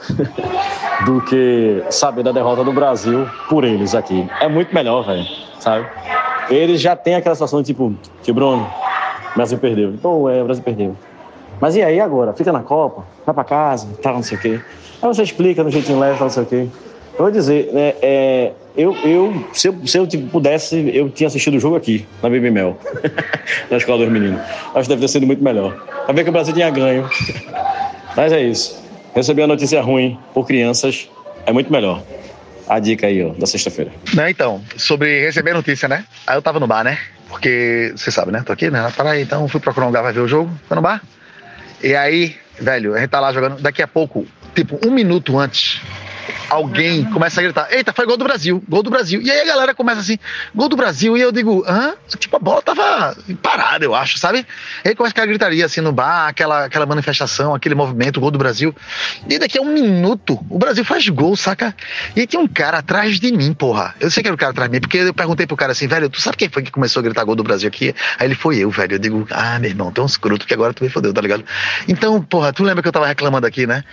[1.06, 4.28] do que saber da derrota do Brasil por eles aqui.
[4.40, 5.26] É muito melhor, velho,
[5.60, 5.86] sabe?
[6.50, 7.94] Eles já têm aquela situação de tipo,
[8.24, 8.68] que Bruno,
[9.32, 9.94] o Brasil perdeu.
[10.02, 10.96] Pô, é, o Brasil perdeu.
[11.60, 12.34] Mas e aí agora?
[12.34, 14.60] Fica na Copa, vai pra casa, tal, não sei o quê.
[15.02, 16.68] Aí você explica no jeitinho leve, tal, não sei o quê.
[17.18, 21.28] Eu vou dizer, né, é, eu, eu, se eu, se eu tipo, pudesse, eu tinha
[21.28, 22.78] assistido o jogo aqui, na Baby Mel,
[23.72, 24.42] na Escola dos Meninos.
[24.74, 25.82] Acho que deve ter sido muito melhor.
[26.14, 27.10] Ver que o Brasil tinha ganho.
[28.18, 28.85] Mas é isso.
[29.16, 31.10] Receber a notícia ruim por crianças
[31.46, 32.04] é muito melhor.
[32.68, 33.92] A dica aí, ó, da sexta-feira.
[34.14, 36.04] Né, então, sobre receber notícia, né?
[36.28, 36.98] Aí eu tava no bar, né?
[37.30, 38.44] Porque, você sabe, né?
[38.46, 38.92] Tô aqui, né?
[38.96, 41.02] Para aí, então fui procurar um lugar pra ver o jogo, tô no bar.
[41.82, 43.62] E aí, velho, a gente tá lá jogando.
[43.62, 45.80] Daqui a pouco, tipo, um minuto antes
[46.49, 49.22] alguém começa a gritar: Eita, foi gol do Brasil, gol do Brasil.
[49.22, 50.18] E aí a galera começa assim:
[50.53, 51.18] gol do Brasil.
[51.18, 51.93] E eu digo: hã?
[52.18, 54.45] Tipo, a bola tava parada, eu acho, sabe?
[54.84, 58.38] E aí começa aquela gritaria assim no bar, aquela, aquela manifestação, aquele movimento, gol do
[58.38, 58.76] Brasil.
[59.30, 61.76] E daqui a um minuto, o Brasil faz gol, saca?
[62.15, 63.95] E aí tinha um cara atrás de mim, porra.
[63.99, 65.88] Eu sei que era o cara atrás de mim, porque eu perguntei pro cara assim,
[65.88, 67.93] velho, tu sabe quem foi que começou a gritar gol do Brasil aqui?
[68.18, 68.95] Aí ele foi eu, velho.
[68.95, 71.43] Eu digo, ah, meu irmão, tem uns crutos que agora tu me fodeu, tá ligado?
[71.88, 73.84] Então, porra, tu lembra que eu tava reclamando aqui, né?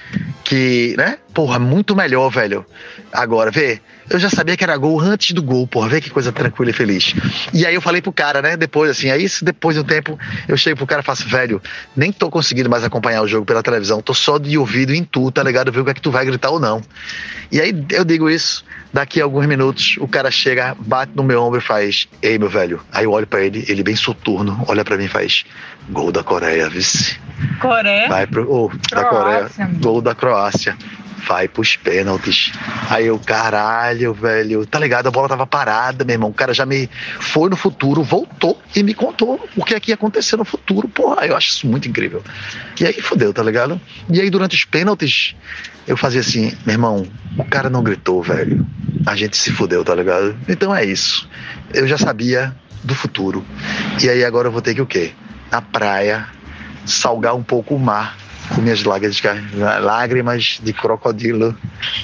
[0.44, 1.18] Que, né?
[1.34, 2.65] Porra, muito melhor, velho.
[3.12, 3.81] Agora, vê,
[4.11, 6.73] eu já sabia que era gol antes do gol, porra, vê que coisa tranquila e
[6.73, 7.15] feliz.
[7.53, 10.19] E aí eu falei pro cara, né, depois, assim, aí depois de um tempo,
[10.49, 11.62] eu chego pro cara e faço, velho,
[11.97, 15.31] nem tô conseguindo mais acompanhar o jogo pela televisão, tô só de ouvido em tu,
[15.31, 15.73] tá ligado?
[15.73, 16.82] Ver o que é que tu vai gritar ou não.
[17.51, 21.43] E aí eu digo isso, daqui a alguns minutos, o cara chega, bate no meu
[21.43, 22.81] ombro e faz, ei, meu velho.
[22.93, 25.44] Aí eu olho pra ele, ele bem soturno, olha pra mim e faz,
[25.90, 27.19] gol da Coreia, vice.
[27.61, 28.09] Coreia?
[28.09, 29.51] Vai pro, oh, da Coreia,
[29.81, 30.77] gol da Croácia
[31.27, 32.53] vai pros pênaltis.
[32.90, 35.07] Aí eu, caralho, velho, tá ligado?
[35.07, 36.31] A bola tava parada, meu irmão.
[36.31, 36.89] O cara já me
[37.20, 40.89] foi no futuro, voltou e me contou o que é que ia acontecer no futuro.
[40.89, 42.23] Porra, eu acho isso muito incrível.
[42.81, 43.81] E aí fodeu, tá ligado?
[44.11, 45.35] E aí durante os pênaltis,
[45.86, 48.66] eu fazia assim, meu irmão, o cara não gritou, velho.
[49.07, 50.36] A gente se fudeu, tá ligado?
[50.49, 51.28] Então é isso.
[51.73, 53.44] Eu já sabia do futuro.
[54.03, 55.12] E aí agora eu vou ter que o quê?
[55.51, 56.27] Na praia,
[56.85, 58.16] salgar um pouco o mar
[58.55, 61.56] com minhas lágrimas de, lágrimas de crocodilo.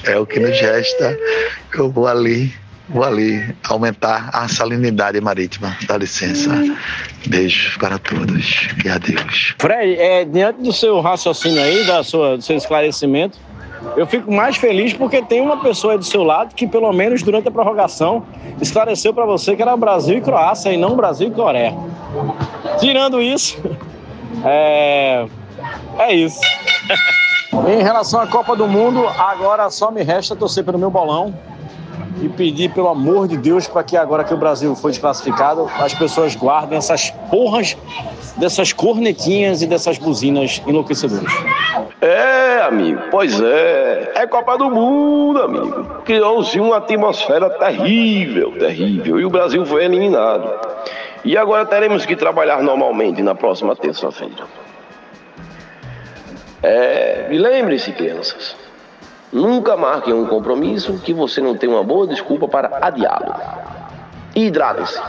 [0.03, 1.17] É o que nos resta.
[1.73, 2.53] Eu vou ali,
[2.87, 5.75] vou ali aumentar a salinidade marítima.
[5.87, 6.49] Dá licença.
[7.27, 9.55] Beijos para todos e adeus.
[9.59, 13.37] Fred, é, diante do seu raciocínio aí, da sua, do seu esclarecimento,
[13.95, 17.23] eu fico mais feliz porque tem uma pessoa aí do seu lado que, pelo menos
[17.23, 18.25] durante a prorrogação,
[18.61, 21.73] esclareceu para você que era Brasil e Croácia e não Brasil e Coreia.
[22.79, 23.57] Tirando isso,
[24.43, 25.25] é,
[25.99, 26.39] é isso.
[27.67, 31.33] em relação à Copa do Mundo, agora só me resta torcer pelo meu bolão
[32.21, 35.93] e pedir, pelo amor de Deus, para que agora que o Brasil foi desclassificado, as
[35.93, 37.77] pessoas guardem essas porras
[38.35, 41.31] dessas cornetinhas e dessas buzinas enlouquecedoras.
[42.01, 44.11] É, amigo, pois é.
[44.15, 46.01] É Copa do Mundo, amigo.
[46.05, 49.19] Criou-se uma atmosfera terrível, terrível.
[49.19, 50.49] E o Brasil foi eliminado.
[51.23, 54.45] E agora teremos que trabalhar normalmente na próxima terça-feira.
[56.61, 58.55] É, e lembre-se, crianças,
[59.31, 63.33] nunca marquem um compromisso que você não tem uma boa desculpa para adiá-lo.
[64.35, 64.99] Hidratem-se.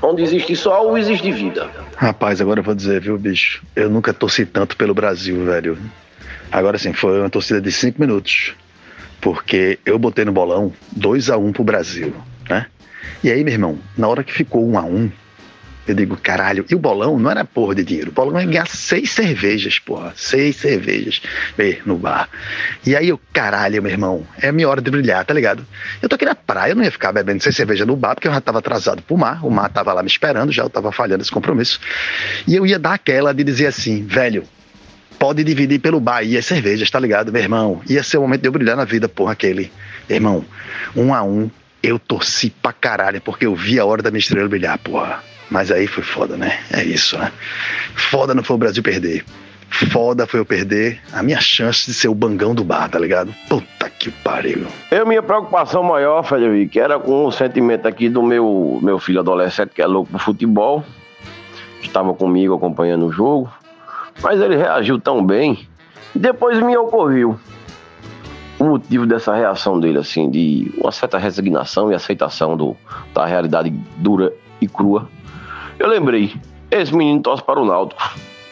[0.00, 1.68] Onde existe sol, existe vida.
[1.96, 3.62] Rapaz, agora eu vou dizer, viu, bicho?
[3.74, 5.78] Eu nunca torci tanto pelo Brasil, velho.
[6.52, 8.54] Agora sim, foi uma torcida de cinco minutos.
[9.20, 12.14] Porque eu botei no bolão 2 a 1 um pro Brasil,
[12.48, 12.66] né?
[13.24, 15.12] E aí, meu irmão, na hora que ficou 1 um a 1 um,
[15.88, 18.10] eu digo, caralho, e o bolão não era porra de dinheiro.
[18.10, 20.12] O bolão ia ganhar seis cervejas, porra.
[20.16, 21.22] Seis cervejas
[21.86, 22.28] no bar.
[22.84, 25.66] E aí eu, caralho, meu irmão, é a minha hora de brilhar, tá ligado?
[26.02, 28.28] Eu tô aqui na praia, eu não ia ficar bebendo seis cervejas no bar, porque
[28.28, 29.44] eu já tava atrasado pro mar.
[29.44, 31.80] O mar tava lá me esperando, já eu tava falhando esse compromisso.
[32.46, 34.44] E eu ia dar aquela de dizer assim, velho,
[35.18, 37.82] pode dividir pelo bar e as cervejas, tá ligado, meu irmão?
[37.88, 39.72] Ia ser o momento de eu brilhar na vida, porra, aquele.
[40.08, 40.44] Irmão,
[40.96, 41.50] um a um,
[41.82, 45.22] eu torci pra caralho, porque eu vi a hora da minha estrela brilhar, porra.
[45.50, 46.58] Mas aí foi foda, né?
[46.70, 47.32] É isso, né?
[47.94, 49.24] Foda não foi o Brasil perder.
[49.70, 53.34] Foda foi eu perder a minha chance de ser o bangão do bar, tá ligado?
[53.48, 54.66] Puta que pariu.
[54.90, 59.70] Eu, minha preocupação maior, Frederico, era com o sentimento aqui do meu, meu filho adolescente,
[59.74, 60.84] que é louco pro futebol.
[61.82, 63.52] Estava comigo acompanhando o jogo.
[64.22, 65.68] Mas ele reagiu tão bem.
[66.14, 67.38] Depois me ocorreu
[68.58, 72.76] o motivo dessa reação dele, assim, de uma certa resignação e aceitação do,
[73.14, 75.08] da realidade dura e crua
[75.78, 76.34] eu lembrei,
[76.70, 78.02] esse menino torce para o Náutico.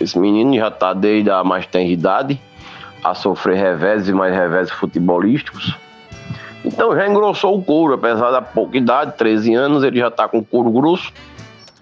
[0.00, 2.40] Esse menino já está desde a mais tenra idade
[3.02, 5.74] a sofrer reveses e mais reveses futebolísticos.
[6.64, 10.42] Então já engrossou o couro, apesar da pouca idade, 13 anos, ele já está com
[10.42, 11.12] couro grosso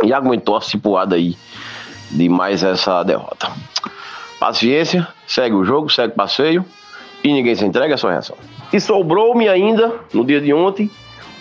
[0.02, 1.36] e aguentou a cipuada aí
[2.10, 3.50] de mais essa derrota.
[4.38, 6.64] Paciência, segue o jogo, segue o passeio
[7.22, 8.36] e ninguém se entrega, é só reação.
[8.72, 10.90] E sobrou-me ainda, no dia de ontem,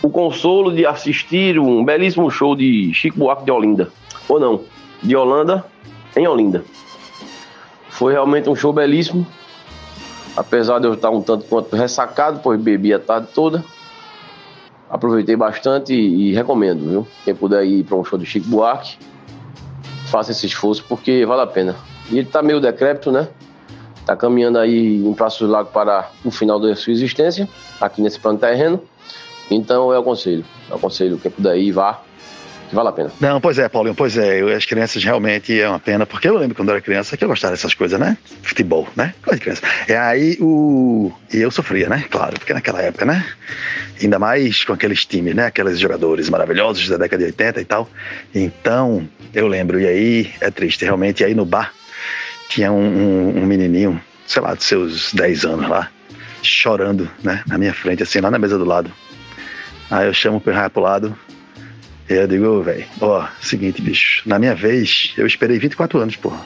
[0.03, 3.89] o consolo de assistir um belíssimo show de Chico Buarque de Olinda.
[4.27, 4.61] Ou não,
[5.01, 5.65] de Holanda
[6.15, 6.63] em Olinda.
[7.87, 9.25] Foi realmente um show belíssimo.
[10.35, 13.63] Apesar de eu estar um tanto quanto ressacado, pois bebi a tarde toda.
[14.89, 17.07] Aproveitei bastante e, e recomendo, viu?
[17.23, 18.97] Quem puder ir para um show de Chico Buarque,
[20.07, 21.77] faça esse esforço porque vale a pena.
[22.11, 23.29] E ele está meio decrépito, né?
[23.95, 27.47] Está caminhando aí em Praça do Lago para o final da sua existência,
[27.79, 28.81] aqui nesse plano terreno.
[29.51, 32.01] Então eu aconselho, eu aconselho quem puder ir, vá,
[32.73, 33.11] que vale a pena.
[33.19, 34.41] Não, pois é, Paulinho, pois é.
[34.41, 37.23] Eu, as crianças realmente é uma pena, porque eu lembro quando eu era criança que
[37.23, 38.17] eu gostava dessas coisas, né?
[38.41, 39.13] Futebol, né?
[39.23, 39.61] Coisa de criança.
[39.87, 41.11] E aí o.
[41.31, 42.03] E eu sofria, né?
[42.09, 43.23] Claro, porque naquela época, né?
[44.01, 45.45] Ainda mais com aqueles times, né?
[45.45, 47.87] Aqueles jogadores maravilhosos da década de 80 e tal.
[48.33, 49.79] Então, eu lembro.
[49.79, 51.21] E aí é triste, realmente.
[51.21, 51.71] E aí no bar
[52.49, 55.89] tinha um, um, um menininho, sei lá, de seus 10 anos lá,
[56.41, 57.43] chorando, né?
[57.45, 58.91] Na minha frente, assim, lá na mesa do lado.
[59.93, 61.15] Aí eu chamo o Pirraia pro lado.
[62.09, 66.41] E eu digo, velho, ó, seguinte, bicho, na minha vez, eu esperei 24 anos, porra.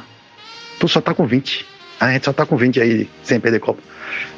[0.78, 1.66] Tu só tá com 20.
[1.98, 3.82] A gente só tá com 20 aí, sem perder Copa.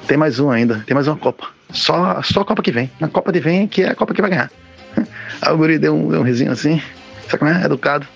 [0.08, 1.48] Tem mais um ainda, tem mais uma Copa.
[1.72, 2.92] Só, só a Copa que vem.
[3.00, 4.52] Na Copa de vem, que é a Copa que vai ganhar.
[5.42, 6.80] Aí o guri deu um, deu um risinho assim,
[7.26, 7.66] sabe como é?
[7.66, 8.08] Educado.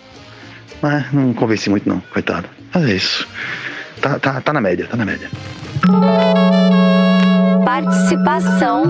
[0.79, 2.47] Mas não convenci muito não, coitado.
[2.71, 3.27] Mas é isso.
[3.99, 5.27] Tá, tá, tá na média, tá na média.
[7.65, 8.83] Participação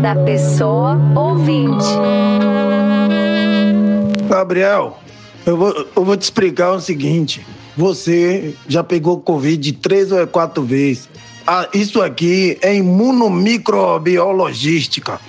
[0.00, 1.84] da pessoa ouvinte.
[4.28, 4.98] Gabriel,
[5.46, 7.46] eu vou, eu vou te explicar o seguinte.
[7.76, 11.08] Você já pegou Covid três ou quatro vezes.
[11.46, 15.20] Ah, isso aqui é imunomicrobiologística.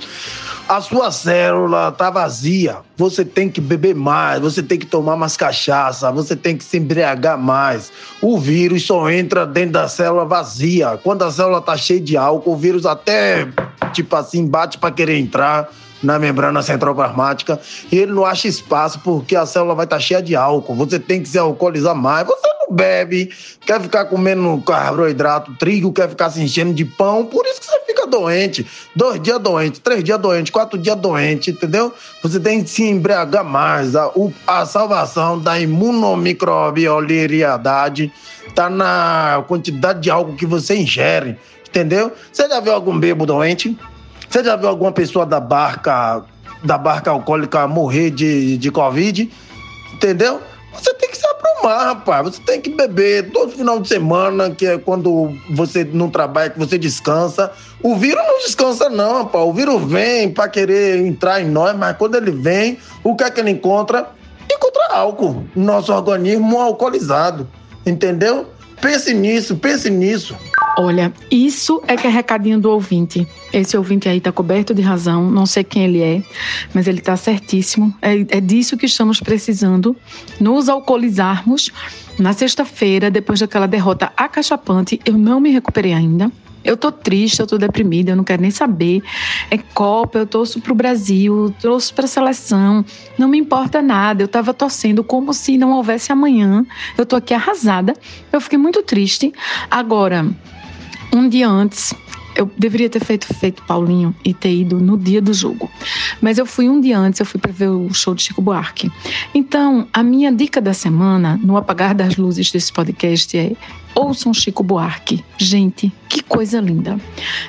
[0.68, 2.78] A sua célula tá vazia.
[2.98, 6.78] Você tem que beber mais, você tem que tomar mais cachaça, você tem que se
[6.78, 7.92] embriagar mais.
[8.20, 11.00] O vírus só entra dentro da célula vazia.
[11.04, 13.48] Quando a célula tá cheia de álcool, o vírus até,
[13.94, 15.70] tipo assim, bate para querer entrar
[16.02, 17.60] na membrana central plasmática
[17.92, 20.74] e ele não acha espaço porque a célula vai estar cheia de álcool.
[20.76, 22.26] Você tem que se alcoolizar mais.
[22.26, 23.30] Você não bebe,
[23.62, 27.80] quer ficar comendo carboidrato, trigo, quer ficar se enchendo de pão, por isso que você
[28.06, 28.66] fica doente.
[28.96, 31.94] Dois dias doente, três dias doente, quatro dias doente, entendeu?
[32.22, 33.96] Você tem que se embriagar mais.
[33.96, 34.12] A,
[34.48, 38.12] a salvação da imunomicrobiolariedade
[38.54, 41.38] tá na quantidade de álcool que você ingere,
[41.68, 42.12] entendeu?
[42.32, 43.78] Você já viu algum bebo doente?
[44.30, 46.24] Você já viu alguma pessoa da barca,
[46.64, 49.32] da barca alcoólica morrer de, de Covid?
[49.94, 50.40] Entendeu?
[50.74, 52.26] Você tem que se aprumar, rapaz.
[52.26, 56.60] Você tem que beber todo final de semana, que é quando você não trabalha, que
[56.60, 57.50] você descansa.
[57.86, 59.46] O vírus não descansa, não, rapaz.
[59.46, 63.30] O vírus vem pra querer entrar em nós, mas quando ele vem, o que é
[63.30, 64.10] que ele encontra?
[64.52, 67.48] Encontra álcool no nosso organismo alcoolizado.
[67.86, 68.48] Entendeu?
[68.82, 70.36] Pense nisso, pense nisso.
[70.80, 73.28] Olha, isso é que é recadinho do ouvinte.
[73.54, 76.24] Esse ouvinte aí tá coberto de razão, não sei quem ele é,
[76.74, 77.94] mas ele tá certíssimo.
[78.02, 79.96] É, é disso que estamos precisando,
[80.40, 81.70] nos alcoolizarmos.
[82.18, 86.32] Na sexta-feira, depois daquela derrota acachapante, eu não me recuperei ainda.
[86.66, 89.04] Eu tô triste, eu tô deprimida, eu não quero nem saber.
[89.52, 92.84] É Copa, eu torço pro Brasil, torço pra seleção,
[93.18, 94.24] não me importa nada.
[94.24, 96.66] Eu tava torcendo como se não houvesse amanhã.
[96.98, 97.94] Eu tô aqui arrasada.
[98.32, 99.32] Eu fiquei muito triste.
[99.70, 100.28] Agora,
[101.14, 101.94] um dia antes,
[102.36, 105.70] eu deveria ter feito feito Paulinho e ter ido no dia do jogo.
[106.20, 108.92] Mas eu fui um dia antes, eu fui para ver o show de Chico Buarque.
[109.34, 113.54] Então, a minha dica da semana, no apagar das luzes desse podcast, é
[113.96, 115.24] ouçam Chico Buarque.
[115.38, 117.00] Gente, que coisa linda.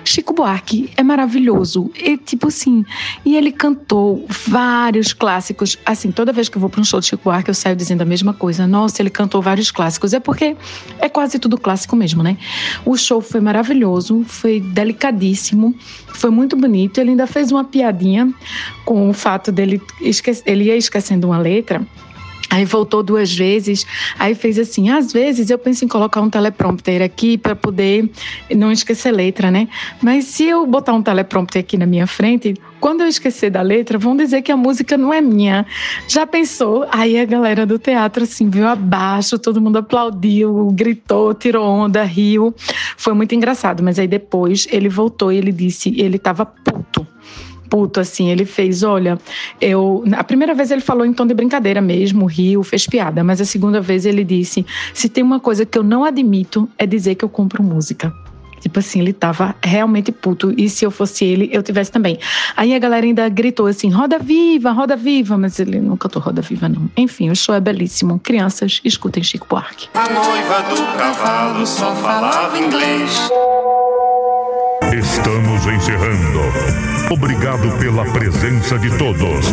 [0.04, 1.90] Chico Buarque é maravilhoso.
[1.94, 2.84] E tipo assim,
[3.24, 5.76] e ele cantou vários clássicos.
[5.84, 8.02] Assim, toda vez que eu vou para um show de Chico Buarque, eu saio dizendo
[8.02, 8.66] a mesma coisa.
[8.66, 10.12] Nossa, ele cantou vários clássicos.
[10.14, 10.56] É porque
[11.00, 12.36] é quase tudo clássico mesmo, né?
[12.84, 15.74] O show foi maravilhoso, foi delicadíssimo,
[16.08, 16.98] foi muito bonito.
[16.98, 18.32] Ele ainda fez uma piadinha
[18.84, 21.84] com o fato dele esque- ele ia esquecendo uma letra.
[22.48, 23.86] Aí voltou duas vezes,
[24.18, 24.88] aí fez assim.
[24.90, 28.08] Às vezes eu penso em colocar um teleprompter aqui para poder
[28.54, 29.68] não esquecer letra, né?
[30.00, 33.98] Mas se eu botar um teleprompter aqui na minha frente, quando eu esquecer da letra,
[33.98, 35.66] vão dizer que a música não é minha.
[36.08, 36.86] Já pensou?
[36.92, 42.54] Aí a galera do teatro assim veio abaixo, todo mundo aplaudiu, gritou, tirou onda, riu.
[42.96, 43.82] Foi muito engraçado.
[43.82, 47.06] Mas aí depois ele voltou e ele disse, ele estava puto
[47.68, 48.30] puto, assim.
[48.30, 49.18] Ele fez, olha,
[49.60, 50.04] eu.
[50.16, 53.22] A primeira vez ele falou em tom de brincadeira mesmo, riu, fez piada.
[53.22, 56.86] Mas a segunda vez ele disse: se tem uma coisa que eu não admito é
[56.86, 58.12] dizer que eu compro música.
[58.60, 60.52] Tipo assim, ele tava realmente puto.
[60.56, 62.18] E se eu fosse ele, eu tivesse também.
[62.56, 65.36] Aí a galera ainda gritou assim: roda viva, roda viva.
[65.38, 66.90] Mas ele não cantou roda viva, não.
[66.96, 68.18] Enfim, o show é belíssimo.
[68.18, 69.88] Crianças, escutem Chico Buarque.
[69.94, 73.28] A noiva do cavalo só falava inglês.
[74.96, 76.40] Estamos encerrando.
[77.10, 79.46] Obrigado pela presença de todos.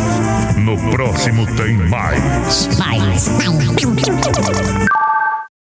[0.56, 2.78] No próximo tem mais.
[2.78, 3.28] Mais.